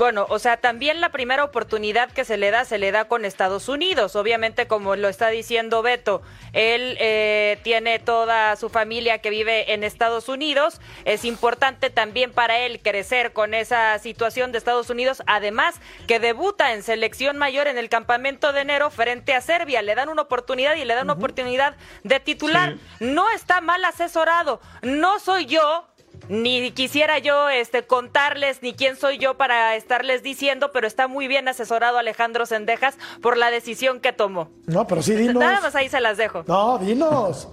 bueno, 0.00 0.24
o 0.30 0.38
sea, 0.38 0.56
también 0.56 1.02
la 1.02 1.10
primera 1.10 1.44
oportunidad 1.44 2.10
que 2.10 2.24
se 2.24 2.38
le 2.38 2.50
da, 2.50 2.64
se 2.64 2.78
le 2.78 2.90
da 2.90 3.04
con 3.04 3.26
Estados 3.26 3.68
Unidos. 3.68 4.16
Obviamente, 4.16 4.66
como 4.66 4.96
lo 4.96 5.10
está 5.10 5.28
diciendo 5.28 5.82
Beto, 5.82 6.22
él 6.54 6.96
eh, 6.98 7.58
tiene 7.64 7.98
toda 7.98 8.56
su 8.56 8.70
familia 8.70 9.18
que 9.18 9.28
vive 9.28 9.74
en 9.74 9.84
Estados 9.84 10.30
Unidos. 10.30 10.80
Es 11.04 11.26
importante 11.26 11.90
también 11.90 12.32
para 12.32 12.60
él 12.60 12.80
crecer 12.80 13.34
con 13.34 13.52
esa 13.52 13.98
situación 13.98 14.52
de 14.52 14.58
Estados 14.58 14.88
Unidos. 14.88 15.22
Además, 15.26 15.78
que 16.06 16.18
debuta 16.18 16.72
en 16.72 16.82
selección 16.82 17.36
mayor 17.36 17.66
en 17.66 17.76
el 17.76 17.90
campamento 17.90 18.54
de 18.54 18.62
enero 18.62 18.88
frente 18.88 19.34
a 19.34 19.42
Serbia. 19.42 19.82
Le 19.82 19.94
dan 19.94 20.08
una 20.08 20.22
oportunidad 20.22 20.76
y 20.76 20.86
le 20.86 20.94
dan 20.94 21.04
una 21.04 21.12
oportunidad 21.12 21.76
de 22.04 22.20
titular. 22.20 22.76
No 23.00 23.28
está 23.32 23.60
mal 23.60 23.84
asesorado. 23.84 24.62
No 24.80 25.18
soy 25.18 25.44
yo 25.44 25.89
ni 26.28 26.70
quisiera 26.72 27.18
yo 27.18 27.48
este, 27.48 27.84
contarles 27.84 28.62
ni 28.62 28.74
quién 28.74 28.96
soy 28.96 29.18
yo 29.18 29.36
para 29.36 29.76
estarles 29.76 30.22
diciendo, 30.22 30.70
pero 30.72 30.86
está 30.86 31.08
muy 31.08 31.28
bien 31.28 31.48
asesorado 31.48 31.98
Alejandro 31.98 32.46
Sendejas 32.46 32.96
por 33.20 33.36
la 33.36 33.50
decisión 33.50 34.00
que 34.00 34.12
tomó. 34.12 34.50
No, 34.66 34.86
pero 34.86 35.02
sí, 35.02 35.14
dinos. 35.14 35.36
Nada 35.36 35.60
más 35.60 35.74
ahí 35.74 35.88
se 35.88 36.00
las 36.00 36.16
dejo. 36.16 36.44
No, 36.46 36.78
dinos. 36.78 37.48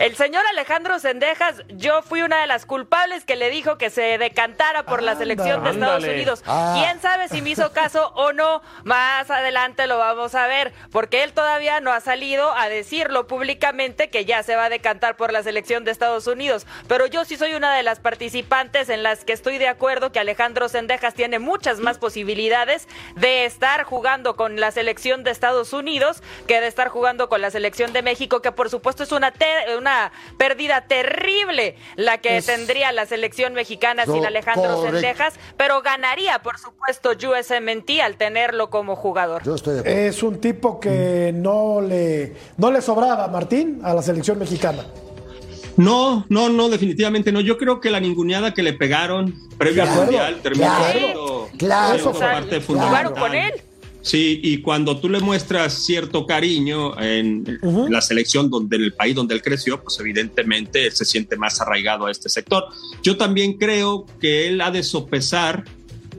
El 0.00 0.16
señor 0.16 0.42
Alejandro 0.50 0.98
Sendejas, 0.98 1.56
yo 1.68 2.00
fui 2.00 2.22
una 2.22 2.40
de 2.40 2.46
las 2.46 2.64
culpables 2.64 3.26
que 3.26 3.36
le 3.36 3.50
dijo 3.50 3.76
que 3.76 3.90
se 3.90 4.16
decantara 4.16 4.86
por 4.86 5.02
la 5.02 5.14
selección 5.14 5.62
de 5.62 5.72
Estados 5.72 5.96
ándale. 5.96 6.14
Unidos. 6.14 6.42
Ah. 6.46 6.72
¿Quién 6.74 7.02
sabe 7.02 7.28
si 7.28 7.42
me 7.42 7.50
hizo 7.50 7.70
caso 7.74 8.10
o 8.14 8.32
no? 8.32 8.62
Más 8.82 9.30
adelante 9.30 9.86
lo 9.86 9.98
vamos 9.98 10.34
a 10.34 10.46
ver, 10.46 10.72
porque 10.90 11.22
él 11.22 11.34
todavía 11.34 11.80
no 11.80 11.92
ha 11.92 12.00
salido 12.00 12.50
a 12.56 12.70
decirlo 12.70 13.26
públicamente 13.26 14.08
que 14.08 14.24
ya 14.24 14.42
se 14.42 14.56
va 14.56 14.64
a 14.64 14.68
decantar 14.70 15.16
por 15.18 15.34
la 15.34 15.42
selección 15.42 15.84
de 15.84 15.90
Estados 15.90 16.26
Unidos. 16.26 16.66
Pero 16.88 17.04
yo 17.04 17.26
sí 17.26 17.36
soy 17.36 17.52
una 17.52 17.74
de 17.74 17.82
las 17.82 18.00
participantes 18.00 18.88
en 18.88 19.02
las 19.02 19.26
que 19.26 19.34
estoy 19.34 19.58
de 19.58 19.68
acuerdo 19.68 20.12
que 20.12 20.18
Alejandro 20.18 20.70
Sendejas 20.70 21.12
tiene 21.12 21.38
muchas 21.40 21.78
más 21.78 21.98
posibilidades 21.98 22.88
de 23.16 23.44
estar 23.44 23.84
jugando 23.84 24.34
con 24.34 24.60
la 24.60 24.70
selección 24.70 25.24
de 25.24 25.30
Estados 25.30 25.74
Unidos 25.74 26.22
que 26.46 26.62
de 26.62 26.68
estar 26.68 26.88
jugando 26.88 27.28
con 27.28 27.42
la 27.42 27.50
selección 27.50 27.92
de 27.92 28.00
México, 28.00 28.40
que 28.40 28.50
por 28.50 28.70
supuesto 28.70 29.02
es 29.02 29.12
una, 29.12 29.30
te- 29.30 29.76
una 29.76 29.89
pérdida 30.38 30.82
terrible 30.82 31.76
la 31.96 32.18
que 32.18 32.38
Es- 32.38 32.46
tendría 32.46 32.92
la 32.92 33.06
selección 33.06 33.52
mexicana 33.54 34.04
sin 34.06 34.24
Alejandro 34.24 34.76
correcto. 34.76 34.92
Sendejas, 35.00 35.34
pero 35.56 35.82
ganaría 35.82 36.40
por 36.40 36.58
supuesto 36.58 37.10
USMNT 37.12 38.00
al 38.02 38.16
tenerlo 38.16 38.70
como 38.70 38.96
jugador. 38.96 39.42
Yo 39.44 39.54
estoy 39.54 39.74
de 39.74 39.80
acuerdo. 39.80 39.98
Es 39.98 40.22
un 40.22 40.40
tipo 40.40 40.80
que 40.80 41.32
no 41.34 41.80
le, 41.80 42.34
no 42.56 42.70
le 42.70 42.80
sobraba, 42.82 43.28
Martín, 43.28 43.80
a 43.84 43.94
la 43.94 44.02
selección 44.02 44.38
mexicana. 44.38 44.84
No, 45.76 46.26
no, 46.28 46.48
no, 46.50 46.68
definitivamente 46.68 47.32
no. 47.32 47.40
Yo 47.40 47.56
creo 47.56 47.80
que 47.80 47.90
la 47.90 48.00
ninguneada 48.00 48.52
que 48.52 48.62
le 48.62 48.72
pegaron 48.74 49.34
previo 49.56 49.84
al 49.84 49.88
mundial 49.90 50.40
terminó 50.42 50.66
claro, 50.66 50.92
siendo 50.98 51.48
claro. 51.56 51.94
siendo 51.94 52.10
O 52.10 52.14
sea, 52.14 52.32
parte 52.32 52.60
jugaron 52.60 53.14
fundamental. 53.14 53.14
con 53.22 53.34
él. 53.34 53.52
Sí, 54.02 54.40
y 54.42 54.62
cuando 54.62 54.98
tú 54.98 55.08
le 55.08 55.20
muestras 55.20 55.74
cierto 55.74 56.26
cariño 56.26 56.98
en 57.00 57.60
la 57.90 58.00
selección 58.00 58.48
donde 58.48 58.76
en 58.76 58.82
el 58.82 58.92
país 58.94 59.14
donde 59.14 59.34
él 59.34 59.42
creció, 59.42 59.82
pues 59.82 59.98
evidentemente 60.00 60.86
él 60.86 60.92
se 60.92 61.04
siente 61.04 61.36
más 61.36 61.60
arraigado 61.60 62.06
a 62.06 62.10
este 62.10 62.28
sector. 62.28 62.64
Yo 63.02 63.16
también 63.16 63.58
creo 63.58 64.06
que 64.20 64.48
él 64.48 64.60
ha 64.62 64.70
de 64.70 64.82
sopesar 64.82 65.64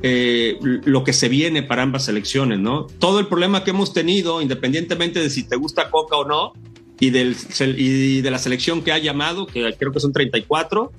eh, 0.03 0.57
lo 0.61 1.03
que 1.03 1.13
se 1.13 1.29
viene 1.29 1.63
para 1.63 1.84
ambas 1.84 2.05
selecciones, 2.05 2.59
¿no? 2.59 2.88
Todo 2.99 3.19
el 3.19 3.27
problema 3.27 3.63
que 3.63 3.71
hemos 3.71 3.93
tenido, 3.93 4.41
independientemente 4.41 5.19
de 5.19 5.29
si 5.29 5.43
te 5.43 5.55
gusta 5.55 5.89
Coca 5.89 6.17
o 6.17 6.27
no, 6.27 6.53
y, 6.99 7.09
del, 7.09 7.36
y 7.77 8.21
de 8.21 8.32
la 8.32 8.38
selección 8.38 8.84
que 8.84 8.91
ha 8.91 8.99
llamado, 8.99 9.47
que 9.47 9.73
creo 9.77 9.91
que 9.91 9.99
son 9.99 10.13
34, 10.13 10.91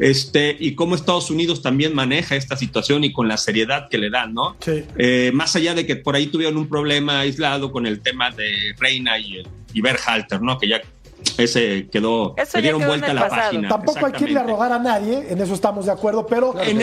este, 0.00 0.56
y 0.58 0.74
cómo 0.74 0.94
Estados 0.94 1.30
Unidos 1.30 1.62
también 1.62 1.94
maneja 1.94 2.34
esta 2.34 2.56
situación 2.56 3.04
y 3.04 3.12
con 3.12 3.28
la 3.28 3.36
seriedad 3.36 3.88
que 3.88 3.98
le 3.98 4.10
dan, 4.10 4.34
¿no? 4.34 4.56
Sí. 4.60 4.82
Eh, 4.96 5.30
más 5.34 5.54
allá 5.56 5.74
de 5.74 5.86
que 5.86 5.96
por 5.96 6.16
ahí 6.16 6.26
tuvieron 6.26 6.56
un 6.56 6.68
problema 6.68 7.20
aislado 7.20 7.70
con 7.70 7.86
el 7.86 8.00
tema 8.00 8.30
de 8.30 8.74
Reina 8.78 9.18
y, 9.18 9.42
y 9.74 9.80
Berhalter, 9.80 10.40
¿no? 10.40 10.58
Que 10.58 10.68
ya 10.68 10.80
ese 11.38 11.88
quedó, 11.90 12.34
Eso 12.36 12.56
le 12.58 12.62
dieron 12.62 12.80
quedó 12.80 12.88
vuelta 12.90 13.10
a 13.10 13.14
la 13.14 13.20
pasado. 13.28 13.42
página. 13.42 13.68
Tampoco 13.68 14.06
hay 14.06 14.12
que 14.12 14.24
irle 14.24 14.40
a 14.40 14.42
rogar 14.44 14.72
a 14.72 14.78
nadie, 14.78 15.26
en 15.30 15.40
eso 15.40 15.54
estamos 15.54 15.86
de 15.86 15.92
acuerdo, 15.92 16.26
pero, 16.26 16.54
En 16.60 16.78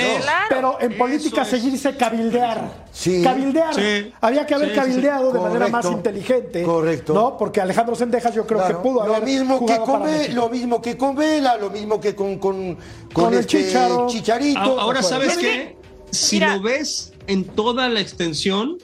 pero 0.50 0.78
en 0.82 0.98
política 0.98 1.42
es. 1.44 1.48
seguirse 1.50 1.96
cabildear. 1.96 2.88
Sí. 2.92 3.22
Cabildear. 3.24 3.74
Sí. 3.76 4.12
Había 4.22 4.46
que 4.46 4.56
haber 4.56 4.70
Sí, 4.70 4.74
sí, 4.76 4.80
sí. 4.82 4.88
cabildeado 4.88 5.32
de 5.32 5.40
manera 5.40 5.68
más 5.68 5.86
inteligente. 5.86 6.64
Correcto. 6.64 7.14
¿No? 7.14 7.38
Porque 7.38 7.62
Alejandro 7.62 7.96
Sendejas 7.96 8.34
yo 8.34 8.46
creo 8.48 8.60
Claro. 8.60 8.78
que 8.82 8.84
pudo 8.90 9.06
lo 9.06 9.16
haber 9.16 9.24
mismo 9.30 9.66
que 9.66 9.74
México. 9.74 10.00
lo 10.34 10.50
mismo 10.50 10.82
que 10.82 10.98
con 10.98 11.16
Vela, 11.16 11.58
lo 11.58 11.70
mismo 11.70 12.00
que 12.02 12.16
con 12.16 12.40
con, 12.40 12.76
con, 13.14 13.24
Con 13.26 13.34
el 13.34 13.40
este. 13.42 13.72
Chicharito. 14.08 14.60
A- 14.60 14.82
Ahora, 14.82 15.02
¿sabes 15.04 15.38
qué? 15.38 15.78
Si 16.12 16.38
mira. 16.38 16.56
lo 16.56 16.62
ves 16.64 17.14
en 17.28 17.44
toda 17.44 17.90
la 17.90 18.00
extensión, 18.00 18.78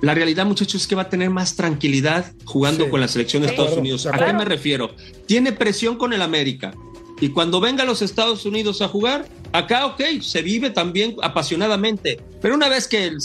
la 0.00 0.14
realidad, 0.14 0.46
muchachos, 0.46 0.82
es 0.82 0.86
que 0.86 0.94
va 0.94 1.02
a 1.02 1.08
tener 1.08 1.30
más 1.30 1.56
tranquilidad 1.56 2.32
jugando 2.44 2.84
Sí. 2.84 2.90
con 2.90 3.00
la 3.00 3.08
selección 3.08 3.42
de. 3.42 3.48
Estados 3.48 3.70
Claro, 3.70 3.80
Unidos. 3.80 4.06
¿A 4.06 4.12
qué 4.12 4.32
me 4.32 4.44
refiero? 4.44 4.90
Tiene 5.26 5.52
presión 5.52 5.96
con 5.96 6.12
el 6.12 6.22
América. 6.22 6.72
Y 7.20 7.30
cuando 7.30 7.60
venga 7.60 7.82
a 7.82 7.86
los 7.86 8.00
Estados 8.00 8.46
Unidos 8.46 8.80
a 8.80 8.86
jugar, 8.88 9.26
acá, 9.52 9.86
ok, 9.86 10.00
se 10.20 10.42
vive 10.42 10.70
también 10.70 11.16
apasionadamente. 11.20 12.20
Pero 12.40 12.54
una 12.54 12.68
vez 12.68 12.86
que 12.86 13.06
el- 13.06 13.18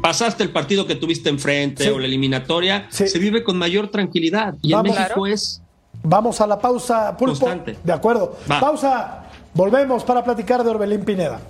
pasaste 0.00 0.42
el 0.42 0.50
partido 0.50 0.86
que 0.86 0.94
tuviste 0.94 1.28
enfrente 1.28 1.84
Sí. 1.84 1.90
o 1.90 1.98
la 1.98 2.06
eliminatoria, 2.06 2.86
Sí. 2.90 3.06
se 3.08 3.18
vive 3.18 3.44
con 3.44 3.58
mayor 3.58 3.88
tranquilidad. 3.88 4.54
Y 4.62 4.72
Vamos. 4.72 4.88
en 4.88 4.94
México 4.94 5.14
Claro. 5.22 5.26
es 5.26 5.58
Vamos 6.04 6.40
a 6.40 6.46
la 6.48 6.58
pausa, 6.58 7.16
Pulpo. 7.16 7.38
Constante. 7.38 7.76
De 7.84 7.92
acuerdo. 7.92 8.36
Va. 8.50 8.58
Pausa. 8.58 9.30
Volvemos 9.54 10.02
para 10.02 10.24
platicar 10.24 10.64
de 10.64 10.70
Orbelín 10.70 11.04
Pineda. 11.04 11.40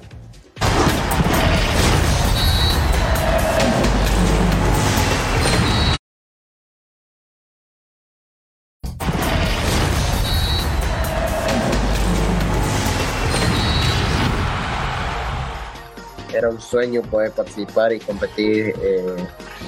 Era 16.43 16.51
un 16.51 16.61
sueño 16.61 17.03
poder 17.03 17.31
participar 17.31 17.93
y 17.93 18.01
competir 18.01 18.75
eh, 18.83 19.17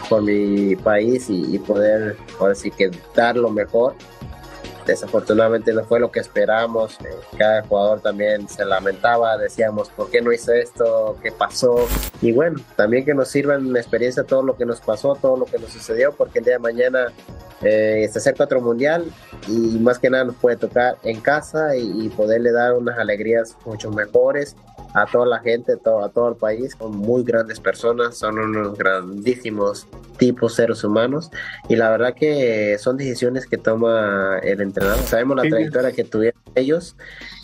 por 0.09 0.23
mi 0.23 0.75
país 0.75 1.27
y, 1.29 1.59
poder 1.61 2.17
ahora 2.41 2.55
sí 2.55 2.71
que 2.71 2.91
dar 3.15 3.37
lo 3.37 3.49
mejor. 3.49 3.95
Desafortunadamente 4.85 5.73
no 5.73 5.85
fue 5.85 6.01
lo 6.01 6.11
que 6.11 6.21
esperamos. 6.21 6.99
eh, 7.01 7.05
cada 7.39 7.63
jugador 7.63 8.01
también 8.01 8.49
se 8.49 8.65
lamentaba, 8.65 9.39
decíamos, 9.39 9.89
¿por 9.91 10.11
qué 10.11 10.21
no 10.21 10.33
hice 10.33 10.61
esto? 10.61 11.17
¿Qué 11.23 11.31
pasó? 11.31 11.87
Y 12.21 12.33
bueno, 12.33 12.61
también 12.77 13.05
que 13.05 13.15
nos 13.15 13.29
sirva 13.29 13.55
en 13.55 13.75
experiencia 13.77 14.25
todo 14.25 14.43
lo 14.43 14.57
que 14.57 14.67
nos 14.67 14.81
pasó, 14.81 15.15
todo 15.15 15.37
lo 15.37 15.47
que 15.47 15.59
nos 15.59 15.71
sucedió, 15.71 16.13
porque 16.13 16.41
el 16.41 16.45
día 16.45 16.55
de 16.55 16.59
mañana 16.59 17.13
eh, 17.63 18.09
se 18.13 18.19
acerca 18.19 18.45
otro 18.45 18.61
mundial 18.61 19.11
y 19.49 19.79
más 19.79 19.99
que 19.99 20.11
nada 20.11 20.25
nos 20.25 20.37
puede 20.37 20.57
tocar 20.57 20.97
en 21.05 21.21
casa 21.21 21.77
y 21.77 22.09
poderle 22.11 22.51
dar 22.51 22.75
unas 22.75 22.99
alegrías 22.99 23.57
mucho 23.65 23.91
mejores 23.91 24.55
a 24.95 25.07
toda 25.07 25.27
la 25.27 25.41
gente, 25.41 25.77
to- 25.77 26.03
a 26.05 26.09
todo 26.09 26.29
el 26.31 26.37
país. 26.37 26.75
Son 26.79 26.97
muy 26.97 27.23
grandes 27.25 27.61
personas, 27.61 28.17
son 28.17 28.39
unos 28.39 28.79
grandísimos 28.79 29.87
tipos 30.19 30.55
seres 30.55 30.85
humanos 30.85 31.31
y 31.69 31.77
la 31.77 31.91
verdad 31.91 32.15
que 32.15 32.77
son 32.79 32.97
decisiones 32.97 33.47
que 33.47 33.59
toma 33.59 34.39
el 34.43 34.61
entrenador. 34.61 35.01
Sabemos 35.01 35.37
la 35.37 35.43
Sí. 35.43 35.51
trayectoria 35.51 35.93
que 35.93 36.05
tuvieron 36.05 36.41
ellos 36.55 36.97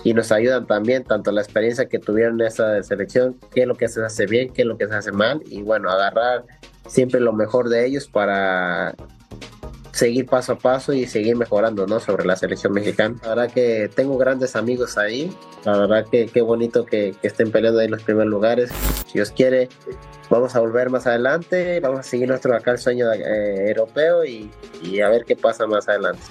y 0.05 0.15
nos 0.15 0.31
ayudan 0.31 0.67
también, 0.67 1.03
tanto 1.05 1.33
la 1.33 1.43
experiencia 1.43 1.87
que 1.87 1.99
tuvieron 1.99 2.41
en 2.41 2.47
esa 2.47 2.81
selección, 2.85 3.37
qué 3.53 3.63
es 3.63 3.67
lo 3.67 3.75
que 3.75 3.89
se 3.89 4.01
hace 4.05 4.27
bien, 4.27 4.53
qué 4.53 4.63
es 4.63 4.69
lo 4.69 4.79
que 4.79 4.87
se 4.87 4.95
hace 4.95 5.11
mal 5.13 5.43
y 5.47 5.63
bueno, 5.63 5.91
agarrar 5.91 6.45
siempre 6.87 7.21
lo 7.21 7.33
mejor 7.33 7.69
de 7.69 7.85
ellos 7.87 8.09
para 8.09 8.95
seguir 9.93 10.27
paso 10.27 10.53
a 10.53 10.59
paso 10.59 10.93
y 10.93 11.07
seguir 11.07 11.37
mejorando 11.37 11.87
¿no? 11.87 12.01
sobre 12.01 12.25
la 12.25 12.37
selección 12.37 12.73
mexicana. 12.73 13.17
La 13.23 13.29
verdad 13.31 13.53
que 13.53 13.91
tengo 13.95 14.17
grandes 14.19 14.57
amigos 14.57 14.99
ahí, 14.99 15.35
la 15.65 15.79
verdad 15.79 16.07
que 16.11 16.27
qué 16.27 16.41
bonito 16.43 16.85
que, 16.85 17.15
estén 17.23 17.51
peleando 17.51 17.81
ahí 17.81 17.87
en 17.87 17.93
los 17.93 18.03
primeros 18.03 18.31
lugares. 18.31 18.71
Si 19.07 19.15
Dios 19.15 19.31
quiere, 19.31 19.69
vamos 20.29 20.55
a 20.55 20.61
volver 20.61 20.91
más 20.91 21.07
adelante, 21.07 21.81
vamos 21.81 22.01
a 22.01 22.03
seguir 22.03 22.29
nuestro 22.29 22.55
acá 22.55 22.73
el 22.73 22.79
sueño 22.79 23.13
eh, 23.13 23.69
europeo 23.69 24.25
y, 24.25 24.51
y 24.83 25.01
a 25.01 25.09
ver 25.09 25.25
qué 25.25 25.37
pasa 25.37 25.67
más 25.67 25.89
adelante. 25.89 26.23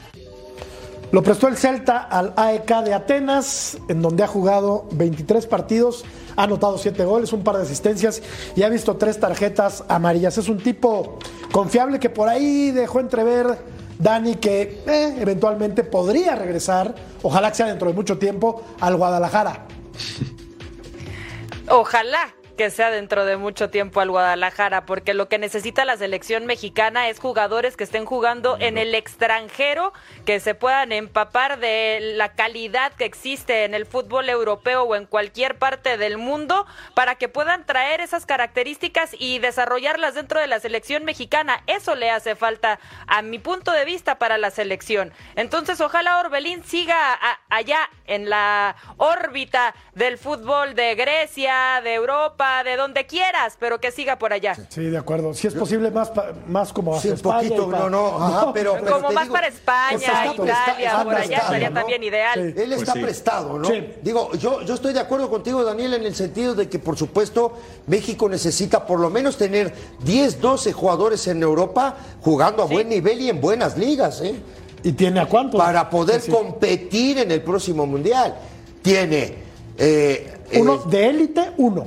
Lo 1.11 1.23
prestó 1.23 1.47
el 1.47 1.57
Celta 1.57 1.97
al 1.97 2.33
AEK 2.35 2.83
de 2.83 2.93
Atenas, 2.93 3.77
en 3.87 4.01
donde 4.01 4.23
ha 4.23 4.27
jugado 4.27 4.87
23 4.91 5.47
partidos, 5.47 6.05
ha 6.35 6.43
anotado 6.43 6.77
7 6.77 7.03
goles, 7.03 7.33
un 7.33 7.43
par 7.43 7.57
de 7.57 7.63
asistencias 7.63 8.21
y 8.55 8.61
ha 8.61 8.69
visto 8.69 8.95
tres 8.95 9.19
tarjetas 9.19 9.83
amarillas. 9.87 10.37
Es 10.37 10.49
un 10.49 10.59
tipo 10.59 11.17
confiable 11.51 11.99
que 11.99 12.11
por 12.11 12.29
ahí 12.29 12.69
dejó 12.69 12.99
entrever 12.99 13.57
Dani 13.97 14.35
que 14.35 14.83
eh, 14.85 15.15
eventualmente 15.19 15.83
podría 15.83 16.35
regresar, 16.35 16.93
ojalá 17.23 17.49
que 17.49 17.57
sea 17.57 17.65
dentro 17.65 17.87
de 17.89 17.95
mucho 17.95 18.19
tiempo, 18.19 18.63
al 18.79 18.95
Guadalajara. 18.95 19.65
Ojalá 21.71 22.33
que 22.59 22.71
sea 22.71 22.91
dentro 22.91 23.23
de 23.23 23.37
mucho 23.37 23.69
tiempo 23.69 24.01
al 24.01 24.11
Guadalajara, 24.11 24.85
porque 24.85 25.13
lo 25.13 25.29
que 25.29 25.37
necesita 25.37 25.85
la 25.85 25.95
selección 25.95 26.45
mexicana 26.45 27.07
es 27.07 27.17
jugadores 27.17 27.77
que 27.77 27.85
estén 27.85 28.03
jugando 28.03 28.57
en 28.59 28.77
el 28.77 28.95
extranjero, 28.95 29.93
que 30.25 30.41
se 30.41 30.55
puedan 30.55 30.91
empapar 30.91 31.59
de 31.59 31.99
la 32.17 32.33
calidad 32.33 32.91
que 32.91 33.05
existe 33.05 33.63
en 33.63 33.73
el 33.73 33.85
fútbol 33.85 34.27
europeo 34.27 34.83
o 34.83 34.97
en 34.97 35.05
cualquier 35.05 35.57
parte 35.57 35.95
del 35.97 36.17
mundo, 36.17 36.67
para 36.95 37.15
que 37.15 37.29
puedan 37.29 37.65
traer 37.65 38.01
esas 38.01 38.25
características 38.25 39.11
y 39.17 39.39
desarrollarlas 39.39 40.15
dentro 40.15 40.41
de 40.41 40.47
la 40.47 40.59
selección 40.59 41.05
mexicana. 41.05 41.63
Eso 41.65 41.95
le 41.95 42.11
hace 42.11 42.35
falta, 42.35 42.81
a 43.07 43.21
mi 43.21 43.39
punto 43.39 43.71
de 43.71 43.85
vista, 43.85 44.19
para 44.19 44.37
la 44.37 44.51
selección. 44.51 45.13
Entonces, 45.37 45.79
ojalá 45.79 46.19
Orbelín 46.19 46.65
siga 46.65 47.17
allá 47.47 47.89
en 48.05 48.29
la 48.29 48.75
órbita 48.97 49.73
del 49.93 50.17
fútbol 50.17 50.75
de 50.75 50.95
Grecia, 50.95 51.79
de 51.85 51.93
Europa, 51.93 52.48
Europa, 52.49 52.63
de 52.69 52.75
donde 52.77 53.05
quieras, 53.05 53.55
pero 53.59 53.79
que 53.79 53.91
siga 53.91 54.17
por 54.17 54.33
allá. 54.33 54.55
Sí, 54.69 54.81
de 54.85 54.97
acuerdo. 54.97 55.33
Si 55.33 55.47
es 55.47 55.53
posible, 55.53 55.91
más, 55.91 56.09
pa- 56.09 56.33
más 56.47 56.73
como 56.73 56.93
Sí, 56.93 57.09
hacia 57.09 57.11
un 57.11 57.15
España. 57.17 57.49
poquito, 57.49 57.69
pa- 57.71 57.79
no, 57.79 57.89
no, 57.89 58.07
ajá, 58.23 58.53
pero- 58.53 58.73
pero 58.79 58.95
Como 58.95 59.09
te 59.09 59.13
más 59.15 59.23
digo, 59.25 59.33
para 59.35 59.47
España, 59.47 59.93
Exacto, 59.97 60.43
Italia, 60.45 60.87
está- 60.89 61.03
por 61.03 61.13
allá 61.15 61.23
está 61.23 61.37
estaría 61.45 61.69
¿no? 61.69 61.79
también 61.79 62.03
ideal. 62.03 62.39
Él 62.39 62.53
Pues 62.55 62.71
está 62.81 62.93
sí. 62.93 62.99
prestado, 62.99 63.59
¿no? 63.59 63.67
Sí. 63.67 63.93
Digo, 64.01 64.31
yo, 64.33 64.61
yo 64.63 64.73
estoy 64.73 64.93
de 64.93 64.99
acuerdo 64.99 65.29
contigo, 65.29 65.63
Daniel, 65.63 65.93
en 65.95 66.05
el 66.05 66.15
sentido 66.15 66.55
de 66.55 66.69
que, 66.69 66.79
por 66.79 66.97
supuesto, 66.97 67.53
México 67.87 68.27
necesita 68.29 68.85
por 68.85 68.99
lo 68.99 69.09
menos 69.09 69.37
tener 69.37 69.73
10, 70.03 70.39
12 70.41 70.73
jugadores 70.73 71.27
en 71.27 71.41
Europa 71.43 71.95
jugando 72.21 72.63
a 72.63 72.65
buen 72.65 72.89
nivel 72.89 73.21
y 73.21 73.29
en 73.29 73.39
buenas 73.41 73.77
ligas, 73.77 74.21
¿eh? 74.21 74.35
¿Y 74.83 74.93
tiene 74.93 75.19
a 75.19 75.25
cuántos? 75.25 75.59
Para 75.59 75.89
poder 75.89 76.21
Sí, 76.21 76.27
sí. 76.27 76.31
competir 76.31 77.19
en 77.19 77.31
el 77.31 77.41
próximo 77.41 77.85
mundial. 77.85 78.35
Tiene 78.81 79.49
eh, 79.77 80.35
Uno 80.55 80.75
eh, 80.75 80.79
de 80.89 81.07
élite, 81.07 81.51
uno. 81.57 81.85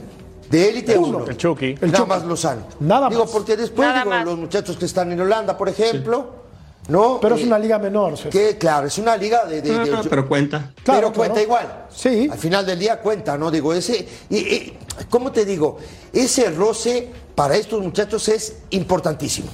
De 0.53 0.69
élite 0.69 0.97
uno. 0.99 1.19
uno. 1.19 1.27
El 1.27 1.37
Chucky. 1.37 1.67
El 1.81 1.91
Nada 1.91 1.99
Chucky. 1.99 2.09
más 2.09 2.25
Lozano. 2.25 2.63
Nada 2.81 3.09
Digo, 3.09 3.25
más. 3.25 3.33
porque 3.33 3.57
después, 3.57 3.89
Nada 3.89 4.01
digo, 4.01 4.11
más. 4.11 4.25
los 4.25 4.39
muchachos 4.39 4.77
que 4.77 4.85
están 4.85 5.11
en 5.11 5.21
Holanda, 5.21 5.57
por 5.59 5.69
ejemplo, 5.69 6.43
¿no? 6.89 7.19
Pero 7.21 7.35
es 7.37 7.43
Eh, 7.43 7.47
una 7.47 7.59
liga 7.59 7.79
menor. 7.79 8.15
Que, 8.31 8.59
claro, 8.59 8.87
es 8.87 8.99
una 8.99 9.17
liga 9.17 9.45
de. 9.47 9.63
de- 9.63 9.79
de- 9.79 10.09
pero 10.09 10.29
cuenta. 10.29 10.71
pero 10.75 10.85
Claro, 10.85 11.13
cuenta 11.13 11.35
claro. 11.35 11.47
igual. 11.47 11.87
Sí. 11.95 12.29
Al 12.31 12.39
final 12.39 12.67
del 12.67 12.79
día 12.79 13.01
cuenta, 13.01 13.37
¿no? 13.39 13.51
Digo, 13.51 13.73
ese. 13.73 14.07
Y, 14.31 14.37
y, 14.37 14.79
¿Cómo 15.09 15.33
te 15.33 15.45
digo? 15.45 15.79
Ese 16.13 16.51
roce 16.51 17.09
para 17.35 17.57
estos 17.57 17.81
muchachos 17.83 18.29
es 18.29 18.59
importantísimo. 18.71 19.49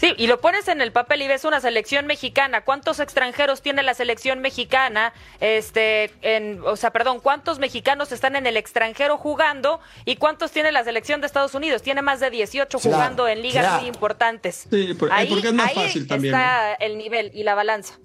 Sí, 0.00 0.12
y 0.18 0.26
lo 0.26 0.40
pones 0.40 0.68
en 0.68 0.80
el 0.80 0.92
papel 0.92 1.22
y 1.22 1.28
ves 1.28 1.44
una 1.44 1.60
selección 1.60 2.06
mexicana. 2.06 2.62
¿Cuántos 2.62 3.00
extranjeros 3.00 3.62
tiene 3.62 3.82
la 3.82 3.94
selección 3.94 4.40
mexicana? 4.40 5.12
Este, 5.40 6.10
en, 6.22 6.60
o 6.64 6.76
sea, 6.76 6.90
perdón, 6.90 7.20
¿cuántos 7.20 7.58
mexicanos 7.58 8.10
están 8.12 8.36
en 8.36 8.46
el 8.46 8.56
extranjero 8.56 9.16
jugando 9.18 9.80
y 10.04 10.16
cuántos 10.16 10.50
tiene 10.50 10.72
la 10.72 10.84
selección 10.84 11.20
de 11.20 11.26
Estados 11.26 11.54
Unidos? 11.54 11.82
Tiene 11.82 12.02
más 12.02 12.20
de 12.20 12.30
18 12.30 12.78
Claro, 12.78 12.96
jugando 12.96 13.28
en 13.28 13.40
ligas 13.42 13.64
claro. 13.64 13.80
muy 13.80 13.88
importantes. 13.88 14.66
Sí, 14.70 14.94
por- 14.94 15.08
eh, 15.08 15.12
ahí 15.14 15.28
porque 15.28 15.48
es 15.48 15.54
más 15.54 15.68
ahí 15.68 15.74
fácil 15.74 16.06
también, 16.06 16.34
está 16.34 16.74
el 16.74 16.98
nivel 16.98 17.30
y 17.34 17.42
la 17.44 17.54
balanza. 17.54 17.98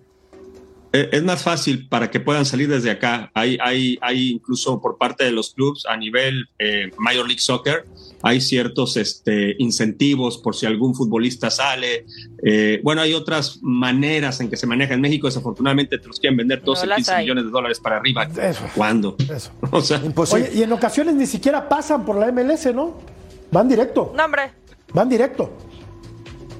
Eh, 0.92 1.10
Es 1.12 1.24
más 1.24 1.44
fácil 1.44 1.88
para 1.88 2.10
que 2.10 2.20
puedan 2.20 2.46
salir 2.46 2.68
desde 2.68 2.90
acá. 2.90 3.30
Hay, 3.36 3.58
hay, 3.62 3.98
hay 4.02 4.30
incluso 4.32 4.82
por 4.82 4.98
parte 4.98 5.24
de 5.24 5.32
los 5.32 5.54
clubes 5.54 5.86
a 5.88 5.96
nivel 5.96 6.50
eh, 6.58 6.90
Major 6.98 7.28
League 7.28 7.42
Soccer, 7.42 7.86
hay 8.22 8.42
ciertos 8.42 8.98
este, 8.98 9.56
incentivos 9.60 10.38
por 10.38 10.56
si 10.56 10.66
algún 10.66 10.94
futbolista 10.96 11.50
sale. 11.50 12.06
Eh, 12.44 12.82
bueno, 12.84 13.02
hay 13.02 13.14
otras 13.14 13.60
maneras 13.62 14.40
en 14.42 14.50
que 14.50 14.58
se 14.58 14.68
maneja 14.68 14.94
en 14.94 15.02
México. 15.02 15.28
Desafortunadamente 15.28 15.98
te 15.98 16.08
los 16.08 16.20
quieren 16.20 16.38
vender 16.38 16.62
12, 16.64 16.88
las 16.88 16.96
15 16.98 17.12
hay. 17.14 17.24
millones 17.26 17.46
de 17.46 17.50
dólares 17.52 17.80
para 17.80 17.98
arriba. 17.98 18.24
Eso. 18.42 18.64
¿Cuándo? 18.76 19.16
Eso. 19.20 19.52
O 19.72 19.82
sea, 19.82 20.02
Imposible. 20.04 20.50
Oye, 20.50 20.60
y 20.60 20.64
en 20.64 20.72
ocasiones 20.74 21.16
ni 21.16 21.26
siquiera 21.26 21.70
pasan 21.70 22.06
por 22.06 22.18
la 22.18 22.32
MLS, 22.32 22.74
¿no? 22.74 22.98
Van 23.52 23.68
directo. 23.70 24.14
No, 24.16 24.26
hombre. 24.26 24.52
Van 24.94 25.08
directo. 25.08 25.52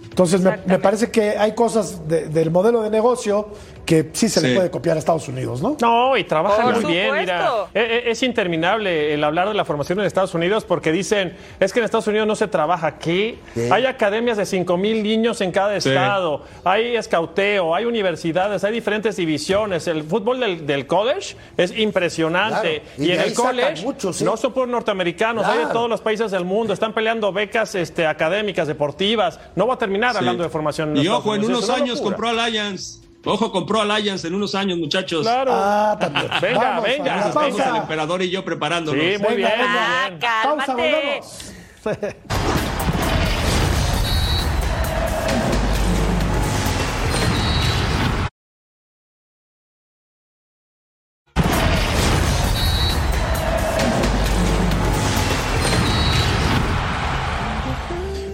Entonces 0.10 0.42
me, 0.42 0.80
parece 0.80 1.10
que 1.12 1.30
hay 1.32 1.56
cosas 1.56 2.08
de- 2.08 2.28
del 2.28 2.52
modelo 2.52 2.82
de 2.82 2.90
negocio 2.90 3.50
que 3.90 4.08
sí 4.14 4.30
se 4.30 4.40
le 4.40 4.54
puede 4.54 4.70
copiar 4.70 4.98
a 4.98 5.00
Estados 5.00 5.28
Unidos, 5.28 5.64
¿no? 5.64 5.76
No, 5.82 6.16
y 6.16 6.24
trabajan 6.24 6.74
Por 6.74 6.82
muy 6.84 6.94
bien. 6.94 7.12
Mira, 7.16 7.48
supuesto. 7.48 7.70
E- 7.74 8.04
e- 8.06 8.12
es, 8.12 8.22
interminable 8.22 9.16
el 9.16 9.24
hablar 9.24 9.48
de 9.48 9.56
la 9.56 9.66
formación 9.66 10.00
en 10.00 10.06
Estados 10.06 10.36
Unidos 10.36 10.64
porque 10.64 10.92
dicen, 10.92 11.36
es 11.60 11.74
que 11.74 11.80
en 11.80 11.86
Estados 11.86 12.06
Unidos 12.06 12.28
no 12.28 12.36
se 12.36 12.48
trabaja. 12.48 12.98
Sí. 13.02 13.40
Hay 13.72 13.88
academias 13.88 14.38
de 14.38 14.46
5 14.46 14.78
mil 14.78 15.02
niños 15.02 15.42
en 15.42 15.52
cada 15.52 15.82
Sí. 15.82 15.90
estado, 15.90 16.44
hay 16.64 16.96
escauteo, 16.98 17.74
hay 17.74 17.86
universidades, 17.86 18.64
hay 18.64 18.74
diferentes 18.74 19.16
divisiones. 19.16 19.88
El 19.88 20.04
fútbol 20.04 20.40
del, 20.40 20.68
del 20.68 20.86
college 20.86 21.36
es 21.58 21.76
impresionante. 21.76 22.84
Claro, 22.96 23.04
y 23.04 23.06
Y, 23.08 23.12
en 23.14 23.22
el 23.22 23.34
college 23.34 23.82
¿eh? 23.88 24.24
no 24.24 24.38
son 24.38 24.54
por 24.54 24.68
norteamericanos, 24.68 25.48
hay 25.48 25.66
de 25.66 25.74
todos 25.74 25.90
los 25.90 26.02
países 26.02 26.30
del 26.30 26.46
mundo. 26.46 26.74
Están 26.74 26.94
peleando 26.94 27.34
becas 27.34 27.74
este, 27.74 28.06
académicas, 28.06 28.68
deportivas. 28.68 29.40
No 29.56 29.66
va 29.66 29.74
a 29.74 29.78
terminar 29.80 30.12
Sí. 30.12 30.18
hablando 30.20 30.44
de 30.44 30.50
formación. 30.50 30.96
Y 30.96 31.02
Estados 31.02 31.22
ojo, 31.22 31.34
en 31.34 31.46
unos 31.46 31.70
años 31.72 31.98
locura. 31.98 32.16
compró 32.18 32.30
Alliance. 32.40 33.09
Ojo, 33.26 33.52
compró 33.52 33.82
Alliance 33.82 34.28
en 34.28 34.34
unos 34.34 34.56
años, 34.56 34.78
muchachos. 34.78 35.24
Claro. 35.24 35.52
Ah, 35.54 35.98
también. 36.00 36.28
Venga, 36.42 36.60
Vamos, 36.60 36.84
venga, 36.84 37.16
la 37.18 37.28
Estamos 37.28 37.60
el 37.60 37.76
emperador 37.76 38.22
y 38.22 38.30
yo 38.30 38.46
preparándonos. 38.46 39.02
Sí, 39.02 39.18
muy 39.18 39.36
Venga, 39.36 39.48
bien. 39.50 39.60
venga. 39.60 40.04
Ah, 40.06 40.10
bien. 40.10 40.20
Pausa, 40.22 40.66
cálmate. 40.66 41.22
volvemos. 41.86 42.16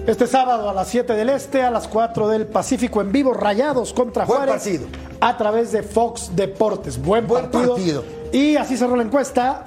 Este 0.07 0.27
sábado 0.27 0.69
a 0.69 0.73
las 0.73 0.87
7 0.89 1.13
del 1.13 1.29
Este, 1.29 1.63
a 1.63 1.71
las 1.71 1.87
4 1.87 2.27
del 2.27 2.45
Pacífico 2.45 3.01
en 3.01 3.11
vivo, 3.11 3.33
Rayados 3.33 3.91
contra 3.91 4.25
Buen 4.25 4.37
Juárez. 4.43 4.55
partido. 4.63 4.87
A 5.19 5.35
través 5.37 5.71
de 5.71 5.81
Fox 5.81 6.31
Deportes. 6.35 7.01
Buen, 7.01 7.25
Buen 7.25 7.49
partido. 7.49 7.73
partido. 7.75 8.03
Y 8.31 8.55
así 8.55 8.77
cerró 8.77 8.95
la 8.95 9.03
encuesta. 9.03 9.63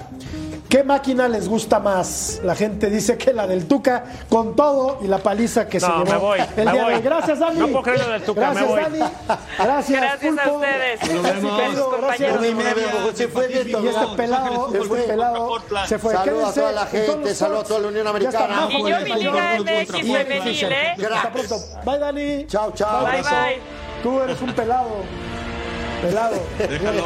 ¿Qué 0.69 0.83
máquina 0.83 1.27
les 1.27 1.49
gusta 1.49 1.79
más? 1.79 2.41
La 2.43 2.53
gente 2.53 2.91
dice 2.91 3.17
que 3.17 3.33
la 3.33 3.47
del 3.47 3.67
Tuca, 3.67 4.03
con 4.29 4.55
todo 4.55 4.99
y 5.01 5.07
la 5.07 5.17
paliza 5.17 5.67
que 5.67 5.79
se 5.79 5.87
No, 5.87 6.03
llevó 6.03 6.11
me 6.11 6.17
voy, 6.17 6.39
el 6.39 6.65
me 6.65 6.71
día 6.71 6.73
de 6.73 6.81
voy. 6.83 6.93
hoy. 6.93 7.01
Gracias, 7.01 7.39
Dani. 7.39 7.59
No 7.59 7.67
puedo 7.69 7.81
creer 7.81 7.99
lo 8.05 8.09
del 8.11 8.21
Tuca, 8.21 8.41
Gracias, 8.41 8.61
me 8.65 8.69
voy. 8.71 8.81
Dani. 8.83 8.99
Gracias, 9.57 10.01
Gracias 10.01 10.37
a 10.37 10.51
ustedes. 10.51 11.13
Nos 11.13 11.23
vemos. 11.23 11.59
Querido, 11.59 11.91
gracias. 11.99 13.15
Se 13.15 13.27
fue 13.29 13.47
de 13.47 13.53
Y 13.63 13.87
este 13.87 14.05
pelado, 14.15 14.69
este 14.75 14.97
pelado 15.07 15.57
se 15.87 15.97
fue. 15.97 16.13
Saludos 16.13 16.49
a 16.49 16.53
toda 16.53 16.71
la 16.71 16.85
gente, 16.85 17.35
saludos 17.35 17.63
a 17.63 17.67
toda 17.67 17.79
la 17.79 17.87
Unión 17.87 18.03
Ya 18.03 18.09
Americana. 18.11 18.67
Y 18.69 18.79
yo 18.79 18.97
el 18.97 19.03
mi. 19.05 19.13
Liga 19.15 19.57
MX 19.59 19.91
femenil, 19.91 20.63
¿eh? 20.71 20.95
Hasta 21.15 21.31
pronto. 21.31 21.57
Bye, 21.83 21.97
Dani. 21.99 22.45
Chao, 22.45 22.71
chao. 22.75 23.05
Bye, 23.05 23.23
bye. 23.23 23.59
Tú 24.03 24.21
eres 24.21 24.39
un 24.39 24.53
pelado. 24.53 24.89
Pelado. 26.03 26.35
Déjalo. 26.59 27.03